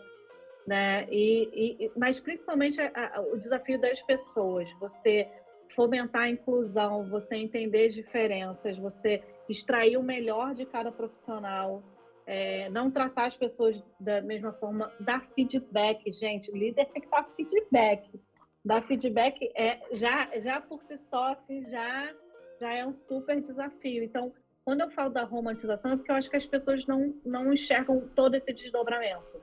né? 0.66 1.06
E, 1.10 1.80
e 1.80 1.92
mas 1.96 2.20
principalmente 2.20 2.80
a, 2.80 2.90
a, 2.94 3.20
o 3.22 3.36
desafio 3.36 3.80
das 3.80 4.02
pessoas, 4.02 4.70
você 4.78 5.28
fomentar 5.74 6.22
a 6.22 6.30
inclusão, 6.30 7.08
você 7.08 7.36
entender 7.36 7.86
as 7.86 7.94
diferenças, 7.94 8.76
você 8.78 9.22
extrair 9.48 9.96
o 9.96 10.02
melhor 10.02 10.54
de 10.54 10.64
cada 10.66 10.92
profissional, 10.92 11.82
é, 12.26 12.68
não 12.68 12.90
tratar 12.90 13.26
as 13.26 13.36
pessoas 13.36 13.82
da 13.98 14.20
mesma 14.20 14.52
forma, 14.52 14.92
dar 15.00 15.26
feedback, 15.34 16.12
gente, 16.12 16.52
líder 16.52 16.86
tem 16.86 17.02
que 17.02 17.08
dar 17.08 17.24
feedback. 17.34 18.20
Dar 18.64 18.82
feedback 18.82 19.50
é 19.54 19.80
já, 19.92 20.28
já 20.38 20.60
por 20.60 20.82
si 20.82 20.98
só, 20.98 21.32
assim, 21.32 21.66
já, 21.68 22.12
já 22.60 22.74
é 22.74 22.84
um 22.84 22.92
super 22.92 23.40
desafio. 23.40 24.04
Então, 24.04 24.32
quando 24.64 24.82
eu 24.82 24.90
falo 24.90 25.08
da 25.10 25.24
romantização, 25.24 25.92
é 25.92 25.96
porque 25.96 26.10
eu 26.10 26.16
acho 26.16 26.28
que 26.28 26.36
as 26.36 26.44
pessoas 26.44 26.84
não, 26.86 27.14
não 27.24 27.50
enxergam 27.52 28.06
todo 28.14 28.34
esse 28.34 28.52
desdobramento 28.52 29.40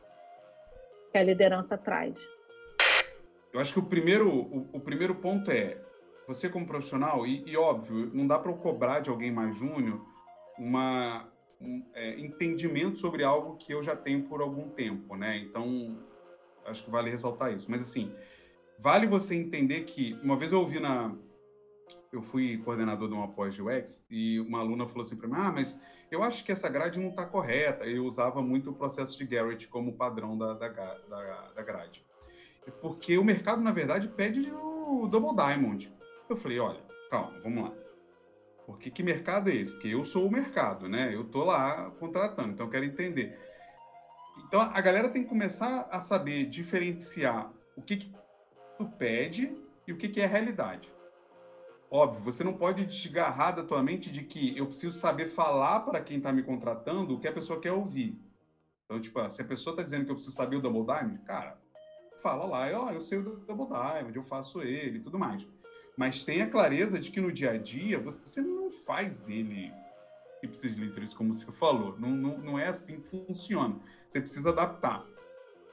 que 1.11 1.17
a 1.17 1.23
liderança 1.23 1.75
traz. 1.77 2.13
Eu 3.51 3.59
acho 3.59 3.73
que 3.73 3.79
o 3.79 3.85
primeiro, 3.85 4.29
o, 4.29 4.69
o 4.73 4.79
primeiro 4.79 5.15
ponto 5.15 5.49
é 5.49 5.81
você 6.27 6.49
como 6.49 6.65
profissional, 6.65 7.25
e, 7.25 7.43
e 7.45 7.55
óbvio, 7.55 8.09
não 8.13 8.25
dá 8.25 8.39
para 8.39 8.51
eu 8.51 8.57
cobrar 8.57 8.99
de 8.99 9.09
alguém 9.09 9.31
mais 9.31 9.55
júnior 9.55 10.05
uma, 10.57 11.27
um 11.61 11.85
é, 11.93 12.19
entendimento 12.19 12.97
sobre 12.97 13.23
algo 13.23 13.57
que 13.57 13.73
eu 13.73 13.83
já 13.83 13.95
tenho 13.95 14.23
por 14.23 14.41
algum 14.41 14.69
tempo, 14.69 15.15
né? 15.15 15.37
Então, 15.37 15.97
acho 16.65 16.83
que 16.83 16.89
vale 16.89 17.09
ressaltar 17.09 17.53
isso. 17.53 17.69
Mas, 17.69 17.81
assim, 17.81 18.13
vale 18.79 19.07
você 19.07 19.35
entender 19.35 19.83
que, 19.83 20.13
uma 20.23 20.35
vez 20.35 20.51
eu 20.51 20.59
ouvi 20.59 20.79
na... 20.79 21.13
Eu 22.11 22.21
fui 22.21 22.57
coordenador 22.59 23.09
de 23.09 23.13
uma 23.13 23.27
pós 23.27 23.57
UX 23.59 24.05
e 24.09 24.39
uma 24.39 24.59
aluna 24.59 24.87
falou 24.87 25.01
assim 25.01 25.17
para 25.17 25.27
mim, 25.27 25.35
ah, 25.35 25.51
mas 25.51 25.79
eu 26.09 26.23
acho 26.23 26.45
que 26.45 26.51
essa 26.51 26.69
grade 26.69 26.97
não 26.97 27.09
está 27.09 27.25
correta. 27.25 27.85
Eu 27.85 28.05
usava 28.05 28.41
muito 28.41 28.69
o 28.69 28.73
processo 28.73 29.17
de 29.17 29.25
Garrett 29.25 29.67
como 29.67 29.97
padrão 29.97 30.37
da, 30.37 30.53
da, 30.53 30.69
da, 30.69 31.51
da 31.55 31.61
grade. 31.61 32.05
Porque 32.81 33.17
o 33.17 33.23
mercado, 33.23 33.61
na 33.61 33.71
verdade, 33.71 34.07
pede 34.07 34.49
o 34.51 35.07
Double 35.07 35.35
Diamond. 35.35 35.91
Eu 36.27 36.35
falei, 36.35 36.59
olha, 36.59 36.79
calma, 37.09 37.39
vamos 37.43 37.63
lá. 37.65 37.73
Porque 38.65 38.89
que 38.89 39.03
mercado 39.03 39.49
é 39.49 39.55
esse? 39.55 39.71
Porque 39.71 39.89
eu 39.89 40.03
sou 40.03 40.25
o 40.25 40.31
mercado, 40.31 40.89
né? 40.89 41.13
Eu 41.13 41.25
tô 41.25 41.43
lá 41.43 41.91
contratando, 41.99 42.53
então 42.53 42.65
eu 42.65 42.71
quero 42.71 42.85
entender. 42.85 43.39
Então 44.47 44.59
a 44.59 44.81
galera 44.81 45.09
tem 45.09 45.23
que 45.23 45.29
começar 45.29 45.87
a 45.91 45.99
saber 45.99 46.47
diferenciar 46.47 47.53
o 47.77 47.81
que, 47.81 47.97
que 47.97 48.13
tu 48.77 48.85
pede 48.97 49.55
e 49.87 49.93
o 49.93 49.97
que, 49.97 50.09
que 50.09 50.19
é 50.19 50.25
realidade. 50.25 50.91
Óbvio, 51.91 52.23
você 52.23 52.43
não 52.43 52.53
pode 52.53 52.85
desgarrar 52.87 53.55
da 53.55 53.63
tua 53.63 53.83
mente 53.83 54.11
de 54.11 54.23
que 54.23 54.57
eu 54.57 54.65
preciso 54.65 54.97
saber 54.97 55.27
falar 55.27 55.81
para 55.81 56.01
quem 56.01 56.17
está 56.17 56.33
me 56.33 56.41
contratando 56.41 57.13
o 57.13 57.19
que 57.19 57.27
a 57.27 57.31
pessoa 57.31 57.61
quer 57.61 57.71
ouvir. 57.71 58.19
Então, 58.85 58.99
tipo, 58.99 59.29
se 59.29 59.41
a 59.41 59.45
pessoa 59.45 59.73
está 59.73 59.83
dizendo 59.83 60.05
que 60.05 60.11
eu 60.11 60.15
preciso 60.15 60.35
saber 60.35 60.55
o 60.55 60.61
Double 60.61 60.83
Diamond, 60.83 61.19
cara, 61.19 61.57
fala 62.21 62.45
lá, 62.45 62.67
ó, 62.79 62.87
oh, 62.87 62.91
eu 62.91 63.01
sei 63.01 63.19
o 63.19 63.37
Double 63.37 63.67
Diamond, 63.67 64.15
eu 64.15 64.23
faço 64.23 64.63
ele 64.63 64.97
e 64.97 65.01
tudo 65.01 65.19
mais 65.19 65.47
mas 65.97 66.23
tenha 66.23 66.49
clareza 66.49 66.99
de 66.99 67.09
que 67.09 67.21
no 67.21 67.31
dia 67.31 67.51
a 67.51 67.57
dia 67.57 67.99
você 67.99 68.41
não 68.41 68.69
faz 68.69 69.27
ele 69.29 69.71
ipsis 70.45 70.75
literis, 70.75 71.13
como 71.13 71.33
você 71.33 71.51
falou. 71.51 71.97
Não, 71.99 72.09
não, 72.09 72.37
não 72.37 72.59
é 72.59 72.67
assim 72.67 72.99
que 72.99 73.09
funciona. 73.09 73.75
Você 74.07 74.21
precisa 74.21 74.49
adaptar. 74.49 75.05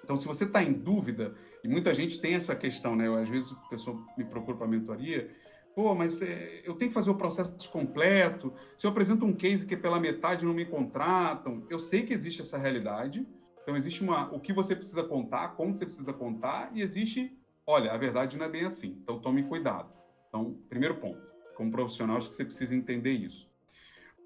Então, 0.02 0.16
se 0.16 0.26
você 0.26 0.44
está 0.44 0.62
em 0.62 0.72
dúvida, 0.72 1.34
e 1.62 1.68
muita 1.68 1.94
gente 1.94 2.20
tem 2.20 2.34
essa 2.34 2.56
questão, 2.56 2.96
né? 2.96 3.06
Eu, 3.06 3.16
às 3.16 3.28
vezes 3.28 3.52
a 3.52 3.68
pessoa 3.68 4.02
me 4.16 4.24
procura 4.24 4.56
para 4.56 4.66
mentoria, 4.66 5.30
pô, 5.74 5.94
mas 5.94 6.20
é, 6.20 6.62
eu 6.64 6.74
tenho 6.74 6.90
que 6.90 6.94
fazer 6.94 7.10
o 7.10 7.14
processo 7.14 7.70
completo. 7.70 8.52
Se 8.76 8.86
eu 8.86 8.90
apresento 8.90 9.24
um 9.24 9.32
case 9.32 9.64
que 9.64 9.74
é 9.74 9.76
pela 9.76 10.00
metade 10.00 10.44
não 10.44 10.54
me 10.54 10.66
contratam, 10.66 11.64
eu 11.70 11.78
sei 11.78 12.02
que 12.02 12.12
existe 12.12 12.42
essa 12.42 12.58
realidade. 12.58 13.26
Então, 13.62 13.76
existe 13.76 14.02
uma, 14.02 14.32
o 14.34 14.40
que 14.40 14.52
você 14.52 14.74
precisa 14.74 15.04
contar, 15.04 15.50
como 15.50 15.74
você 15.74 15.84
precisa 15.84 16.12
contar, 16.12 16.72
e 16.74 16.82
existe, 16.82 17.32
olha, 17.64 17.92
a 17.92 17.96
verdade 17.96 18.36
não 18.36 18.46
é 18.46 18.48
bem 18.48 18.64
assim. 18.64 18.98
Então, 19.02 19.20
tome 19.20 19.44
cuidado. 19.44 20.01
Então, 20.32 20.56
primeiro 20.66 20.94
ponto, 20.94 21.20
como 21.54 21.70
profissional, 21.70 22.16
acho 22.16 22.30
que 22.30 22.34
você 22.34 22.44
precisa 22.44 22.74
entender 22.74 23.12
isso. 23.12 23.46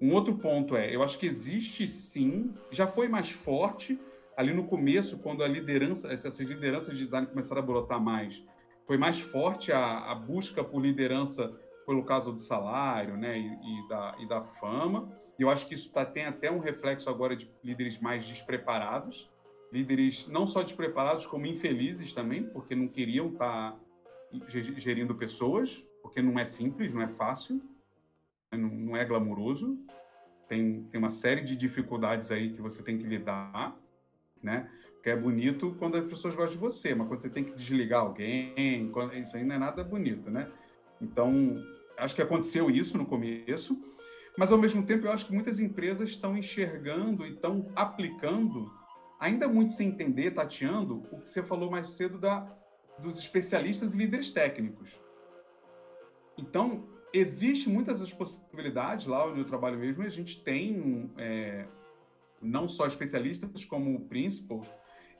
Um 0.01 0.13
outro 0.13 0.37
ponto 0.37 0.77
é, 0.77 0.95
eu 0.95 1.03
acho 1.03 1.19
que 1.19 1.25
existe 1.25 1.85
sim, 1.85 2.53
já 2.71 2.87
foi 2.87 3.09
mais 3.09 3.29
forte 3.29 3.99
ali 4.37 4.53
no 4.53 4.65
começo, 4.65 5.17
quando 5.17 5.43
a 5.43 5.47
liderança, 5.47 6.13
essas 6.13 6.39
lideranças 6.39 6.95
de 6.95 7.03
design 7.03 7.27
começaram 7.27 7.61
a 7.61 7.65
brotar 7.65 7.99
mais, 7.99 8.41
foi 8.85 8.97
mais 8.97 9.19
forte 9.19 9.73
a, 9.73 10.11
a 10.11 10.15
busca 10.15 10.63
por 10.63 10.79
liderança 10.79 11.53
pelo 11.85 12.05
caso 12.05 12.31
do 12.31 12.39
salário, 12.39 13.17
né, 13.17 13.37
e, 13.37 13.45
e, 13.45 13.87
da, 13.89 14.15
e 14.19 14.27
da 14.27 14.41
fama. 14.41 15.11
E 15.37 15.41
eu 15.41 15.49
acho 15.49 15.67
que 15.67 15.73
isso 15.73 15.91
tá, 15.91 16.05
tem 16.05 16.25
até 16.25 16.49
um 16.49 16.59
reflexo 16.59 17.09
agora 17.09 17.35
de 17.35 17.49
líderes 17.61 17.99
mais 17.99 18.25
despreparados, 18.25 19.29
líderes 19.73 20.25
não 20.27 20.47
só 20.47 20.63
despreparados, 20.63 21.25
como 21.25 21.45
infelizes 21.45 22.13
também, 22.13 22.43
porque 22.43 22.75
não 22.75 22.87
queriam 22.87 23.29
estar 23.29 23.71
tá 23.71 23.79
gerindo 24.77 25.15
pessoas, 25.15 25.86
porque 26.07 26.21
não 26.21 26.39
é 26.39 26.45
simples, 26.45 26.93
não 26.93 27.01
é 27.01 27.07
fácil, 27.09 27.61
né, 28.49 28.57
não, 28.57 28.69
não 28.69 28.97
é 28.97 29.03
glamuroso, 29.03 29.77
tem, 30.47 30.83
tem 30.83 30.97
uma 30.97 31.09
série 31.09 31.41
de 31.41 31.53
dificuldades 31.53 32.31
aí 32.31 32.53
que 32.53 32.61
você 32.61 32.81
tem 32.81 32.97
que 32.97 33.03
lidar, 33.03 33.77
né? 34.41 34.71
Porque 34.93 35.09
é 35.09 35.15
bonito 35.17 35.75
quando 35.77 35.97
as 35.97 36.05
pessoas 36.05 36.33
gostam 36.33 36.53
de 36.53 36.59
você, 36.59 36.95
mas 36.95 37.07
quando 37.09 37.19
você 37.19 37.29
tem 37.29 37.43
que 37.43 37.51
desligar 37.51 38.01
alguém, 38.01 38.89
quando, 38.93 39.13
isso 39.15 39.35
aí 39.35 39.43
não 39.43 39.55
é 39.55 39.59
nada 39.59 39.83
bonito, 39.83 40.29
né? 40.31 40.49
Então, 41.01 41.61
acho 41.97 42.15
que 42.15 42.21
aconteceu 42.21 42.71
isso 42.71 42.97
no 42.97 43.05
começo, 43.05 43.77
mas 44.37 44.49
ao 44.49 44.57
mesmo 44.57 44.85
tempo 44.85 45.07
eu 45.07 45.11
acho 45.11 45.25
que 45.25 45.33
muitas 45.33 45.59
empresas 45.59 46.09
estão 46.09 46.37
enxergando 46.37 47.25
e 47.25 47.33
estão 47.33 47.69
aplicando, 47.75 48.71
ainda 49.19 49.45
muito 49.49 49.73
sem 49.73 49.89
entender, 49.89 50.31
tateando, 50.31 51.03
o 51.11 51.19
que 51.19 51.27
você 51.27 51.43
falou 51.43 51.69
mais 51.69 51.89
cedo 51.89 52.17
da, 52.17 52.49
dos 52.97 53.19
especialistas 53.19 53.93
e 53.93 53.97
líderes 53.97 54.31
técnicos. 54.31 55.06
Então, 56.37 56.83
existe 57.13 57.69
muitas 57.69 57.99
das 57.99 58.13
possibilidades 58.13 59.05
lá 59.05 59.25
onde 59.25 59.39
eu 59.39 59.45
trabalho 59.45 59.77
mesmo, 59.77 60.03
a 60.03 60.09
gente 60.09 60.41
tem 60.43 61.09
é, 61.17 61.65
não 62.41 62.67
só 62.67 62.87
especialistas 62.87 63.65
como 63.65 63.99
principals, 64.01 64.67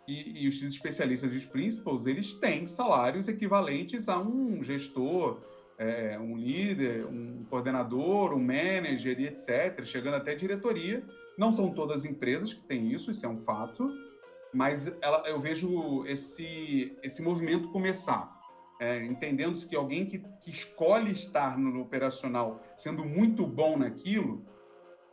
e, 0.07 0.45
e, 0.45 0.47
os 0.47 0.61
especialistas 0.61 1.33
e 1.33 1.35
os 1.35 1.45
principals, 1.45 2.07
eles 2.07 2.33
têm 2.35 2.65
salários 2.65 3.27
equivalentes 3.27 4.07
a 4.07 4.17
um 4.17 4.63
gestor, 4.63 5.41
é, 5.77 6.17
um 6.17 6.37
líder, 6.37 7.05
um 7.05 7.43
coordenador, 7.49 8.33
um 8.33 8.39
manager 8.39 9.19
e 9.19 9.27
etc., 9.27 9.83
chegando 9.83 10.15
até 10.15 10.33
diretoria. 10.33 11.03
Não 11.37 11.51
são 11.51 11.71
todas 11.71 12.01
as 12.01 12.05
empresas 12.05 12.53
que 12.53 12.61
têm 12.61 12.91
isso, 12.91 13.11
isso 13.11 13.25
é 13.25 13.29
um 13.29 13.37
fato, 13.39 13.93
mas 14.53 14.87
ela, 15.01 15.27
eu 15.27 15.41
vejo 15.41 16.05
esse, 16.05 16.97
esse 17.03 17.21
movimento 17.21 17.67
começar 17.69 18.36
é, 18.79 19.03
entendendo 19.05 19.59
que 19.67 19.75
alguém 19.75 20.05
que, 20.05 20.19
que 20.41 20.51
escolhe 20.51 21.11
estar 21.11 21.57
no 21.57 21.81
operacional 21.81 22.61
sendo 22.75 23.03
muito 23.03 23.45
bom 23.45 23.77
naquilo, 23.77 24.45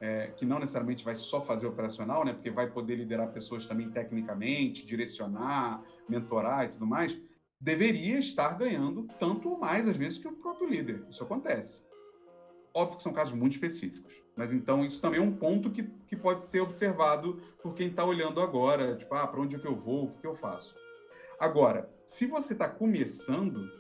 é, 0.01 0.29
que 0.37 0.45
não 0.45 0.59
necessariamente 0.59 1.05
vai 1.05 1.15
só 1.15 1.41
fazer 1.41 1.67
operacional, 1.67 2.25
né, 2.25 2.33
porque 2.33 2.51
vai 2.51 2.71
poder 2.71 2.97
liderar 2.97 3.33
pessoas 3.33 3.67
também 3.67 3.91
tecnicamente, 3.91 4.85
direcionar, 4.85 5.83
mentorar 6.09 6.67
e 6.67 6.69
tudo 6.69 6.87
mais, 6.87 7.17
deveria 7.59 8.19
estar 8.19 8.59
ganhando 8.59 9.07
tanto 9.19 9.49
ou 9.49 9.59
mais, 9.59 9.89
às 9.89 9.97
vezes, 9.97 10.19
que 10.19 10.29
o 10.29 10.37
próprio 10.37 10.69
líder. 10.69 11.07
Isso 11.09 11.23
acontece. 11.23 11.83
Óbvio 12.75 12.99
que 12.99 13.03
são 13.03 13.13
casos 13.13 13.33
muito 13.33 13.53
específicos, 13.53 14.13
mas 14.37 14.53
então 14.53 14.85
isso 14.85 15.01
também 15.01 15.21
é 15.21 15.23
um 15.23 15.35
ponto 15.35 15.71
que, 15.71 15.85
que 16.07 16.17
pode 16.17 16.45
ser 16.45 16.61
observado 16.61 17.41
por 17.63 17.75
quem 17.75 17.89
está 17.89 18.05
olhando 18.05 18.41
agora, 18.41 18.97
tipo, 18.97 19.15
ah, 19.15 19.27
para 19.27 19.41
onde 19.41 19.57
é 19.57 19.59
que 19.59 19.67
eu 19.67 19.77
vou, 19.77 20.05
o 20.05 20.11
que, 20.11 20.21
que 20.21 20.27
eu 20.27 20.35
faço. 20.35 20.75
Agora, 21.39 21.89
se 22.07 22.27
você 22.27 22.53
está 22.53 22.69
começando, 22.69 23.71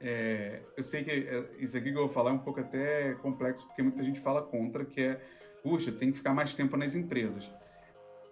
é, 0.00 0.62
eu 0.76 0.82
sei 0.82 1.04
que 1.04 1.10
é, 1.10 1.44
isso 1.58 1.76
aqui 1.76 1.90
que 1.90 1.96
eu 1.96 2.06
vou 2.06 2.08
falar 2.08 2.30
é 2.30 2.34
um 2.34 2.38
pouco 2.38 2.60
até 2.60 3.14
complexo, 3.14 3.66
porque 3.66 3.82
muita 3.82 4.02
gente 4.02 4.20
fala 4.20 4.42
contra, 4.42 4.84
que 4.84 5.00
é, 5.00 5.20
puxa, 5.62 5.92
tem 5.92 6.10
que 6.10 6.18
ficar 6.18 6.34
mais 6.34 6.54
tempo 6.54 6.76
nas 6.76 6.94
empresas. 6.94 7.50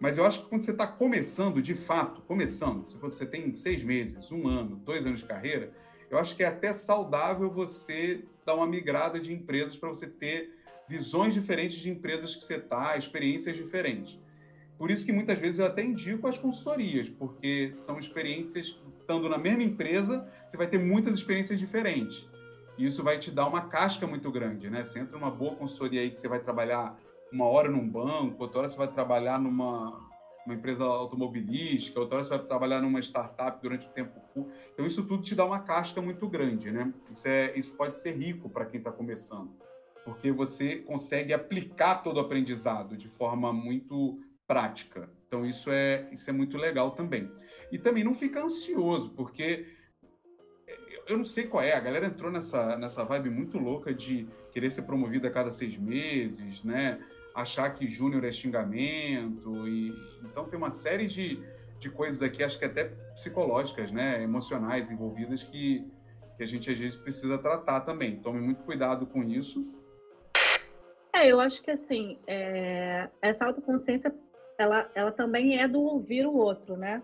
Mas 0.01 0.17
eu 0.17 0.25
acho 0.25 0.43
que 0.43 0.49
quando 0.49 0.63
você 0.63 0.71
está 0.71 0.87
começando, 0.87 1.61
de 1.61 1.75
fato, 1.75 2.23
começando, 2.23 2.89
se 2.91 2.97
você 2.97 3.27
tem 3.27 3.55
seis 3.57 3.83
meses, 3.83 4.31
um 4.31 4.47
ano, 4.47 4.77
dois 4.77 5.05
anos 5.05 5.21
de 5.21 5.27
carreira, 5.27 5.73
eu 6.11 6.19
acho 6.19 6.37
que 6.37 6.43
é 6.43 6.47
até 6.47 6.73
saudável 6.73 7.51
você 7.51 8.25
dar 8.47 8.55
uma 8.55 8.67
migrada 8.67 9.21
de 9.21 9.33
empresas 9.33 9.77
para 9.77 9.89
você 9.89 10.07
ter 10.07 10.57
visões 10.89 11.35
diferentes 11.35 11.79
de 11.79 11.91
empresas 11.91 12.35
que 12.35 12.45
você 12.45 12.55
está, 12.55 12.97
experiências 12.97 13.57
diferentes. 13.57 14.19
Por 14.79 14.91
isso 14.91 15.05
que 15.05 15.13
muitas 15.13 15.39
vezes 15.39 15.59
eu 15.59 15.67
até 15.67 15.83
indico 15.83 16.29
as 16.29 16.39
consultorias, 16.39 17.09
porque 17.09 17.71
são 17.75 17.99
experiências, 17.99 18.81
estando 19.01 19.29
na 19.29 19.37
mesma 19.37 19.65
empresa, 19.65 20.27
você 20.47 20.57
vai 20.57 20.69
ter 20.69 20.79
muitas 20.79 21.15
experiências 21.15 21.59
diferentes. 21.59 22.29
E 22.79 22.87
isso 22.87 23.03
vai 23.03 23.19
te 23.19 23.31
dar 23.33 23.49
uma 23.49 23.63
casca 23.63 24.07
muito 24.07 24.31
grande, 24.31 24.71
né? 24.71 24.85
Você 24.85 25.01
entra 25.01 25.19
numa 25.19 25.33
boa 25.33 25.57
consultoria 25.57 26.03
aí 26.03 26.11
que 26.13 26.19
você 26.19 26.29
vai 26.29 26.39
trabalhar 26.39 26.97
uma 27.33 27.45
hora 27.47 27.69
num 27.69 27.87
banco, 27.87 28.41
outra 28.41 28.61
hora 28.61 28.69
você 28.69 28.77
vai 28.77 28.89
trabalhar 28.89 29.41
numa 29.41 30.07
uma 30.47 30.55
empresa 30.55 30.83
automobilística, 30.83 32.01
outra 32.01 32.17
hora 32.17 32.25
você 32.25 32.31
vai 32.31 32.47
trabalhar 32.47 32.81
numa 32.81 33.01
startup 33.01 33.61
durante 33.61 33.87
o 33.87 33.91
tempo 33.91 34.19
curto. 34.33 34.51
Então, 34.73 34.87
isso 34.87 35.05
tudo 35.05 35.23
te 35.23 35.35
dá 35.35 35.45
uma 35.45 35.61
casca 35.61 36.01
muito 36.01 36.27
grande, 36.27 36.71
né? 36.71 36.91
Isso, 37.11 37.29
é, 37.29 37.53
isso 37.59 37.75
pode 37.75 37.97
ser 37.97 38.13
rico 38.13 38.49
para 38.49 38.65
quem 38.65 38.79
está 38.79 38.91
começando, 38.91 39.51
porque 40.07 40.33
você 40.33 40.77
consegue 40.77 41.35
aplicar 41.35 41.97
todo 41.97 42.17
o 42.17 42.21
aprendizado 42.21 42.97
de 42.97 43.09
forma 43.09 43.53
muito 43.53 44.19
prática. 44.49 45.09
Então, 45.29 45.47
isso 45.47 45.71
é, 45.71 46.09
isso 46.11 46.29
é 46.29 46.33
muito 46.33 46.57
legal 46.57 46.91
também. 46.91 47.31
E 47.71 47.79
também 47.79 48.03
não 48.03 48.15
fica 48.15 48.43
ansioso, 48.43 49.11
porque 49.11 49.67
eu 51.07 51.17
não 51.17 51.25
sei 51.25 51.47
qual 51.47 51.63
é, 51.63 51.75
a 51.75 51.81
galera 51.81 52.07
entrou 52.07 52.33
nessa, 52.33 52.77
nessa 52.77 53.05
vibe 53.05 53.31
muito 53.31 53.59
louca 53.59 53.95
de 53.95 54.27
querer 54.51 54.71
ser 54.71 54.83
promovida 54.83 55.29
a 55.29 55.31
cada 55.31 55.51
seis 55.53 55.77
meses, 55.77 56.65
né? 56.65 56.99
achar 57.41 57.73
que 57.73 57.87
júnior 57.87 58.25
é 58.25 58.33
xingamento. 58.33 59.69
E, 59.69 59.93
então 60.25 60.45
tem 60.49 60.59
uma 60.59 60.71
série 60.71 61.07
de, 61.07 61.41
de 61.79 61.89
coisas 61.89 62.23
aqui, 62.23 62.43
acho 62.43 62.59
que 62.59 62.65
até 62.65 62.85
psicológicas, 63.15 63.93
né, 63.93 64.23
emocionais 64.23 64.91
envolvidas 64.91 65.43
que, 65.43 65.87
que 66.37 66.43
a 66.43 66.47
gente 66.47 66.71
às 66.71 66.79
vezes 66.79 66.97
precisa 66.99 67.39
tratar 67.39 67.81
também. 67.81 68.17
Tome 68.21 68.41
muito 68.41 68.63
cuidado 68.65 69.07
com 69.07 69.23
isso. 69.23 69.73
É, 71.15 71.27
eu 71.27 71.41
acho 71.41 71.63
que 71.63 71.71
assim, 71.71 72.19
é... 72.27 73.09
essa 73.23 73.47
autoconsciência, 73.47 74.15
ela, 74.59 74.91
ela 74.95 75.13
também 75.13 75.61
é 75.61 75.69
do 75.69 75.81
ouvir 75.81 76.27
o 76.27 76.37
outro, 76.37 76.77
né? 76.77 77.03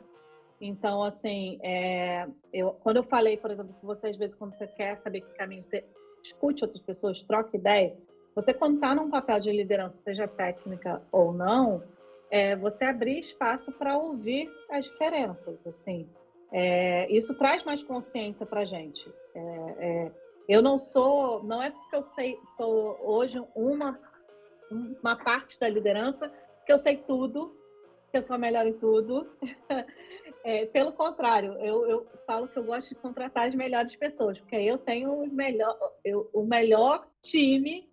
Então, 0.61 1.03
assim, 1.03 1.59
é... 1.63 2.27
eu, 2.53 2.73
quando 2.83 2.97
eu 2.97 3.05
falei, 3.05 3.37
por 3.37 3.51
exemplo, 3.51 3.75
que 3.79 3.87
você 3.87 4.09
às 4.09 4.17
vezes, 4.17 4.35
quando 4.35 4.53
você 4.53 4.67
quer 4.67 4.97
saber 4.97 5.21
que 5.21 5.35
caminho 5.35 5.63
você 5.63 5.85
escute 6.23 6.65
outras 6.65 6.83
pessoas, 6.83 7.23
troque 7.23 7.57
ideia, 7.57 7.97
você, 8.35 8.53
quando 8.53 8.77
está 8.77 8.95
num 8.95 9.11
papel 9.11 9.39
de 9.41 9.53
liderança, 9.53 10.03
seja 10.03 10.27
técnica 10.27 11.01
ou 11.13 11.33
não, 11.33 11.83
é, 12.31 12.57
você 12.57 12.85
abrir 12.85 13.21
espaço 13.21 13.71
para 13.73 13.97
ouvir 13.97 14.51
as 14.71 14.85
diferenças. 14.85 15.65
Assim, 15.67 16.09
é, 16.51 17.11
isso 17.13 17.35
traz 17.37 17.63
mais 17.65 17.85
consciência 17.85 18.45
para 18.45 18.63
a 18.63 18.65
gente. 18.65 19.13
É, 19.35 19.41
é, 19.79 20.13
eu 20.49 20.61
não 20.61 20.79
sou, 20.79 21.45
não 21.45 21.63
é 21.63 21.71
porque 21.71 21.95
eu 21.95 22.03
sei, 22.03 22.39
sou 22.57 22.99
hoje 23.03 23.41
uma 23.55 23.99
uma 25.03 25.17
parte 25.17 25.59
da 25.59 25.69
liderança 25.69 26.33
que 26.65 26.73
eu 26.73 26.79
sei 26.79 26.97
tudo, 26.97 27.57
que 28.11 28.17
eu 28.17 28.23
sou 28.23 28.39
melhor 28.39 28.67
em 28.67 28.75
tudo. 28.75 29.29
É, 30.47 30.67
pelo 30.67 30.93
contrário, 30.93 31.55
eu, 31.55 31.89
eu, 31.89 32.07
falo 32.27 32.47
que 32.47 32.59
eu 32.59 32.65
gosto 32.65 32.91
de 32.91 32.97
contratar 32.97 33.49
as 33.49 33.55
melhores 33.55 33.97
pessoas, 33.97 34.39
porque 34.39 34.55
aí 34.55 34.69
eu 34.69 34.77
tenho 34.77 35.11
o 35.11 35.27
melhor, 35.27 35.75
eu, 36.05 36.29
o 36.35 36.45
melhor 36.45 37.09
time 37.23 37.89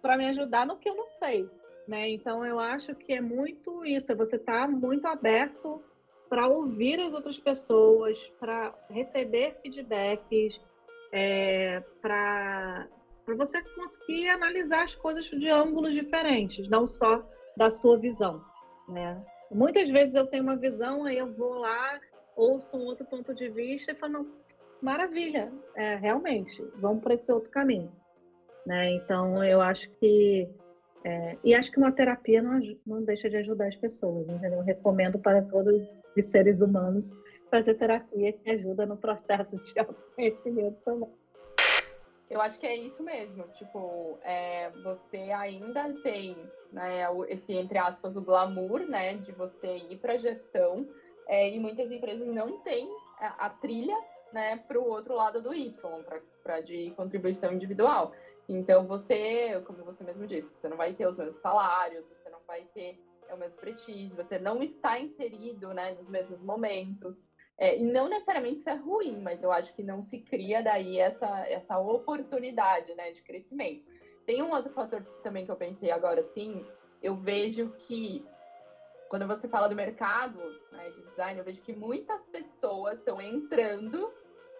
para 0.00 0.16
me 0.16 0.26
ajudar 0.26 0.64
no 0.64 0.76
que 0.76 0.88
eu 0.88 0.94
não 0.94 1.08
sei. 1.08 1.50
Né? 1.88 2.10
Então, 2.10 2.46
eu 2.46 2.60
acho 2.60 2.94
que 2.94 3.12
é 3.12 3.20
muito 3.20 3.84
isso, 3.84 4.12
é 4.12 4.14
você 4.14 4.36
estar 4.36 4.66
tá 4.66 4.68
muito 4.68 5.04
aberto 5.08 5.82
para 6.28 6.46
ouvir 6.46 7.00
as 7.00 7.12
outras 7.12 7.40
pessoas, 7.40 8.16
para 8.38 8.72
receber 8.88 9.56
feedbacks, 9.60 10.60
é, 11.12 11.82
para 12.00 12.88
você 13.36 13.60
conseguir 13.74 14.28
analisar 14.28 14.84
as 14.84 14.94
coisas 14.94 15.24
de 15.24 15.48
ângulos 15.48 15.92
diferentes, 15.92 16.68
não 16.68 16.86
só 16.86 17.28
da 17.56 17.70
sua 17.70 17.98
visão. 17.98 18.44
Né? 18.88 19.20
Muitas 19.50 19.88
vezes 19.88 20.14
eu 20.14 20.26
tenho 20.26 20.42
uma 20.42 20.56
visão, 20.56 21.04
aí 21.04 21.18
eu 21.18 21.32
vou 21.32 21.54
lá, 21.54 22.00
ouço 22.36 22.76
um 22.76 22.84
outro 22.84 23.06
ponto 23.06 23.34
de 23.34 23.48
vista 23.48 23.92
e 23.92 23.94
falo, 23.94 24.26
maravilha, 24.80 25.52
é, 25.74 25.96
realmente, 25.96 26.62
vamos 26.76 27.02
para 27.02 27.14
esse 27.14 27.32
outro 27.32 27.50
caminho. 27.50 27.90
Né? 28.66 28.90
Então, 28.94 29.42
eu 29.44 29.60
acho 29.60 29.88
que. 29.98 30.48
É, 31.04 31.36
e 31.44 31.54
acho 31.54 31.70
que 31.70 31.78
uma 31.78 31.92
terapia 31.92 32.42
não, 32.42 32.60
não 32.84 33.02
deixa 33.02 33.30
de 33.30 33.36
ajudar 33.36 33.68
as 33.68 33.76
pessoas. 33.76 34.28
Entendeu? 34.28 34.58
Eu 34.58 34.64
recomendo 34.64 35.18
para 35.18 35.40
todos 35.42 35.88
os 36.16 36.26
seres 36.26 36.60
humanos 36.60 37.16
fazer 37.48 37.74
terapia 37.74 38.32
que 38.32 38.50
ajuda 38.50 38.84
no 38.84 38.96
processo 38.96 39.56
de 39.56 39.72
autoconhecimento 39.78 40.78
também. 40.84 41.08
Eu 42.28 42.40
acho 42.40 42.58
que 42.58 42.66
é 42.66 42.76
isso 42.76 43.02
mesmo. 43.02 43.44
Tipo, 43.52 44.18
é, 44.22 44.70
você 44.82 45.16
ainda 45.32 45.92
tem 46.02 46.36
né, 46.72 47.04
esse, 47.28 47.54
entre 47.54 47.78
aspas, 47.78 48.16
o 48.16 48.22
glamour 48.22 48.80
né, 48.80 49.14
de 49.16 49.32
você 49.32 49.76
ir 49.76 49.98
para 49.98 50.14
a 50.14 50.18
gestão. 50.18 50.86
É, 51.28 51.48
e 51.50 51.58
muitas 51.58 51.90
empresas 51.90 52.26
não 52.26 52.60
têm 52.60 52.88
a, 53.18 53.46
a 53.46 53.50
trilha 53.50 53.96
né, 54.32 54.56
para 54.58 54.78
o 54.78 54.88
outro 54.88 55.14
lado 55.14 55.42
do 55.42 55.54
Y, 55.54 55.72
para 56.42 56.60
de 56.60 56.90
contribuição 56.92 57.52
individual. 57.52 58.12
Então, 58.48 58.86
você, 58.86 59.60
como 59.62 59.84
você 59.84 60.04
mesmo 60.04 60.26
disse, 60.26 60.54
você 60.54 60.68
não 60.68 60.76
vai 60.76 60.92
ter 60.94 61.06
os 61.06 61.18
mesmos 61.18 61.36
salários, 61.38 62.06
você 62.06 62.30
não 62.30 62.40
vai 62.46 62.64
ter 62.74 62.98
é, 63.28 63.34
o 63.34 63.38
mesmo 63.38 63.58
prestígio, 63.58 64.16
você 64.16 64.38
não 64.38 64.62
está 64.62 64.98
inserido 65.00 65.72
né, 65.74 65.92
nos 65.92 66.08
mesmos 66.08 66.40
momentos. 66.42 67.24
É, 67.58 67.78
e 67.78 67.84
não 67.84 68.08
necessariamente 68.08 68.58
isso 68.58 68.68
é 68.68 68.74
ruim, 68.74 69.18
mas 69.22 69.42
eu 69.42 69.50
acho 69.50 69.74
que 69.74 69.82
não 69.82 70.02
se 70.02 70.18
cria 70.20 70.62
daí 70.62 70.98
essa, 70.98 71.46
essa 71.48 71.78
oportunidade 71.78 72.94
né, 72.94 73.12
de 73.12 73.22
crescimento. 73.22 73.84
Tem 74.26 74.42
um 74.42 74.52
outro 74.52 74.72
fator 74.72 75.02
também 75.22 75.44
que 75.44 75.50
eu 75.50 75.56
pensei 75.56 75.90
agora, 75.90 76.22
sim, 76.22 76.66
eu 77.02 77.16
vejo 77.16 77.70
que 77.86 78.26
quando 79.08 79.26
você 79.26 79.48
fala 79.48 79.68
do 79.68 79.76
mercado 79.76 80.38
né, 80.72 80.90
de 80.90 81.02
design, 81.02 81.38
eu 81.38 81.44
vejo 81.44 81.62
que 81.62 81.72
muitas 81.72 82.26
pessoas 82.28 82.98
estão 82.98 83.20
entrando 83.22 84.12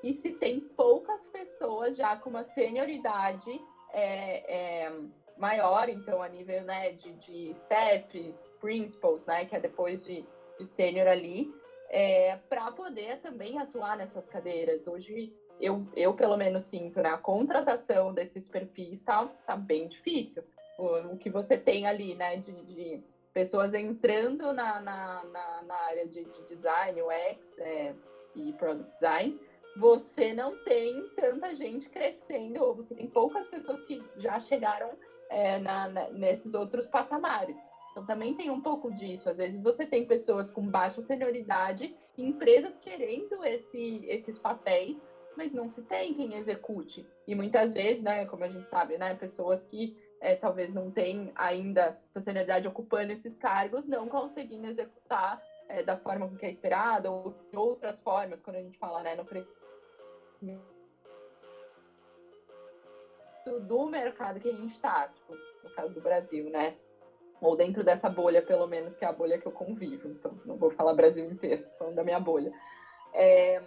e 0.02 0.14
se 0.14 0.32
tem 0.32 0.60
poucas 0.60 1.26
pessoas 1.26 1.96
já 1.96 2.16
com 2.16 2.30
uma 2.30 2.44
senioridade 2.44 3.60
é, 3.92 4.84
é, 4.84 4.92
maior, 5.36 5.88
então, 5.88 6.22
a 6.22 6.28
nível 6.28 6.62
né, 6.62 6.92
de, 6.92 7.12
de 7.14 7.54
steps, 7.54 8.38
principles, 8.60 9.26
né, 9.26 9.44
que 9.44 9.56
é 9.56 9.60
depois 9.60 10.04
de, 10.04 10.24
de 10.58 10.66
sênior 10.66 11.08
ali, 11.08 11.52
é, 11.88 12.36
para 12.48 12.70
poder 12.72 13.20
também 13.20 13.58
atuar 13.58 13.96
nessas 13.96 14.28
cadeiras. 14.28 14.86
Hoje, 14.86 15.32
eu, 15.60 15.86
eu 15.94 16.14
pelo 16.14 16.36
menos 16.36 16.64
sinto, 16.64 17.00
né, 17.00 17.10
a 17.10 17.18
contratação 17.18 18.12
desses 18.12 18.48
perfis 18.48 18.92
está 18.98 19.26
tá 19.46 19.56
bem 19.56 19.88
difícil. 19.88 20.42
O, 20.78 21.14
o, 21.14 21.16
que 21.16 21.30
você 21.30 21.56
tem 21.56 21.86
ali, 21.86 22.14
né, 22.14 22.36
de, 22.36 22.52
de 22.64 23.02
pessoas 23.32 23.72
entrando 23.72 24.52
na, 24.52 24.80
na, 24.80 25.24
na, 25.24 25.62
na 25.62 25.74
área 25.74 26.06
de, 26.06 26.24
de, 26.24 26.44
design, 26.44 27.00
UX 27.02 27.58
é, 27.58 27.94
e 28.34 28.52
product 28.54 28.92
design, 28.94 29.40
você 29.76 30.32
não 30.32 30.56
tem 30.64 31.08
tanta 31.16 31.54
gente 31.54 31.88
crescendo, 31.88 32.62
ou 32.62 32.74
você 32.74 32.94
tem 32.94 33.06
poucas 33.06 33.46
pessoas 33.48 33.82
que 33.84 34.02
já 34.16 34.40
chegaram 34.40 34.90
é, 35.30 35.58
na, 35.58 35.88
na, 35.88 36.10
nesses 36.10 36.54
outros 36.54 36.88
patamares. 36.88 37.56
Então 37.96 38.04
também 38.04 38.34
tem 38.34 38.50
um 38.50 38.60
pouco 38.60 38.92
disso. 38.92 39.30
Às 39.30 39.38
vezes 39.38 39.62
você 39.62 39.86
tem 39.86 40.04
pessoas 40.04 40.50
com 40.50 40.68
baixa 40.68 41.00
senioridade, 41.00 41.96
empresas 42.18 42.76
querendo 42.78 43.42
esse, 43.42 44.04
esses 44.04 44.38
papéis, 44.38 45.02
mas 45.34 45.50
não 45.50 45.66
se 45.70 45.80
tem 45.80 46.12
quem 46.12 46.34
execute. 46.34 47.08
E 47.26 47.34
muitas 47.34 47.72
vezes, 47.72 48.02
né, 48.02 48.26
como 48.26 48.44
a 48.44 48.50
gente 48.50 48.68
sabe, 48.68 48.98
né, 48.98 49.14
pessoas 49.14 49.64
que 49.64 49.96
é, 50.20 50.36
talvez 50.36 50.74
não 50.74 50.90
têm 50.90 51.32
ainda 51.34 51.98
essa 52.10 52.20
senioridade 52.20 52.68
ocupando 52.68 53.12
esses 53.12 53.34
cargos, 53.34 53.88
não 53.88 54.08
conseguindo 54.08 54.66
executar 54.66 55.42
é, 55.66 55.82
da 55.82 55.96
forma 55.96 56.28
que 56.36 56.44
é 56.44 56.50
esperado, 56.50 57.10
ou 57.10 57.34
de 57.50 57.56
outras 57.56 57.98
formas, 58.02 58.42
quando 58.42 58.56
a 58.56 58.62
gente 58.62 58.78
fala 58.78 59.02
né, 59.02 59.16
no 59.16 59.24
do 63.60 63.86
mercado 63.86 64.38
que 64.38 64.50
a 64.50 64.52
gente 64.52 64.74
está, 64.74 65.08
tipo, 65.08 65.34
no 65.64 65.70
caso 65.70 65.94
do 65.94 66.00
Brasil, 66.02 66.50
né? 66.50 66.76
Ou 67.40 67.56
dentro 67.56 67.84
dessa 67.84 68.08
bolha, 68.08 68.40
pelo 68.40 68.66
menos, 68.66 68.96
que 68.96 69.04
é 69.04 69.08
a 69.08 69.12
bolha 69.12 69.38
que 69.38 69.46
eu 69.46 69.52
convivo. 69.52 70.08
Então, 70.08 70.38
não 70.44 70.56
vou 70.56 70.70
falar 70.70 70.94
Brasil 70.94 71.28
inteiro, 71.30 71.66
falando 71.78 71.94
da 71.94 72.04
minha 72.04 72.18
bolha. 72.18 72.52
É, 73.12 73.60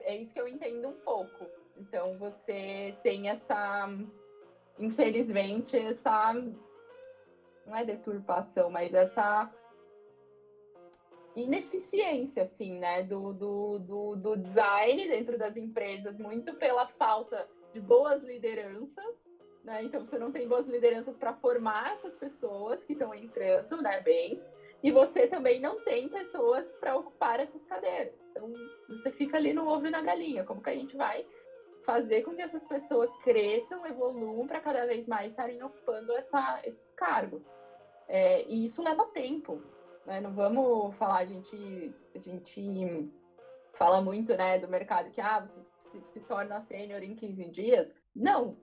é 0.00 0.16
isso 0.16 0.34
que 0.34 0.40
eu 0.40 0.48
entendo 0.48 0.88
um 0.88 0.96
pouco. 1.00 1.46
Então, 1.76 2.18
você 2.18 2.94
tem 3.02 3.28
essa, 3.28 3.88
infelizmente, 4.78 5.76
essa. 5.76 6.34
Não 7.64 7.76
é 7.76 7.84
deturpação, 7.84 8.70
mas 8.70 8.92
essa 8.94 9.50
ineficiência, 11.36 12.42
assim, 12.42 12.78
né, 12.78 13.02
do, 13.02 13.32
do, 13.32 13.78
do, 13.78 14.16
do 14.16 14.36
design 14.36 15.06
dentro 15.08 15.38
das 15.38 15.56
empresas, 15.56 16.18
muito 16.18 16.54
pela 16.54 16.86
falta 16.86 17.48
de 17.72 17.80
boas 17.80 18.22
lideranças, 18.22 19.24
né? 19.68 19.84
Então 19.84 20.04
você 20.04 20.18
não 20.18 20.32
tem 20.32 20.48
boas 20.48 20.66
lideranças 20.66 21.16
para 21.16 21.34
formar 21.34 21.92
essas 21.92 22.16
pessoas 22.16 22.82
que 22.84 22.94
estão 22.94 23.14
entrando, 23.14 23.80
né, 23.82 24.00
bem. 24.00 24.42
e 24.82 24.90
você 24.90 25.26
também 25.26 25.60
não 25.60 25.80
tem 25.80 26.08
pessoas 26.08 26.70
para 26.80 26.96
ocupar 26.96 27.38
essas 27.40 27.62
cadeiras. 27.64 28.14
Então, 28.30 28.50
você 28.88 29.10
fica 29.12 29.36
ali 29.36 29.52
no 29.52 29.68
ovo 29.68 29.86
e 29.86 29.90
na 29.90 30.00
galinha. 30.00 30.44
Como 30.44 30.62
que 30.62 30.70
a 30.70 30.74
gente 30.74 30.96
vai 30.96 31.26
fazer 31.84 32.22
com 32.22 32.34
que 32.34 32.42
essas 32.42 32.64
pessoas 32.64 33.12
cresçam, 33.24 33.84
evoluam 33.84 34.46
para 34.46 34.60
cada 34.60 34.86
vez 34.86 35.08
mais 35.08 35.30
estarem 35.30 35.62
ocupando 35.62 36.12
essa, 36.12 36.62
esses 36.64 36.90
cargos? 36.92 37.52
É, 38.06 38.44
e 38.48 38.64
isso 38.64 38.82
leva 38.82 39.04
tempo. 39.06 39.60
Né? 40.06 40.20
Não 40.20 40.32
vamos 40.32 40.94
falar, 40.96 41.18
a 41.18 41.26
gente, 41.26 41.94
a 42.14 42.18
gente 42.18 43.10
fala 43.74 44.00
muito 44.00 44.34
né, 44.36 44.58
do 44.58 44.68
mercado 44.68 45.10
que 45.10 45.20
ah, 45.20 45.40
você 45.40 45.60
se, 45.90 46.00
se 46.06 46.20
torna 46.20 46.62
sênior 46.62 47.02
em 47.02 47.16
15 47.16 47.48
dias. 47.48 47.92
Não, 48.14 48.56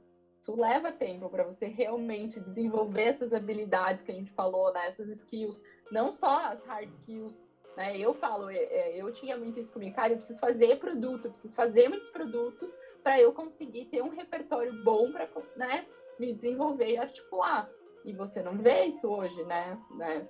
isso 0.45 0.55
leva 0.55 0.91
tempo 0.91 1.27
para 1.27 1.43
você 1.43 1.65
realmente 1.65 2.39
desenvolver 2.39 3.01
essas 3.01 3.33
habilidades 3.33 4.03
que 4.03 4.11
a 4.11 4.15
gente 4.15 4.31
falou, 4.31 4.71
né? 4.71 4.89
essas 4.89 5.09
skills, 5.09 5.59
não 5.91 6.11
só 6.11 6.37
as 6.37 6.63
hard 6.65 6.87
skills. 6.99 7.43
Né? 7.75 7.97
Eu 7.97 8.13
falo, 8.13 8.51
é, 8.51 8.57
é, 8.57 9.01
eu 9.01 9.11
tinha 9.11 9.35
muito 9.35 9.59
isso 9.59 9.73
comigo, 9.73 9.95
cara, 9.95 10.13
eu 10.13 10.17
preciso 10.17 10.39
fazer 10.39 10.77
produto, 10.77 11.25
eu 11.25 11.31
preciso 11.31 11.55
fazer 11.55 11.89
muitos 11.89 12.09
produtos 12.11 12.77
para 13.03 13.19
eu 13.19 13.33
conseguir 13.33 13.85
ter 13.85 14.03
um 14.03 14.09
repertório 14.09 14.83
bom 14.83 15.11
para 15.11 15.27
né, 15.55 15.87
me 16.19 16.31
desenvolver 16.31 16.91
e 16.91 16.97
articular. 16.97 17.67
E 18.05 18.13
você 18.13 18.43
não 18.43 18.55
vê 18.59 18.85
isso 18.85 19.07
hoje, 19.07 19.43
né? 19.45 19.81
né? 19.97 20.27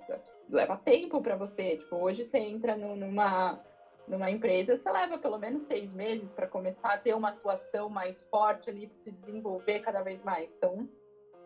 Leva 0.48 0.78
tempo 0.78 1.20
para 1.20 1.36
você. 1.36 1.76
Tipo, 1.76 1.96
hoje 1.96 2.24
você 2.24 2.38
entra 2.38 2.74
numa 2.74 3.62
numa 4.08 4.30
empresa, 4.30 4.76
você 4.76 4.90
leva 4.90 5.18
pelo 5.18 5.38
menos 5.38 5.62
seis 5.62 5.92
meses 5.92 6.32
para 6.32 6.46
começar 6.46 6.94
a 6.94 6.98
ter 6.98 7.14
uma 7.14 7.30
atuação 7.30 7.88
mais 7.88 8.22
forte 8.22 8.70
ali, 8.70 8.86
para 8.86 8.98
se 8.98 9.10
desenvolver 9.10 9.80
cada 9.80 10.02
vez 10.02 10.22
mais. 10.22 10.52
Então, 10.56 10.88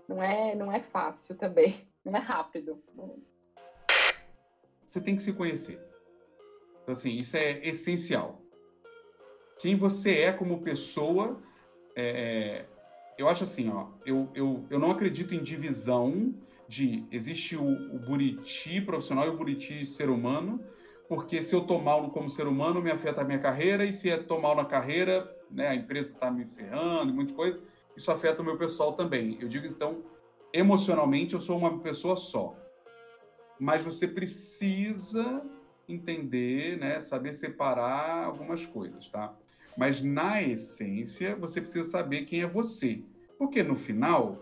não 0.06 0.22
é, 0.22 0.54
não 0.54 0.70
é 0.70 0.80
fácil 0.80 1.36
também, 1.36 1.88
não 2.04 2.14
é 2.14 2.20
rápido. 2.20 2.82
Você 4.84 5.00
tem 5.00 5.16
que 5.16 5.22
se 5.22 5.32
conhecer. 5.32 5.80
Então, 6.82 6.92
assim, 6.92 7.10
isso 7.16 7.36
é 7.36 7.66
essencial. 7.66 8.42
Quem 9.58 9.76
você 9.76 10.18
é 10.18 10.32
como 10.32 10.62
pessoa, 10.62 11.40
é, 11.94 12.64
é 12.64 12.66
eu 13.16 13.28
acho 13.28 13.44
assim, 13.44 13.68
ó, 13.68 13.88
eu, 14.06 14.30
eu, 14.34 14.66
eu 14.70 14.78
não 14.78 14.90
acredito 14.90 15.34
em 15.34 15.42
divisão 15.42 16.34
de 16.66 17.04
existe 17.10 17.56
o, 17.56 17.94
o 17.94 17.98
Buriti 17.98 18.80
profissional 18.80 19.26
e 19.26 19.28
o 19.28 19.36
Buriti 19.36 19.84
ser 19.84 20.08
humano, 20.08 20.64
porque 21.10 21.42
se 21.42 21.52
eu 21.52 21.62
tô 21.62 21.76
mal 21.76 22.08
como 22.10 22.30
ser 22.30 22.46
humano, 22.46 22.80
me 22.80 22.88
afeta 22.88 23.22
a 23.22 23.24
minha 23.24 23.40
carreira, 23.40 23.84
e 23.84 23.92
se 23.92 24.06
eu 24.06 24.24
tô 24.28 24.38
mal 24.38 24.54
na 24.54 24.64
carreira, 24.64 25.28
né, 25.50 25.66
a 25.66 25.74
empresa 25.74 26.12
está 26.12 26.30
me 26.30 26.44
ferrando, 26.44 27.12
muita 27.12 27.34
coisa, 27.34 27.60
isso 27.96 28.12
afeta 28.12 28.40
o 28.40 28.44
meu 28.44 28.56
pessoal 28.56 28.92
também. 28.92 29.36
Eu 29.40 29.48
digo, 29.48 29.66
então, 29.66 30.04
emocionalmente, 30.52 31.34
eu 31.34 31.40
sou 31.40 31.58
uma 31.58 31.80
pessoa 31.80 32.14
só. 32.14 32.54
Mas 33.58 33.82
você 33.82 34.06
precisa 34.06 35.42
entender, 35.88 36.78
né, 36.78 37.00
saber 37.00 37.32
separar 37.34 38.26
algumas 38.26 38.64
coisas, 38.64 39.10
tá? 39.10 39.34
Mas 39.76 40.00
na 40.00 40.40
essência, 40.40 41.34
você 41.34 41.60
precisa 41.60 41.90
saber 41.90 42.24
quem 42.24 42.42
é 42.42 42.46
você. 42.46 43.02
Porque 43.36 43.64
no 43.64 43.74
final, 43.74 44.38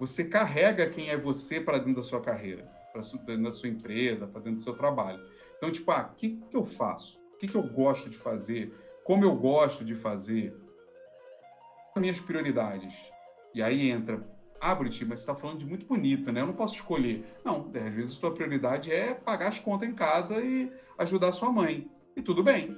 você 0.00 0.24
carrega 0.24 0.88
quem 0.88 1.10
é 1.10 1.16
você 1.18 1.60
para 1.60 1.76
dentro 1.76 1.96
da 1.96 2.02
sua 2.02 2.22
carreira, 2.22 2.62
para 2.90 3.02
dentro 3.02 3.42
da 3.42 3.52
sua 3.52 3.68
empresa, 3.68 4.26
para 4.26 4.40
dentro 4.40 4.60
do 4.60 4.64
seu 4.64 4.72
trabalho. 4.72 5.35
Então, 5.66 5.72
tipo, 5.72 5.90
ah, 5.90 6.10
o 6.12 6.14
que, 6.14 6.36
que 6.48 6.56
eu 6.56 6.64
faço? 6.64 7.18
O 7.34 7.38
que, 7.38 7.48
que 7.48 7.56
eu 7.56 7.62
gosto 7.62 8.08
de 8.08 8.16
fazer? 8.16 8.72
Como 9.04 9.24
eu 9.24 9.34
gosto 9.34 9.84
de 9.84 9.96
fazer? 9.96 10.56
Minhas 11.96 12.20
prioridades. 12.20 12.94
E 13.52 13.60
aí 13.60 13.90
entra, 13.90 14.24
ah, 14.60 14.74
Briti, 14.76 15.04
mas 15.04 15.18
você 15.18 15.22
está 15.24 15.34
falando 15.34 15.58
de 15.58 15.66
muito 15.66 15.84
bonito, 15.84 16.30
né? 16.30 16.40
Eu 16.40 16.46
não 16.46 16.54
posso 16.54 16.76
escolher. 16.76 17.24
Não, 17.44 17.68
às 17.74 17.94
vezes 17.94 18.12
a 18.12 18.14
sua 18.14 18.32
prioridade 18.32 18.92
é 18.92 19.12
pagar 19.12 19.48
as 19.48 19.58
contas 19.58 19.88
em 19.88 19.94
casa 19.94 20.40
e 20.40 20.70
ajudar 20.98 21.32
sua 21.32 21.50
mãe. 21.50 21.90
E 22.14 22.22
tudo 22.22 22.44
bem. 22.44 22.76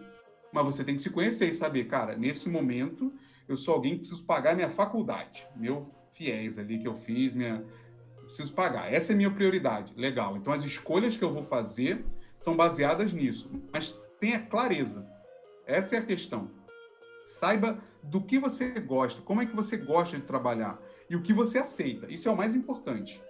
Mas 0.51 0.65
você 0.65 0.83
tem 0.83 0.97
que 0.97 1.03
se 1.03 1.11
conhecer 1.11 1.49
e 1.51 1.53
saber, 1.53 1.89
cara, 1.89 2.17
nesse 2.17 2.49
momento 2.49 3.13
eu 3.47 3.59
sou 3.59 3.75
alguém 3.75 3.95
que 3.95 4.01
preciso 4.01 4.25
pagar 4.25 4.57
minha 4.57 4.71
faculdade, 4.71 5.47
meu 5.55 5.91
fiéis 6.15 6.59
ali 6.59 6.79
que 6.79 6.89
eu 6.89 6.95
fiz, 6.95 7.35
minha 7.35 7.63
preciso 8.25 8.53
pagar. 8.55 8.91
Essa 8.91 9.13
é 9.13 9.15
a 9.15 9.17
minha 9.17 9.31
prioridade. 9.31 9.93
Legal. 9.95 10.39
Então 10.39 10.55
as 10.55 10.65
escolhas 10.65 11.17
que 11.17 11.23
eu 11.23 11.33
vou 11.35 11.43
fazer 11.43 12.03
são 12.39 12.57
baseadas 12.57 13.13
nisso. 13.13 13.51
Mas 13.71 13.93
tenha 14.19 14.41
clareza. 14.41 15.07
Essa 15.67 15.97
é 15.97 15.99
a 15.99 16.07
questão. 16.07 16.51
Saiba 17.27 17.79
do 18.03 18.23
que 18.23 18.39
você 18.39 18.71
gosta, 18.81 19.21
como 19.21 19.43
é 19.43 19.47
que 19.47 19.55
você 19.55 19.77
gosta 19.77 20.17
de 20.17 20.23
trabalhar 20.23 20.81
e 21.11 21.17
o 21.17 21.23
que 21.23 21.35
você 21.35 21.59
aceita. 21.59 22.11
Isso 22.11 22.29
é 22.29 22.33
o 22.33 22.37
mais 22.37 22.55
importante. 22.55 23.23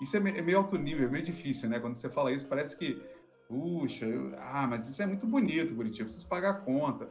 Isso 0.00 0.16
é, 0.16 0.20
é 0.20 0.42
meio 0.42 0.58
alto 0.58 0.76
nível, 0.76 1.06
é 1.06 1.10
meio 1.10 1.24
difícil, 1.24 1.68
né? 1.68 1.78
Quando 1.78 1.94
você 1.94 2.08
fala 2.08 2.32
isso, 2.32 2.46
parece 2.46 2.76
que, 2.76 3.00
puxa, 3.48 4.06
eu, 4.06 4.34
ah, 4.38 4.66
mas 4.66 4.88
isso 4.88 5.00
é 5.00 5.06
muito 5.06 5.26
bonito, 5.26 5.76
Curitiba, 5.76 6.02
eu 6.02 6.06
preciso 6.06 6.26
pagar 6.26 6.50
a 6.50 6.54
conta. 6.54 7.08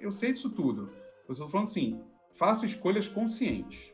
Eu 0.00 0.10
sei 0.10 0.32
disso 0.32 0.50
tudo. 0.50 0.90
Eu 1.28 1.32
estou 1.32 1.48
falando 1.48 1.68
assim, 1.68 2.02
faça 2.36 2.66
escolhas 2.66 3.08
conscientes. 3.08 3.92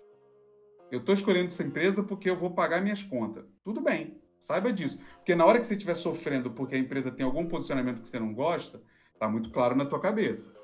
Eu 0.91 1.01
estou 1.01 1.15
escolhendo 1.15 1.49
essa 1.49 1.63
empresa 1.63 2.03
porque 2.03 2.31
eu 2.31 2.37
vou 2.37 2.51
pagar 2.53 2.81
minhas 2.81 3.03
contas. 3.03 3.45
Tudo 3.63 3.83
bem. 3.83 4.19
Saiba 4.39 4.73
disso. 4.73 4.99
Porque 5.17 5.35
na 5.35 5.45
hora 5.45 5.59
que 5.59 5.67
você 5.67 5.75
estiver 5.75 5.95
sofrendo 5.95 6.51
porque 6.51 6.75
a 6.75 6.79
empresa 6.79 7.11
tem 7.11 7.25
algum 7.25 7.47
posicionamento 7.47 8.03
que 8.03 8.09
você 8.09 8.19
não 8.19 8.33
gosta, 8.33 8.81
está 9.13 9.29
muito 9.29 9.51
claro 9.51 9.75
na 9.75 9.85
tua 9.85 10.01
cabeça. 10.01 10.55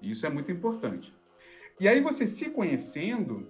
Isso 0.00 0.24
é 0.24 0.30
muito 0.30 0.50
importante. 0.50 1.14
E 1.78 1.88
aí 1.88 2.00
você 2.00 2.26
se 2.26 2.50
conhecendo, 2.50 3.48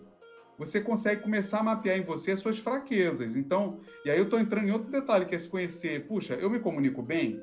você 0.58 0.80
consegue 0.80 1.22
começar 1.22 1.60
a 1.60 1.62
mapear 1.62 1.98
em 1.98 2.04
você 2.04 2.32
as 2.32 2.40
suas 2.40 2.58
fraquezas. 2.58 3.36
Então, 3.36 3.80
e 4.04 4.10
aí 4.10 4.18
eu 4.18 4.24
estou 4.24 4.38
entrando 4.38 4.68
em 4.68 4.72
outro 4.72 4.90
detalhe, 4.90 5.26
que 5.26 5.34
é 5.34 5.38
se 5.38 5.48
conhecer. 5.48 6.06
Puxa, 6.06 6.34
eu 6.34 6.50
me 6.50 6.60
comunico 6.60 7.02
bem? 7.02 7.42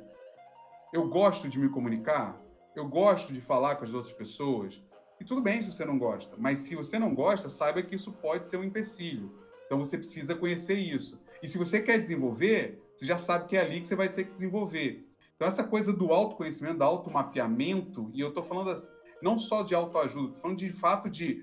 Eu 0.93 1.07
gosto 1.09 1.49
de 1.49 1.59
me 1.59 1.69
comunicar? 1.69 2.39
Eu 2.75 2.87
gosto 2.87 3.33
de 3.33 3.41
falar 3.41 3.75
com 3.75 3.85
as 3.85 3.93
outras 3.93 4.13
pessoas? 4.13 4.81
E 5.19 5.25
tudo 5.25 5.41
bem 5.41 5.61
se 5.61 5.71
você 5.71 5.83
não 5.83 5.97
gosta, 5.97 6.35
mas 6.37 6.59
se 6.59 6.75
você 6.75 6.99
não 6.99 7.13
gosta, 7.15 7.49
saiba 7.49 7.81
que 7.81 7.95
isso 7.95 8.11
pode 8.11 8.45
ser 8.45 8.57
um 8.57 8.63
empecilho. 8.63 9.33
Então 9.65 9.79
você 9.79 9.97
precisa 9.97 10.35
conhecer 10.35 10.75
isso. 10.75 11.19
E 11.47 11.49
se 11.49 11.57
você 11.57 11.81
quer 11.81 11.97
desenvolver, 11.97 12.77
você 12.93 13.05
já 13.05 13.17
sabe 13.17 13.47
que 13.47 13.55
é 13.55 13.61
ali 13.61 13.79
que 13.79 13.87
você 13.87 13.95
vai 13.95 14.09
ter 14.09 14.25
que 14.25 14.31
desenvolver. 14.31 15.07
Então, 15.33 15.47
essa 15.47 15.63
coisa 15.63 15.93
do 15.93 16.11
autoconhecimento, 16.11 16.79
do 16.79 16.83
automapeamento, 16.83 18.11
e 18.13 18.19
eu 18.19 18.27
estou 18.27 18.43
falando 18.43 18.77
não 19.21 19.39
só 19.39 19.63
de 19.63 19.73
autoajuda, 19.73 20.27
estou 20.27 20.41
falando 20.41 20.57
de 20.57 20.69
fato 20.73 21.09
de. 21.09 21.41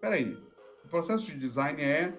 Peraí, 0.00 0.38
o 0.84 0.88
processo 0.88 1.26
de 1.26 1.36
design 1.36 1.82
é 1.82 2.16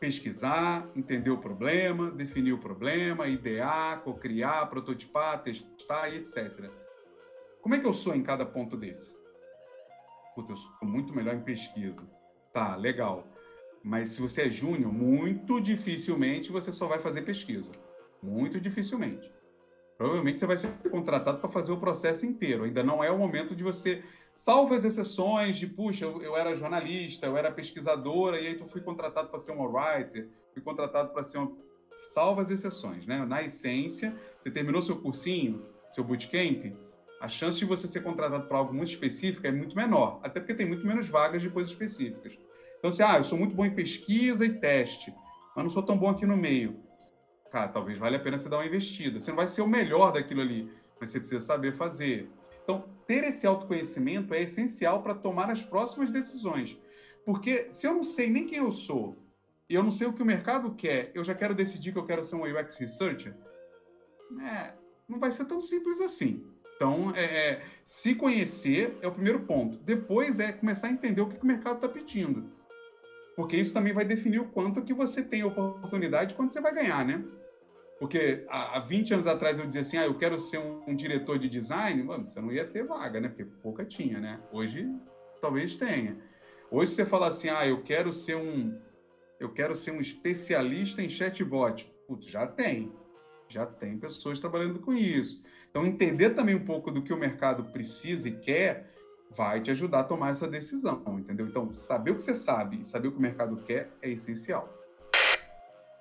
pesquisar, 0.00 0.90
entender 0.96 1.30
o 1.30 1.38
problema, 1.38 2.10
definir 2.10 2.54
o 2.54 2.58
problema, 2.58 3.28
idear, 3.28 4.02
co-criar, 4.02 4.66
prototipar, 4.66 5.44
testar 5.44 6.08
e 6.08 6.16
etc. 6.16 6.68
Como 7.62 7.76
é 7.76 7.78
que 7.78 7.86
eu 7.86 7.94
sou 7.94 8.16
em 8.16 8.22
cada 8.24 8.44
ponto 8.44 8.76
desse? 8.76 9.16
Puta, 10.34 10.54
eu 10.54 10.56
sou 10.56 10.72
muito 10.82 11.14
melhor 11.14 11.36
em 11.36 11.44
pesquisa. 11.44 12.04
Tá, 12.52 12.74
legal. 12.74 13.35
Mas 13.86 14.10
se 14.10 14.20
você 14.20 14.42
é 14.42 14.50
júnior, 14.50 14.92
muito 14.92 15.60
dificilmente 15.60 16.50
você 16.50 16.72
só 16.72 16.88
vai 16.88 16.98
fazer 16.98 17.22
pesquisa. 17.22 17.70
Muito 18.20 18.60
dificilmente. 18.60 19.30
Provavelmente 19.96 20.40
você 20.40 20.46
vai 20.46 20.56
ser 20.56 20.70
contratado 20.90 21.38
para 21.38 21.48
fazer 21.48 21.70
o 21.70 21.76
processo 21.76 22.26
inteiro. 22.26 22.64
Ainda 22.64 22.82
não 22.82 23.02
é 23.02 23.12
o 23.12 23.16
momento 23.16 23.54
de 23.54 23.62
você, 23.62 24.02
salvo 24.34 24.74
as 24.74 24.82
exceções 24.82 25.56
de, 25.56 25.68
puxa, 25.68 26.04
eu, 26.04 26.20
eu 26.20 26.36
era 26.36 26.56
jornalista, 26.56 27.26
eu 27.26 27.36
era 27.36 27.52
pesquisadora, 27.52 28.40
e 28.40 28.48
aí 28.48 28.58
tu 28.58 28.66
fui 28.66 28.80
contratado 28.80 29.28
para 29.28 29.38
ser 29.38 29.52
um 29.52 29.62
writer, 29.62 30.30
fui 30.52 30.62
contratado 30.62 31.12
para 31.12 31.22
ser 31.22 31.38
um... 31.38 31.56
Salvo 32.10 32.40
as 32.40 32.50
exceções, 32.50 33.06
né? 33.06 33.24
Na 33.24 33.44
essência, 33.44 34.12
você 34.40 34.50
terminou 34.50 34.82
seu 34.82 34.96
cursinho, 34.96 35.64
seu 35.92 36.02
bootcamp, 36.02 36.74
a 37.20 37.28
chance 37.28 37.56
de 37.56 37.64
você 37.64 37.86
ser 37.86 38.02
contratado 38.02 38.48
para 38.48 38.58
algo 38.58 38.74
muito 38.74 38.90
específico 38.90 39.46
é 39.46 39.52
muito 39.52 39.76
menor, 39.76 40.18
até 40.24 40.40
porque 40.40 40.54
tem 40.54 40.66
muito 40.66 40.84
menos 40.84 41.08
vagas 41.08 41.40
de 41.40 41.48
coisas 41.48 41.72
específicas. 41.72 42.36
Então, 42.86 42.94
assim, 42.94 43.02
ah, 43.02 43.18
eu 43.18 43.24
sou 43.24 43.36
muito 43.36 43.52
bom 43.52 43.66
em 43.66 43.74
pesquisa 43.74 44.46
e 44.46 44.60
teste, 44.60 45.12
mas 45.56 45.64
não 45.64 45.68
sou 45.68 45.82
tão 45.82 45.98
bom 45.98 46.08
aqui 46.08 46.24
no 46.24 46.36
meio. 46.36 46.76
Cara, 47.50 47.66
talvez 47.66 47.98
valha 47.98 48.16
a 48.16 48.20
pena 48.20 48.38
você 48.38 48.48
dar 48.48 48.58
uma 48.58 48.66
investida. 48.66 49.20
Você 49.20 49.32
não 49.32 49.36
vai 49.36 49.48
ser 49.48 49.62
o 49.62 49.66
melhor 49.66 50.12
daquilo 50.12 50.40
ali, 50.40 50.70
mas 51.00 51.10
você 51.10 51.18
precisa 51.18 51.44
saber 51.44 51.72
fazer. 51.72 52.30
Então, 52.62 52.84
ter 53.04 53.24
esse 53.24 53.44
autoconhecimento 53.44 54.32
é 54.32 54.42
essencial 54.42 55.02
para 55.02 55.16
tomar 55.16 55.50
as 55.50 55.60
próximas 55.60 56.10
decisões. 56.12 56.78
Porque 57.24 57.66
se 57.72 57.88
eu 57.88 57.92
não 57.92 58.04
sei 58.04 58.30
nem 58.30 58.46
quem 58.46 58.58
eu 58.58 58.70
sou, 58.70 59.16
e 59.68 59.74
eu 59.74 59.82
não 59.82 59.90
sei 59.90 60.06
o 60.06 60.12
que 60.12 60.22
o 60.22 60.26
mercado 60.26 60.72
quer, 60.76 61.10
eu 61.12 61.24
já 61.24 61.34
quero 61.34 61.56
decidir 61.56 61.90
que 61.90 61.98
eu 61.98 62.06
quero 62.06 62.22
ser 62.22 62.36
um 62.36 62.44
UX 62.44 62.76
Researcher, 62.76 63.34
né, 64.30 64.74
não 65.08 65.18
vai 65.18 65.32
ser 65.32 65.44
tão 65.46 65.60
simples 65.60 66.00
assim. 66.00 66.46
Então, 66.76 67.12
é, 67.16 67.24
é, 67.24 67.62
se 67.82 68.14
conhecer 68.14 68.96
é 69.02 69.08
o 69.08 69.12
primeiro 69.12 69.40
ponto. 69.40 69.76
Depois 69.78 70.38
é 70.38 70.52
começar 70.52 70.86
a 70.86 70.92
entender 70.92 71.20
o 71.20 71.28
que, 71.28 71.36
que 71.36 71.42
o 71.42 71.46
mercado 71.46 71.76
está 71.76 71.88
pedindo. 71.88 72.54
Porque 73.36 73.56
isso 73.56 73.74
também 73.74 73.92
vai 73.92 74.04
definir 74.04 74.40
o 74.40 74.48
quanto 74.48 74.82
que 74.82 74.94
você 74.94 75.22
tem 75.22 75.44
oportunidade 75.44 76.32
e 76.32 76.36
quanto 76.36 76.52
você 76.52 76.60
vai 76.60 76.74
ganhar, 76.74 77.04
né? 77.04 77.22
Porque 78.00 78.44
há 78.48 78.80
20 78.80 79.14
anos 79.14 79.26
atrás 79.26 79.58
eu 79.58 79.66
dizia 79.66 79.82
assim, 79.82 79.98
ah, 79.98 80.06
eu 80.06 80.18
quero 80.18 80.38
ser 80.38 80.58
um, 80.58 80.82
um 80.88 80.96
diretor 80.96 81.38
de 81.38 81.48
design, 81.48 82.02
mano, 82.02 82.26
você 82.26 82.40
não 82.40 82.50
ia 82.50 82.66
ter 82.66 82.84
vaga, 82.84 83.20
né? 83.20 83.28
Porque 83.28 83.44
pouca 83.62 83.84
tinha, 83.84 84.18
né? 84.18 84.40
Hoje 84.50 84.88
talvez 85.40 85.76
tenha. 85.76 86.16
Hoje 86.70 86.92
você 86.92 87.04
fala 87.04 87.28
assim, 87.28 87.48
ah, 87.48 87.66
eu 87.66 87.82
quero 87.82 88.12
ser 88.12 88.36
um 88.36 88.78
eu 89.38 89.52
quero 89.52 89.76
ser 89.76 89.90
um 89.90 90.00
especialista 90.00 91.02
em 91.02 91.10
chatbot. 91.10 91.86
Putz, 92.06 92.26
já 92.26 92.46
tem. 92.46 92.92
Já 93.48 93.66
tem 93.66 93.98
pessoas 93.98 94.40
trabalhando 94.40 94.80
com 94.80 94.94
isso. 94.94 95.42
Então, 95.70 95.84
entender 95.84 96.30
também 96.30 96.54
um 96.54 96.64
pouco 96.64 96.90
do 96.90 97.02
que 97.02 97.12
o 97.12 97.18
mercado 97.18 97.64
precisa 97.64 98.28
e 98.28 98.32
quer 98.32 98.95
vai 99.30 99.60
te 99.60 99.70
ajudar 99.70 100.00
a 100.00 100.04
tomar 100.04 100.30
essa 100.30 100.48
decisão, 100.48 101.02
entendeu? 101.18 101.46
Então, 101.46 101.72
saber 101.74 102.12
o 102.12 102.16
que 102.16 102.22
você 102.22 102.34
sabe 102.34 102.84
saber 102.84 103.08
o 103.08 103.12
que 103.12 103.18
o 103.18 103.22
mercado 103.22 103.56
quer 103.58 103.90
é 104.00 104.10
essencial. 104.10 104.68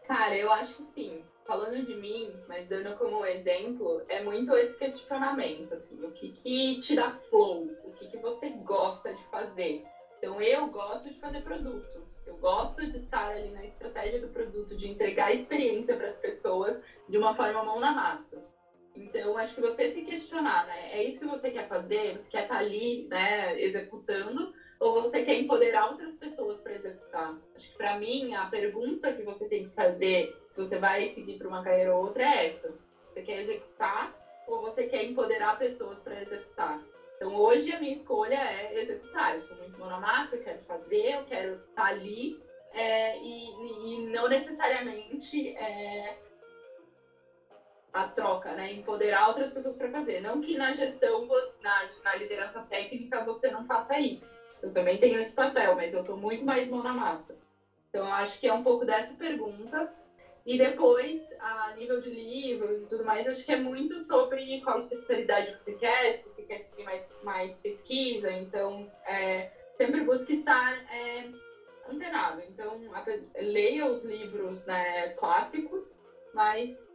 Cara, 0.08 0.38
eu 0.38 0.52
acho 0.52 0.76
que 0.76 0.84
sim. 0.84 1.24
Falando 1.46 1.86
de 1.86 1.96
mim, 1.96 2.34
mas 2.48 2.68
dando 2.68 2.98
como 2.98 3.24
exemplo, 3.24 4.02
é 4.08 4.24
muito 4.24 4.56
esse 4.56 4.76
questionamento, 4.78 5.74
assim, 5.74 6.04
o 6.04 6.12
que 6.12 6.32
que 6.32 6.80
te 6.80 6.96
dá 6.96 7.12
flow, 7.30 7.70
o 7.84 7.92
que 7.92 8.08
que 8.08 8.18
você 8.18 8.50
gosta 8.50 9.14
de 9.14 9.24
fazer. 9.26 9.86
Então, 10.18 10.42
eu 10.42 10.68
gosto 10.68 11.10
de 11.10 11.20
fazer 11.20 11.42
produto. 11.42 12.04
Eu 12.26 12.36
gosto 12.38 12.84
de 12.90 12.98
estar 12.98 13.30
ali 13.30 13.50
na 13.52 13.64
estratégia 13.64 14.20
do 14.20 14.30
produto, 14.30 14.76
de 14.76 14.88
entregar 14.88 15.34
experiência 15.34 15.96
para 15.96 16.08
as 16.08 16.18
pessoas 16.18 16.82
de 17.08 17.18
uma 17.18 17.36
forma 17.36 17.64
mão 17.64 17.80
na 17.80 17.92
massa. 17.92 18.44
Então, 18.96 19.38
acho 19.38 19.54
que 19.54 19.62
você 19.62 19.90
se 19.90 20.02
questionar, 20.04 20.66
né? 20.68 20.94
É 20.94 21.04
isso 21.04 21.20
que 21.20 21.26
você 21.26 21.52
quer 21.52 21.68
fazer? 21.68 22.14
Você 22.14 22.30
quer 22.30 22.44
estar 22.44 22.58
ali, 22.58 23.06
né, 23.10 23.60
executando? 23.60 24.54
Ou 24.80 24.94
você 24.94 25.24
quer 25.24 25.40
empoderar 25.40 25.90
outras 25.90 26.14
pessoas 26.16 26.60
para 26.62 26.76
executar? 26.76 27.36
Acho 27.56 27.72
que 27.72 27.78
para 27.78 27.98
mim, 27.98 28.34
a 28.34 28.46
pergunta 28.46 29.14
que 29.14 29.24
você 29.24 29.48
tem 29.48 29.64
que 29.64 29.74
fazer, 29.74 30.34
se 30.50 30.58
você 30.58 30.78
vai 30.78 31.06
seguir 31.08 31.38
para 31.38 31.48
uma 31.48 31.64
carreira 31.64 31.94
ou 31.94 32.04
outra, 32.04 32.24
é 32.24 32.46
essa. 32.46 32.74
Você 33.10 33.22
quer 33.22 33.42
executar 33.42 34.14
ou 34.48 34.62
você 34.62 34.86
quer 34.86 35.04
empoderar 35.04 35.58
pessoas 35.58 36.00
para 36.00 36.22
executar? 36.22 36.80
Então, 37.16 37.34
hoje 37.34 37.72
a 37.72 37.80
minha 37.80 37.94
escolha 37.94 38.36
é 38.36 38.82
executar. 38.82 39.34
Eu 39.34 39.40
sou 39.40 39.58
muito 39.58 39.80
mão 39.80 39.90
na 39.90 40.00
massa, 40.00 40.36
eu 40.36 40.42
quero 40.42 40.60
fazer, 40.68 41.14
eu 41.14 41.24
quero 41.24 41.54
estar 41.54 41.86
ali. 41.86 42.38
É, 42.74 43.18
e, 43.20 43.94
e, 43.94 44.02
não 44.12 44.28
necessariamente 44.28 45.48
é, 45.56 46.18
a 47.96 48.04
troca, 48.04 48.54
né? 48.54 48.74
Empoderar 48.74 49.28
outras 49.28 49.50
pessoas 49.52 49.76
para 49.78 49.90
fazer. 49.90 50.20
Não 50.20 50.42
que 50.42 50.54
na 50.54 50.74
gestão, 50.74 51.26
na, 51.62 51.88
na 52.04 52.14
liderança 52.14 52.60
técnica, 52.60 53.24
você 53.24 53.50
não 53.50 53.64
faça 53.64 53.98
isso. 53.98 54.30
Eu 54.62 54.70
também 54.70 54.98
tenho 55.00 55.18
esse 55.18 55.34
papel, 55.34 55.74
mas 55.76 55.94
eu 55.94 56.02
estou 56.02 56.18
muito 56.18 56.44
mais 56.44 56.68
mão 56.68 56.84
na 56.84 56.92
massa. 56.92 57.34
Então, 57.90 58.06
eu 58.06 58.12
acho 58.12 58.38
que 58.38 58.48
é 58.48 58.52
um 58.52 58.62
pouco 58.62 58.84
dessa 58.84 59.14
pergunta. 59.14 59.90
E 60.46 60.58
depois, 60.58 61.18
a 61.40 61.72
nível 61.72 61.98
de 61.98 62.10
livros 62.10 62.82
e 62.82 62.86
tudo 62.86 63.04
mais, 63.04 63.28
acho 63.28 63.44
que 63.46 63.52
é 63.54 63.56
muito 63.56 63.98
sobre 64.02 64.60
qual 64.60 64.78
especialidade 64.78 65.50
você 65.52 65.74
quer, 65.74 66.12
se 66.12 66.22
você 66.22 66.44
quer 66.44 66.60
seguir 66.60 66.84
mais, 66.84 67.08
mais 67.24 67.58
pesquisa. 67.58 68.30
Então, 68.30 68.86
é, 69.06 69.48
sempre 69.78 70.02
busque 70.02 70.34
estar 70.34 70.84
é, 70.92 71.26
antenado. 71.90 72.42
Então, 72.42 72.78
leia 73.38 73.88
os 73.88 74.04
livros 74.04 74.66
né, 74.66 75.08
clássicos, 75.10 75.96
mas 76.34 76.86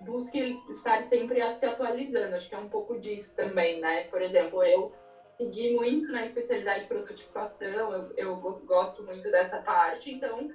busque 0.00 0.56
estar 0.70 1.02
sempre 1.02 1.40
se 1.52 1.66
atualizando. 1.66 2.34
Acho 2.34 2.48
que 2.48 2.54
é 2.54 2.58
um 2.58 2.68
pouco 2.68 2.98
disso 2.98 3.34
também, 3.34 3.80
né? 3.80 4.04
Por 4.04 4.22
exemplo, 4.22 4.62
eu 4.62 4.92
segui 5.36 5.74
muito 5.74 6.10
na 6.10 6.24
especialidade 6.24 6.82
de 6.82 6.88
prototipação, 6.88 7.92
eu, 7.92 8.12
eu 8.16 8.36
gosto 8.64 9.04
muito 9.04 9.30
dessa 9.30 9.60
parte, 9.62 10.10
então 10.10 10.50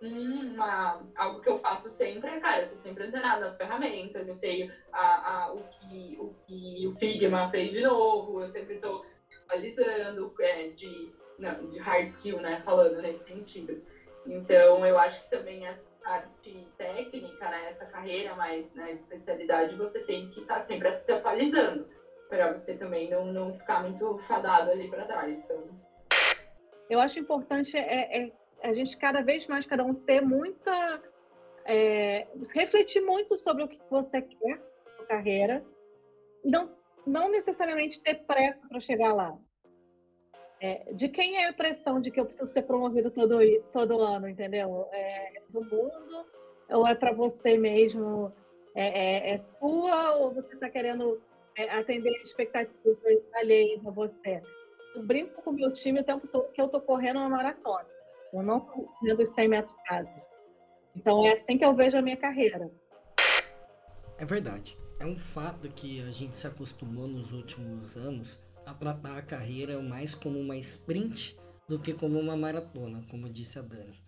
uma, 0.00 1.00
algo 1.14 1.40
que 1.40 1.48
eu 1.48 1.58
faço 1.58 1.90
sempre 1.90 2.30
é, 2.30 2.40
cara, 2.40 2.62
eu 2.62 2.68
tô 2.70 2.76
sempre 2.76 3.04
antenada 3.04 3.40
nas 3.40 3.56
ferramentas, 3.56 4.26
eu 4.26 4.34
sei 4.34 4.68
a, 4.90 5.44
a, 5.44 5.52
o, 5.52 5.62
que, 5.68 6.16
o 6.18 6.34
que 6.46 6.86
o 6.88 6.98
Figma 6.98 7.48
fez 7.50 7.72
de 7.72 7.82
novo, 7.82 8.42
eu 8.42 8.48
sempre 8.48 8.78
tô 8.78 9.04
atualizando 9.44 10.34
é, 10.40 10.68
de, 10.70 11.12
não, 11.38 11.68
de 11.68 11.78
hard 11.78 12.06
skill, 12.08 12.40
né, 12.40 12.62
falando 12.64 13.00
nesse 13.00 13.24
sentido. 13.24 13.80
Então, 14.26 14.84
eu 14.84 14.98
acho 14.98 15.22
que 15.22 15.30
também 15.30 15.66
essa 15.66 15.91
parte 16.02 16.68
técnica, 16.76 17.48
né, 17.48 17.70
essa 17.70 17.86
carreira 17.86 18.34
mais 18.34 18.72
né, 18.74 18.92
de 18.92 19.00
especialidade, 19.00 19.76
você 19.76 20.04
tem 20.04 20.28
que 20.30 20.40
estar 20.40 20.56
tá 20.56 20.60
sempre 20.60 20.98
se 21.00 21.12
atualizando, 21.12 21.88
para 22.28 22.52
você 22.52 22.76
também 22.76 23.10
não, 23.10 23.26
não 23.26 23.58
ficar 23.58 23.82
muito 23.82 24.18
fadado 24.18 24.70
ali 24.70 24.88
para 24.88 25.04
trás. 25.04 25.44
Então... 25.44 25.68
Eu 26.88 27.00
acho 27.00 27.18
importante 27.18 27.76
é, 27.76 28.24
é 28.24 28.32
a 28.62 28.72
gente 28.72 28.96
cada 28.96 29.22
vez 29.22 29.46
mais, 29.46 29.66
cada 29.66 29.84
um 29.84 29.94
ter 29.94 30.20
muita. 30.20 31.02
É, 31.64 32.26
refletir 32.54 33.00
muito 33.02 33.38
sobre 33.38 33.62
o 33.62 33.68
que 33.68 33.80
você 33.88 34.20
quer 34.20 34.60
na 34.98 35.06
carreira, 35.06 35.64
não, 36.44 36.76
não 37.06 37.30
necessariamente 37.30 38.00
ter 38.02 38.16
pressa 38.26 38.66
para 38.68 38.80
chegar 38.80 39.14
lá. 39.14 39.38
É, 40.62 40.92
de 40.92 41.08
quem 41.08 41.38
é 41.38 41.48
a 41.48 41.52
pressão 41.52 42.00
de 42.00 42.08
que 42.08 42.20
eu 42.20 42.24
preciso 42.24 42.46
ser 42.46 42.62
promovido 42.62 43.10
todo, 43.10 43.36
todo 43.72 44.00
ano, 44.00 44.28
entendeu? 44.28 44.86
É 44.92 45.42
do 45.50 45.60
mundo 45.60 46.24
ou 46.70 46.86
é 46.86 46.94
para 46.94 47.12
você 47.12 47.58
mesmo? 47.58 48.32
É, 48.72 48.86
é, 48.86 49.34
é, 49.34 49.38
sua 49.58 50.14
ou 50.14 50.32
você 50.32 50.54
está 50.54 50.70
querendo 50.70 51.20
é, 51.56 51.68
atender 51.68 52.12
expectativas 52.22 53.18
alheias 53.34 53.84
a 53.84 53.90
você? 53.90 54.40
Eu 54.94 55.02
brinco 55.02 55.42
com 55.42 55.50
o 55.50 55.52
meu 55.52 55.72
time 55.72 56.00
o 56.00 56.04
tempo 56.04 56.28
todo 56.28 56.52
que 56.52 56.60
eu 56.60 56.66
estou 56.66 56.80
correndo 56.80 57.16
uma 57.16 57.28
maratona. 57.28 57.88
Eu 58.32 58.44
não 58.44 58.58
estou 58.58 58.84
correndo 58.84 59.20
os 59.20 59.32
100 59.32 59.48
metros 59.48 59.76
rasos. 59.88 60.22
Então 60.94 61.26
é 61.26 61.32
assim 61.32 61.58
que 61.58 61.64
eu 61.64 61.74
vejo 61.74 61.96
a 61.96 62.02
minha 62.02 62.16
carreira. 62.16 62.70
É 64.16 64.24
verdade. 64.24 64.78
É 65.00 65.04
um 65.04 65.18
fato 65.18 65.68
que 65.70 66.00
a 66.02 66.12
gente 66.12 66.36
se 66.36 66.46
acostumou 66.46 67.08
nos 67.08 67.32
últimos 67.32 67.96
anos 67.96 68.40
a 68.66 68.74
tratar 68.74 69.18
a 69.18 69.22
carreira 69.22 69.80
mais 69.80 70.14
como 70.14 70.38
uma 70.38 70.56
sprint 70.56 71.36
do 71.68 71.78
que 71.78 71.92
como 71.92 72.18
uma 72.18 72.36
maratona, 72.36 73.04
como 73.10 73.28
disse 73.28 73.58
a 73.58 73.62
Dani. 73.62 74.00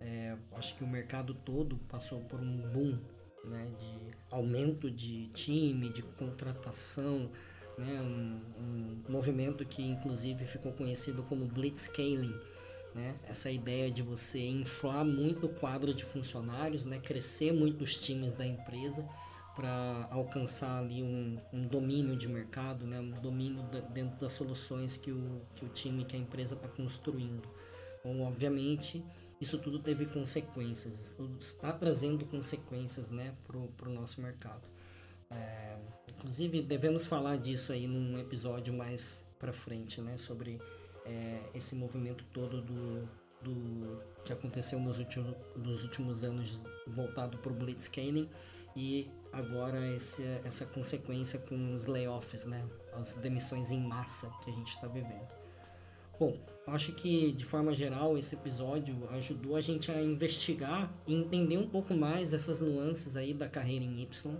É, 0.00 0.36
acho 0.52 0.76
que 0.76 0.84
o 0.84 0.86
mercado 0.86 1.34
todo 1.34 1.76
passou 1.88 2.20
por 2.20 2.40
um 2.40 2.56
boom 2.70 2.98
né, 3.44 3.70
de 3.78 4.16
aumento 4.30 4.90
de 4.90 5.28
time, 5.28 5.90
de 5.90 6.02
contratação, 6.02 7.30
né, 7.76 8.00
um, 8.00 8.40
um 8.58 9.12
movimento 9.12 9.64
que 9.64 9.82
inclusive 9.82 10.44
ficou 10.46 10.72
conhecido 10.72 11.22
como 11.22 11.46
blitzscaling, 11.46 12.34
né? 12.94 13.16
Essa 13.24 13.50
ideia 13.50 13.90
de 13.90 14.02
você 14.02 14.40
inflar 14.40 15.04
muito 15.04 15.46
o 15.46 15.48
quadro 15.48 15.94
de 15.94 16.04
funcionários, 16.04 16.84
né? 16.84 16.98
Crescer 16.98 17.52
muito 17.52 17.84
os 17.84 17.96
times 17.96 18.32
da 18.32 18.44
empresa 18.44 19.08
para 19.54 20.08
alcançar 20.10 20.78
ali 20.78 21.02
um, 21.02 21.38
um, 21.52 21.66
domínio 21.66 22.16
de 22.16 22.28
mercado, 22.28 22.86
né? 22.86 23.00
Um 23.00 23.10
domínio 23.20 23.62
dentro 23.92 24.18
das 24.18 24.32
soluções 24.32 24.96
que 24.96 25.10
o, 25.10 25.42
que 25.54 25.64
o 25.64 25.68
time, 25.68 26.04
que 26.04 26.16
a 26.16 26.18
empresa 26.18 26.54
está 26.54 26.68
construindo. 26.68 27.48
Bom, 28.04 28.22
obviamente, 28.22 29.04
isso 29.40 29.58
tudo 29.58 29.78
teve 29.78 30.06
consequências, 30.06 31.00
isso 31.00 31.14
tudo 31.14 31.38
está 31.40 31.72
trazendo 31.72 32.24
consequências, 32.26 33.10
né? 33.10 33.34
Para 33.46 33.88
o 33.88 33.92
nosso 33.92 34.20
mercado. 34.20 34.68
É, 35.30 35.78
inclusive, 36.16 36.62
devemos 36.62 37.06
falar 37.06 37.36
disso 37.36 37.72
aí 37.72 37.86
num 37.86 38.18
episódio 38.18 38.72
mais 38.72 39.24
para 39.38 39.52
frente, 39.52 40.00
né? 40.00 40.16
Sobre 40.16 40.60
é, 41.04 41.42
esse 41.54 41.74
movimento 41.74 42.24
todo 42.32 42.60
do, 42.60 43.08
do 43.42 44.02
que 44.24 44.32
aconteceu 44.32 44.78
nos 44.78 44.98
últimos, 44.98 45.34
nos 45.56 45.82
últimos 45.82 46.22
anos 46.22 46.60
voltado 46.86 47.38
para 47.38 47.52
o 47.52 47.54
blitzscaling 47.54 48.28
e 48.76 49.10
agora 49.32 49.86
esse, 49.94 50.22
essa 50.44 50.66
consequência 50.66 51.38
com 51.38 51.74
os 51.74 51.86
layoffs, 51.86 52.44
né? 52.44 52.64
as 52.92 53.14
demissões 53.14 53.70
em 53.70 53.80
massa 53.80 54.30
que 54.42 54.50
a 54.50 54.52
gente 54.52 54.68
está 54.68 54.86
vivendo. 54.86 55.28
Bom, 56.18 56.38
acho 56.66 56.92
que 56.92 57.32
de 57.32 57.44
forma 57.44 57.74
geral 57.74 58.18
esse 58.18 58.34
episódio 58.34 59.08
ajudou 59.10 59.56
a 59.56 59.60
gente 59.60 59.90
a 59.90 60.02
investigar 60.02 60.92
e 61.06 61.14
entender 61.14 61.56
um 61.56 61.68
pouco 61.68 61.94
mais 61.94 62.34
essas 62.34 62.60
nuances 62.60 63.16
aí 63.16 63.32
da 63.32 63.48
carreira 63.48 63.84
em 63.84 64.02
Y. 64.02 64.36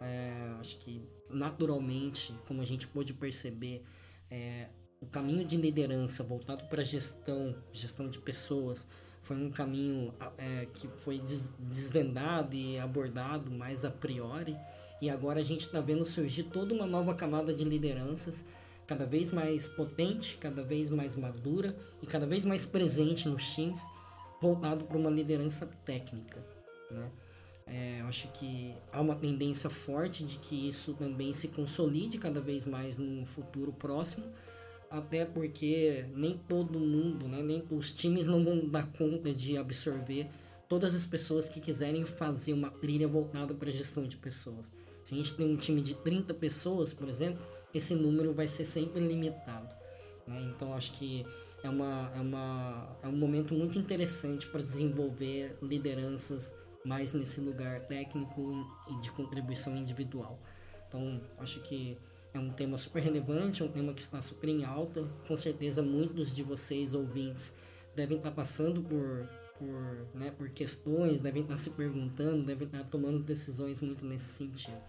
É, 0.00 0.54
acho 0.60 0.78
que 0.78 1.02
naturalmente, 1.28 2.32
como 2.46 2.62
a 2.62 2.64
gente 2.64 2.86
pôde 2.86 3.12
perceber, 3.12 3.82
é, 4.30 4.68
o 5.00 5.06
caminho 5.06 5.44
de 5.44 5.56
liderança 5.56 6.22
voltado 6.22 6.64
para 6.68 6.84
gestão, 6.84 7.56
gestão 7.72 8.08
de 8.08 8.20
pessoas, 8.20 8.86
foi 9.26 9.36
um 9.36 9.50
caminho 9.50 10.14
é, 10.38 10.68
que 10.72 10.86
foi 11.00 11.18
des 11.18 11.52
desvendado 11.58 12.54
e 12.54 12.78
abordado 12.78 13.50
mais 13.50 13.84
a 13.84 13.90
priori. 13.90 14.56
E 15.02 15.10
agora 15.10 15.40
a 15.40 15.42
gente 15.42 15.62
está 15.66 15.80
vendo 15.80 16.06
surgir 16.06 16.44
toda 16.44 16.72
uma 16.72 16.86
nova 16.86 17.12
camada 17.12 17.52
de 17.52 17.64
lideranças, 17.64 18.44
cada 18.86 19.04
vez 19.04 19.32
mais 19.32 19.66
potente, 19.66 20.38
cada 20.38 20.62
vez 20.62 20.88
mais 20.88 21.16
madura 21.16 21.76
e 22.00 22.06
cada 22.06 22.24
vez 22.24 22.44
mais 22.44 22.64
presente 22.64 23.28
nos 23.28 23.52
times, 23.52 23.82
voltado 24.40 24.84
para 24.84 24.96
uma 24.96 25.10
liderança 25.10 25.66
técnica. 25.84 26.38
Né? 26.88 27.10
É, 27.66 28.00
eu 28.02 28.06
acho 28.06 28.28
que 28.28 28.76
há 28.92 29.00
uma 29.00 29.16
tendência 29.16 29.68
forte 29.68 30.22
de 30.22 30.38
que 30.38 30.68
isso 30.68 30.94
também 30.94 31.32
se 31.32 31.48
consolide 31.48 32.16
cada 32.16 32.40
vez 32.40 32.64
mais 32.64 32.96
no 32.96 33.26
futuro 33.26 33.72
próximo 33.72 34.24
até 34.90 35.24
porque 35.24 36.06
nem 36.14 36.38
todo 36.48 36.78
mundo, 36.78 37.26
né, 37.28 37.42
nem 37.42 37.64
os 37.70 37.90
times 37.92 38.26
não 38.26 38.44
vão 38.44 38.68
dar 38.68 38.86
conta 38.92 39.34
de 39.34 39.56
absorver 39.56 40.28
todas 40.68 40.94
as 40.94 41.04
pessoas 41.04 41.48
que 41.48 41.60
quiserem 41.60 42.04
fazer 42.04 42.52
uma 42.52 42.70
trilha 42.70 43.06
voltada 43.06 43.54
para 43.54 43.70
gestão 43.70 44.06
de 44.06 44.16
pessoas. 44.16 44.72
Se 45.04 45.14
a 45.14 45.16
gente 45.16 45.34
tem 45.34 45.46
um 45.46 45.56
time 45.56 45.80
de 45.80 45.94
30 45.94 46.34
pessoas, 46.34 46.92
por 46.92 47.08
exemplo, 47.08 47.44
esse 47.72 47.94
número 47.94 48.32
vai 48.32 48.48
ser 48.48 48.64
sempre 48.64 49.06
limitado. 49.06 49.68
Né? 50.26 50.50
Então 50.54 50.74
acho 50.74 50.92
que 50.94 51.24
é, 51.62 51.70
uma, 51.70 52.12
é, 52.14 52.20
uma, 52.20 52.96
é 53.02 53.08
um 53.08 53.16
momento 53.16 53.54
muito 53.54 53.78
interessante 53.78 54.46
para 54.46 54.62
desenvolver 54.62 55.56
lideranças 55.62 56.54
mais 56.84 57.12
nesse 57.12 57.40
lugar 57.40 57.80
técnico 57.80 58.64
e 58.88 59.00
de 59.00 59.10
contribuição 59.10 59.76
individual. 59.76 60.38
Então, 60.88 61.20
acho 61.38 61.60
que 61.62 61.98
é 62.36 62.40
um 62.40 62.50
tema 62.50 62.78
super 62.78 63.02
relevante, 63.02 63.62
é 63.62 63.64
um 63.64 63.70
tema 63.70 63.92
que 63.92 64.00
está 64.00 64.20
super 64.20 64.48
em 64.48 64.64
alta. 64.64 65.08
Com 65.26 65.36
certeza, 65.36 65.82
muitos 65.82 66.34
de 66.34 66.42
vocês, 66.42 66.94
ouvintes, 66.94 67.54
devem 67.94 68.18
estar 68.18 68.30
passando 68.30 68.82
por, 68.82 69.28
por, 69.58 70.06
né, 70.14 70.30
por 70.36 70.50
questões, 70.50 71.20
devem 71.20 71.42
estar 71.42 71.56
se 71.56 71.70
perguntando, 71.70 72.44
devem 72.44 72.66
estar 72.66 72.84
tomando 72.84 73.20
decisões 73.20 73.80
muito 73.80 74.04
nesse 74.04 74.26
sentido. 74.26 74.80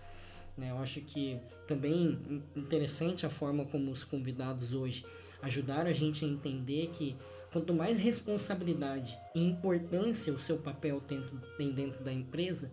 Né? 0.58 0.72
Eu 0.72 0.78
acho 0.78 1.02
que 1.02 1.40
também 1.66 2.44
interessante 2.56 3.26
a 3.26 3.30
forma 3.30 3.66
como 3.66 3.92
os 3.92 4.04
convidados 4.04 4.74
hoje 4.74 5.06
ajudaram 5.42 5.90
a 5.90 5.94
gente 5.94 6.26
a 6.26 6.28
entender 6.28 6.88
que 6.88 7.16
quanto 7.52 7.74
mais 7.74 7.98
responsabilidade 7.98 9.18
e 9.34 9.44
importância 9.44 10.34
o 10.34 10.40
seu 10.40 10.58
papel 10.58 11.02
tem 11.02 11.74
dentro 11.74 12.04
da 12.04 12.12
empresa, 12.12 12.72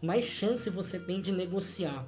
mais 0.00 0.24
chance 0.24 0.70
você 0.70 0.98
tem 0.98 1.20
de 1.20 1.32
negociar 1.32 2.06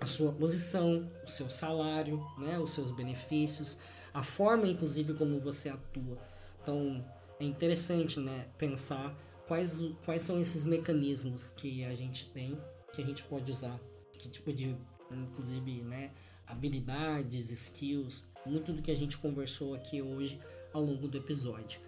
a 0.00 0.06
sua 0.06 0.32
posição, 0.32 1.10
o 1.24 1.28
seu 1.28 1.50
salário, 1.50 2.24
né, 2.38 2.58
os 2.58 2.72
seus 2.72 2.90
benefícios, 2.90 3.78
a 4.12 4.22
forma 4.22 4.66
inclusive 4.66 5.14
como 5.14 5.38
você 5.38 5.68
atua. 5.68 6.18
Então 6.62 7.04
é 7.38 7.44
interessante 7.44 8.18
né, 8.18 8.46
pensar 8.56 9.16
quais, 9.46 9.80
quais 10.04 10.22
são 10.22 10.38
esses 10.38 10.64
mecanismos 10.64 11.52
que 11.56 11.84
a 11.84 11.94
gente 11.94 12.26
tem, 12.30 12.58
que 12.92 13.02
a 13.02 13.04
gente 13.04 13.22
pode 13.24 13.50
usar, 13.50 13.78
que 14.18 14.28
tipo 14.28 14.52
de, 14.52 14.76
inclusive, 15.10 15.82
né, 15.82 16.12
habilidades, 16.46 17.50
skills, 17.50 18.24
muito 18.44 18.72
do 18.72 18.82
que 18.82 18.90
a 18.90 18.96
gente 18.96 19.18
conversou 19.18 19.74
aqui 19.74 20.02
hoje 20.02 20.40
ao 20.72 20.82
longo 20.82 21.08
do 21.08 21.18
episódio. 21.18 21.80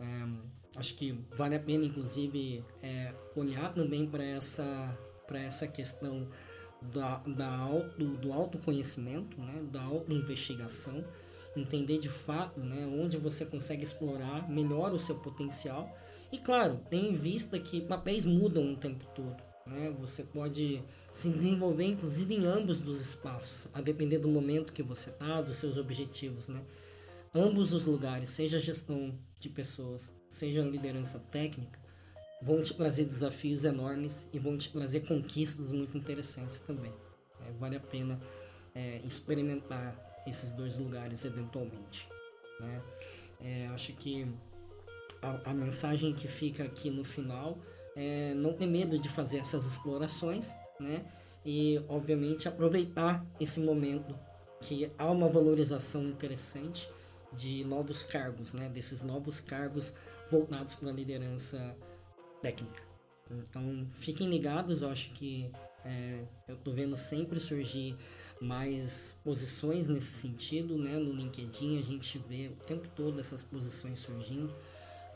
É, 0.00 0.78
acho 0.78 0.94
que 0.94 1.18
vale 1.36 1.54
a 1.54 1.60
pena, 1.60 1.84
inclusive, 1.84 2.64
é, 2.82 3.14
olhar 3.34 3.72
também 3.74 4.06
para 4.06 4.24
essa, 4.24 4.96
essa 5.32 5.66
questão 5.66 6.28
da, 6.80 7.18
da 7.26 7.48
auto, 7.56 8.04
do 8.04 8.32
autoconhecimento, 8.32 9.40
né, 9.40 9.62
da 9.70 9.82
autoinvestigação, 9.82 11.04
entender 11.56 11.98
de 11.98 12.08
fato 12.08 12.60
né, 12.60 12.86
onde 12.86 13.16
você 13.16 13.44
consegue 13.44 13.84
explorar 13.84 14.48
melhor 14.48 14.92
o 14.92 14.98
seu 14.98 15.16
potencial. 15.16 15.96
E 16.30 16.38
claro, 16.38 16.80
tem 16.90 17.10
em 17.10 17.14
vista 17.14 17.58
que 17.58 17.80
papéis 17.80 18.24
mudam 18.24 18.72
o 18.72 18.76
tempo 18.76 19.04
todo. 19.14 19.42
Né? 19.66 19.94
Você 20.00 20.22
pode 20.22 20.82
se 21.10 21.30
desenvolver 21.30 21.84
inclusive 21.84 22.34
em 22.34 22.46
ambos 22.46 22.78
dos 22.78 23.00
espaços, 23.00 23.68
a 23.72 23.80
depender 23.80 24.18
do 24.18 24.28
momento 24.28 24.72
que 24.72 24.82
você 24.82 25.10
está, 25.10 25.40
dos 25.40 25.56
seus 25.56 25.76
objetivos. 25.76 26.48
Né? 26.48 26.62
Ambos 27.34 27.72
os 27.72 27.84
lugares, 27.84 28.30
seja 28.30 28.60
gestão 28.60 29.18
de 29.38 29.48
pessoas, 29.48 30.14
seja 30.28 30.62
liderança 30.62 31.18
técnica, 31.18 31.78
vão 32.40 32.62
te 32.62 32.74
trazer 32.74 33.04
desafios 33.04 33.64
enormes 33.64 34.28
e 34.32 34.38
vão 34.38 34.56
te 34.56 34.70
trazer 34.70 35.00
conquistas 35.00 35.72
muito 35.72 35.96
interessantes 35.96 36.58
também. 36.60 36.92
É, 37.46 37.52
vale 37.58 37.76
a 37.76 37.80
pena 37.80 38.20
é, 38.74 39.00
experimentar 39.04 39.96
esses 40.26 40.52
dois 40.52 40.76
lugares 40.76 41.24
eventualmente. 41.24 42.08
Né? 42.60 42.82
É, 43.40 43.66
acho 43.68 43.92
que 43.94 44.26
a, 45.22 45.50
a, 45.50 45.54
mensagem 45.54 46.12
que 46.12 46.28
fica 46.28 46.64
aqui 46.64 46.90
no 46.90 47.04
final 47.04 47.58
é 47.96 48.34
não 48.34 48.52
ter 48.52 48.66
medo 48.66 48.98
de 48.98 49.08
fazer 49.08 49.38
essas 49.38 49.66
explorações, 49.66 50.54
né? 50.78 51.04
E 51.44 51.82
obviamente 51.88 52.48
aproveitar 52.48 53.24
esse 53.40 53.60
momento 53.60 54.14
que 54.60 54.90
há 54.98 55.10
uma 55.10 55.28
valorização 55.28 56.04
interessante 56.04 56.88
de 57.32 57.64
novos 57.64 58.02
cargos, 58.02 58.52
né? 58.52 58.68
Desses 58.68 59.02
novos 59.02 59.40
cargos 59.40 59.94
voltados 60.30 60.74
para 60.74 60.90
a 60.90 60.92
liderança 60.92 61.76
técnica. 62.40 62.82
Então, 63.30 63.86
fiquem 63.90 64.28
ligados, 64.28 64.82
eu 64.82 64.90
acho 64.90 65.10
que 65.12 65.50
é, 65.84 66.24
eu 66.48 66.54
estou 66.54 66.72
vendo 66.72 66.96
sempre 66.96 67.38
surgir 67.38 67.96
mais 68.40 69.18
posições 69.24 69.86
nesse 69.86 70.12
sentido, 70.12 70.78
né? 70.78 70.96
No 70.96 71.12
LinkedIn 71.12 71.78
a 71.78 71.82
gente 71.82 72.18
vê 72.18 72.48
o 72.48 72.66
tempo 72.66 72.88
todo 72.94 73.20
essas 73.20 73.42
posições 73.42 73.98
surgindo. 73.98 74.54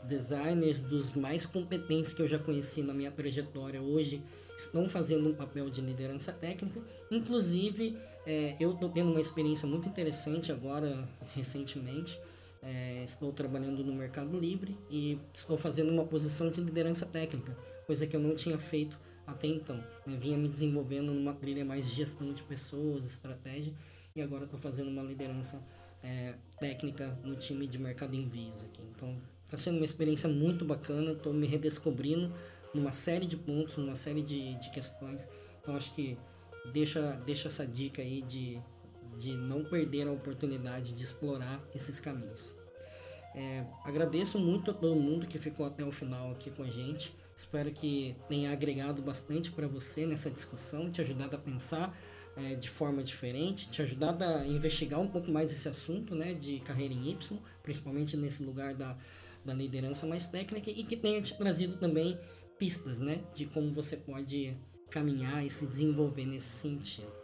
Designers 0.03 0.81
dos 0.81 1.13
mais 1.13 1.45
competentes 1.45 2.13
que 2.13 2.21
eu 2.21 2.27
já 2.27 2.37
conheci 2.37 2.83
na 2.83 2.93
minha 2.93 3.11
trajetória 3.11 3.81
hoje 3.81 4.21
estão 4.57 4.89
fazendo 4.89 5.29
um 5.29 5.33
papel 5.33 5.69
de 5.69 5.79
liderança 5.79 6.33
técnica. 6.33 6.81
Inclusive, 7.09 7.97
é, 8.25 8.55
eu 8.59 8.73
estou 8.73 8.89
tendo 8.89 9.11
uma 9.11 9.21
experiência 9.21 9.67
muito 9.67 9.87
interessante 9.87 10.51
agora, 10.51 11.07
recentemente, 11.33 12.19
é, 12.63 13.03
estou 13.03 13.31
trabalhando 13.33 13.83
no 13.83 13.93
Mercado 13.93 14.39
Livre 14.39 14.77
e 14.89 15.19
estou 15.33 15.57
fazendo 15.57 15.91
uma 15.91 16.05
posição 16.05 16.49
de 16.49 16.61
liderança 16.61 17.05
técnica, 17.05 17.55
coisa 17.85 18.07
que 18.07 18.15
eu 18.15 18.19
não 18.19 18.33
tinha 18.35 18.57
feito 18.57 18.97
até 19.27 19.47
então. 19.47 19.83
Eu 20.07 20.17
vinha 20.17 20.37
me 20.37 20.47
desenvolvendo 20.47 21.11
numa 21.13 21.33
trilha 21.33 21.65
mais 21.65 21.89
de 21.89 21.95
gestão 21.95 22.33
de 22.33 22.41
pessoas, 22.43 23.05
estratégia, 23.05 23.73
e 24.15 24.21
agora 24.21 24.45
estou 24.45 24.59
fazendo 24.59 24.89
uma 24.89 25.03
liderança 25.03 25.61
é, 26.01 26.35
técnica 26.59 27.17
no 27.23 27.35
time 27.35 27.67
de 27.67 27.77
mercado 27.77 28.15
envios 28.15 28.63
aqui. 28.63 28.81
Então 28.95 29.21
está 29.45 29.57
sendo 29.57 29.77
uma 29.77 29.85
experiência 29.85 30.29
muito 30.29 30.63
bacana, 30.63 31.11
estou 31.11 31.33
me 31.33 31.45
redescobrindo 31.45 32.33
numa 32.73 32.91
série 32.91 33.25
de 33.25 33.37
pontos, 33.37 33.77
numa 33.77 33.95
série 33.95 34.21
de, 34.21 34.55
de 34.55 34.69
questões. 34.71 35.27
Então 35.61 35.75
acho 35.75 35.93
que 35.93 36.17
deixa, 36.71 37.21
deixa 37.25 37.47
essa 37.47 37.65
dica 37.67 38.01
aí 38.01 38.21
de 38.21 38.61
de 39.19 39.35
não 39.35 39.63
perder 39.63 40.07
a 40.07 40.11
oportunidade 40.11 40.93
de 40.93 41.03
explorar 41.03 41.63
esses 41.73 41.99
caminhos. 41.99 42.55
É, 43.35 43.65
agradeço 43.83 44.37
muito 44.37 44.71
a 44.71 44.73
todo 44.73 44.95
mundo 44.95 45.25
que 45.25 45.39
ficou 45.39 45.65
até 45.65 45.83
o 45.83 45.91
final 45.91 46.31
aqui 46.31 46.51
com 46.51 46.63
a 46.63 46.69
gente. 46.69 47.15
Espero 47.35 47.71
que 47.71 48.15
tenha 48.27 48.51
agregado 48.51 49.01
bastante 49.01 49.51
para 49.51 49.67
você 49.67 50.05
nessa 50.05 50.29
discussão, 50.29 50.89
te 50.89 51.01
ajudado 51.01 51.35
a 51.35 51.39
pensar 51.39 51.97
é, 52.35 52.55
de 52.55 52.69
forma 52.69 53.03
diferente, 53.03 53.69
te 53.69 53.81
ajudado 53.81 54.23
a 54.23 54.45
investigar 54.45 54.99
um 54.99 55.07
pouco 55.07 55.31
mais 55.31 55.51
esse 55.51 55.67
assunto 55.67 56.15
né, 56.15 56.33
de 56.33 56.59
carreira 56.59 56.93
em 56.93 57.09
Y, 57.09 57.39
principalmente 57.63 58.15
nesse 58.15 58.43
lugar 58.43 58.75
da, 58.75 58.95
da 59.43 59.53
liderança 59.53 60.05
mais 60.05 60.27
técnica, 60.27 60.69
e 60.69 60.83
que 60.83 60.95
tenha 60.95 61.21
te 61.21 61.35
trazido 61.35 61.77
também 61.77 62.19
pistas 62.59 62.99
né, 62.99 63.23
de 63.33 63.45
como 63.47 63.73
você 63.73 63.97
pode 63.97 64.55
caminhar 64.91 65.43
e 65.43 65.49
se 65.49 65.65
desenvolver 65.65 66.25
nesse 66.25 66.49
sentido. 66.49 67.22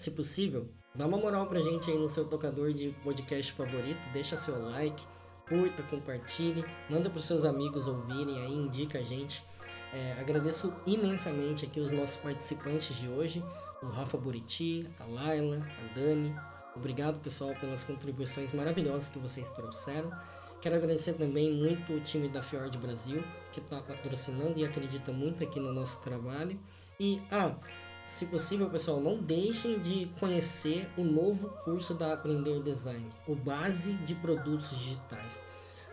Se 0.00 0.10
possível, 0.12 0.66
dá 0.94 1.06
uma 1.06 1.18
moral 1.18 1.46
pra 1.46 1.60
gente 1.60 1.90
aí 1.90 1.98
no 1.98 2.08
seu 2.08 2.24
tocador 2.24 2.72
de 2.72 2.88
podcast 3.04 3.52
favorito, 3.52 4.00
deixa 4.14 4.34
seu 4.34 4.58
like, 4.70 5.02
curta, 5.46 5.82
compartilhe, 5.82 6.64
manda 6.88 7.10
pros 7.10 7.26
seus 7.26 7.44
amigos 7.44 7.86
ouvirem 7.86 8.40
aí, 8.40 8.54
indica 8.54 8.98
a 8.98 9.02
gente. 9.02 9.44
É, 9.92 10.12
agradeço 10.18 10.72
imensamente 10.86 11.66
aqui 11.66 11.80
os 11.80 11.90
nossos 11.90 12.16
participantes 12.16 12.96
de 12.96 13.08
hoje, 13.08 13.44
o 13.82 13.86
Rafa 13.88 14.16
Buriti, 14.16 14.88
a 14.98 15.04
Laila, 15.04 15.58
a 15.58 15.94
Dani. 15.94 16.34
Obrigado, 16.74 17.20
pessoal, 17.20 17.54
pelas 17.60 17.84
contribuições 17.84 18.52
maravilhosas 18.52 19.10
que 19.10 19.18
vocês 19.18 19.50
trouxeram. 19.50 20.10
Quero 20.60 20.76
agradecer 20.76 21.14
também 21.14 21.50
muito 21.50 21.94
o 21.94 22.00
time 22.00 22.28
da 22.28 22.42
Fjord 22.42 22.76
Brasil, 22.76 23.24
que 23.50 23.60
está 23.60 23.80
patrocinando 23.80 24.58
e 24.58 24.64
acredita 24.64 25.10
muito 25.10 25.42
aqui 25.42 25.58
no 25.58 25.72
nosso 25.72 26.00
trabalho. 26.00 26.60
E, 26.98 27.20
ah, 27.30 27.54
se 28.04 28.26
possível, 28.26 28.68
pessoal, 28.68 29.00
não 29.00 29.22
deixem 29.22 29.78
de 29.78 30.06
conhecer 30.20 30.86
o 30.98 31.02
novo 31.02 31.48
curso 31.64 31.94
da 31.94 32.12
Aprender 32.12 32.62
Design, 32.62 33.10
o 33.26 33.34
Base 33.34 33.94
de 33.94 34.14
Produtos 34.14 34.70
Digitais. 34.70 35.42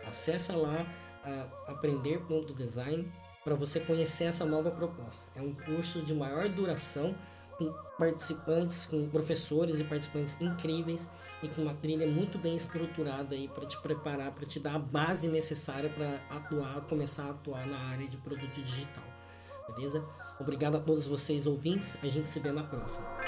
Acesse 0.06 0.52
lá 0.52 0.86
a 1.24 1.72
aprender.design 1.72 3.10
para 3.42 3.54
você 3.54 3.80
conhecer 3.80 4.24
essa 4.24 4.44
nova 4.44 4.70
proposta. 4.70 5.30
É 5.34 5.42
um 5.42 5.54
curso 5.54 6.02
de 6.02 6.12
maior 6.14 6.46
duração 6.48 7.14
com 7.58 7.74
participantes, 7.98 8.86
com 8.86 9.08
professores 9.08 9.80
e 9.80 9.84
participantes 9.84 10.40
incríveis 10.40 11.10
e 11.42 11.48
com 11.48 11.62
uma 11.62 11.74
trilha 11.74 12.06
muito 12.06 12.38
bem 12.38 12.54
estruturada 12.54 13.34
aí 13.34 13.48
para 13.48 13.66
te 13.66 13.76
preparar, 13.80 14.30
para 14.32 14.46
te 14.46 14.60
dar 14.60 14.76
a 14.76 14.78
base 14.78 15.28
necessária 15.28 15.90
para 15.90 16.20
atuar, 16.36 16.80
começar 16.82 17.24
a 17.24 17.30
atuar 17.30 17.66
na 17.66 17.78
área 17.90 18.06
de 18.06 18.16
produto 18.16 18.62
digital. 18.62 19.04
Beleza? 19.74 20.04
Obrigado 20.40 20.76
a 20.76 20.80
todos 20.80 21.06
vocês 21.06 21.46
ouvintes, 21.46 21.98
a 22.02 22.06
gente 22.06 22.28
se 22.28 22.38
vê 22.38 22.52
na 22.52 22.62
próxima. 22.62 23.27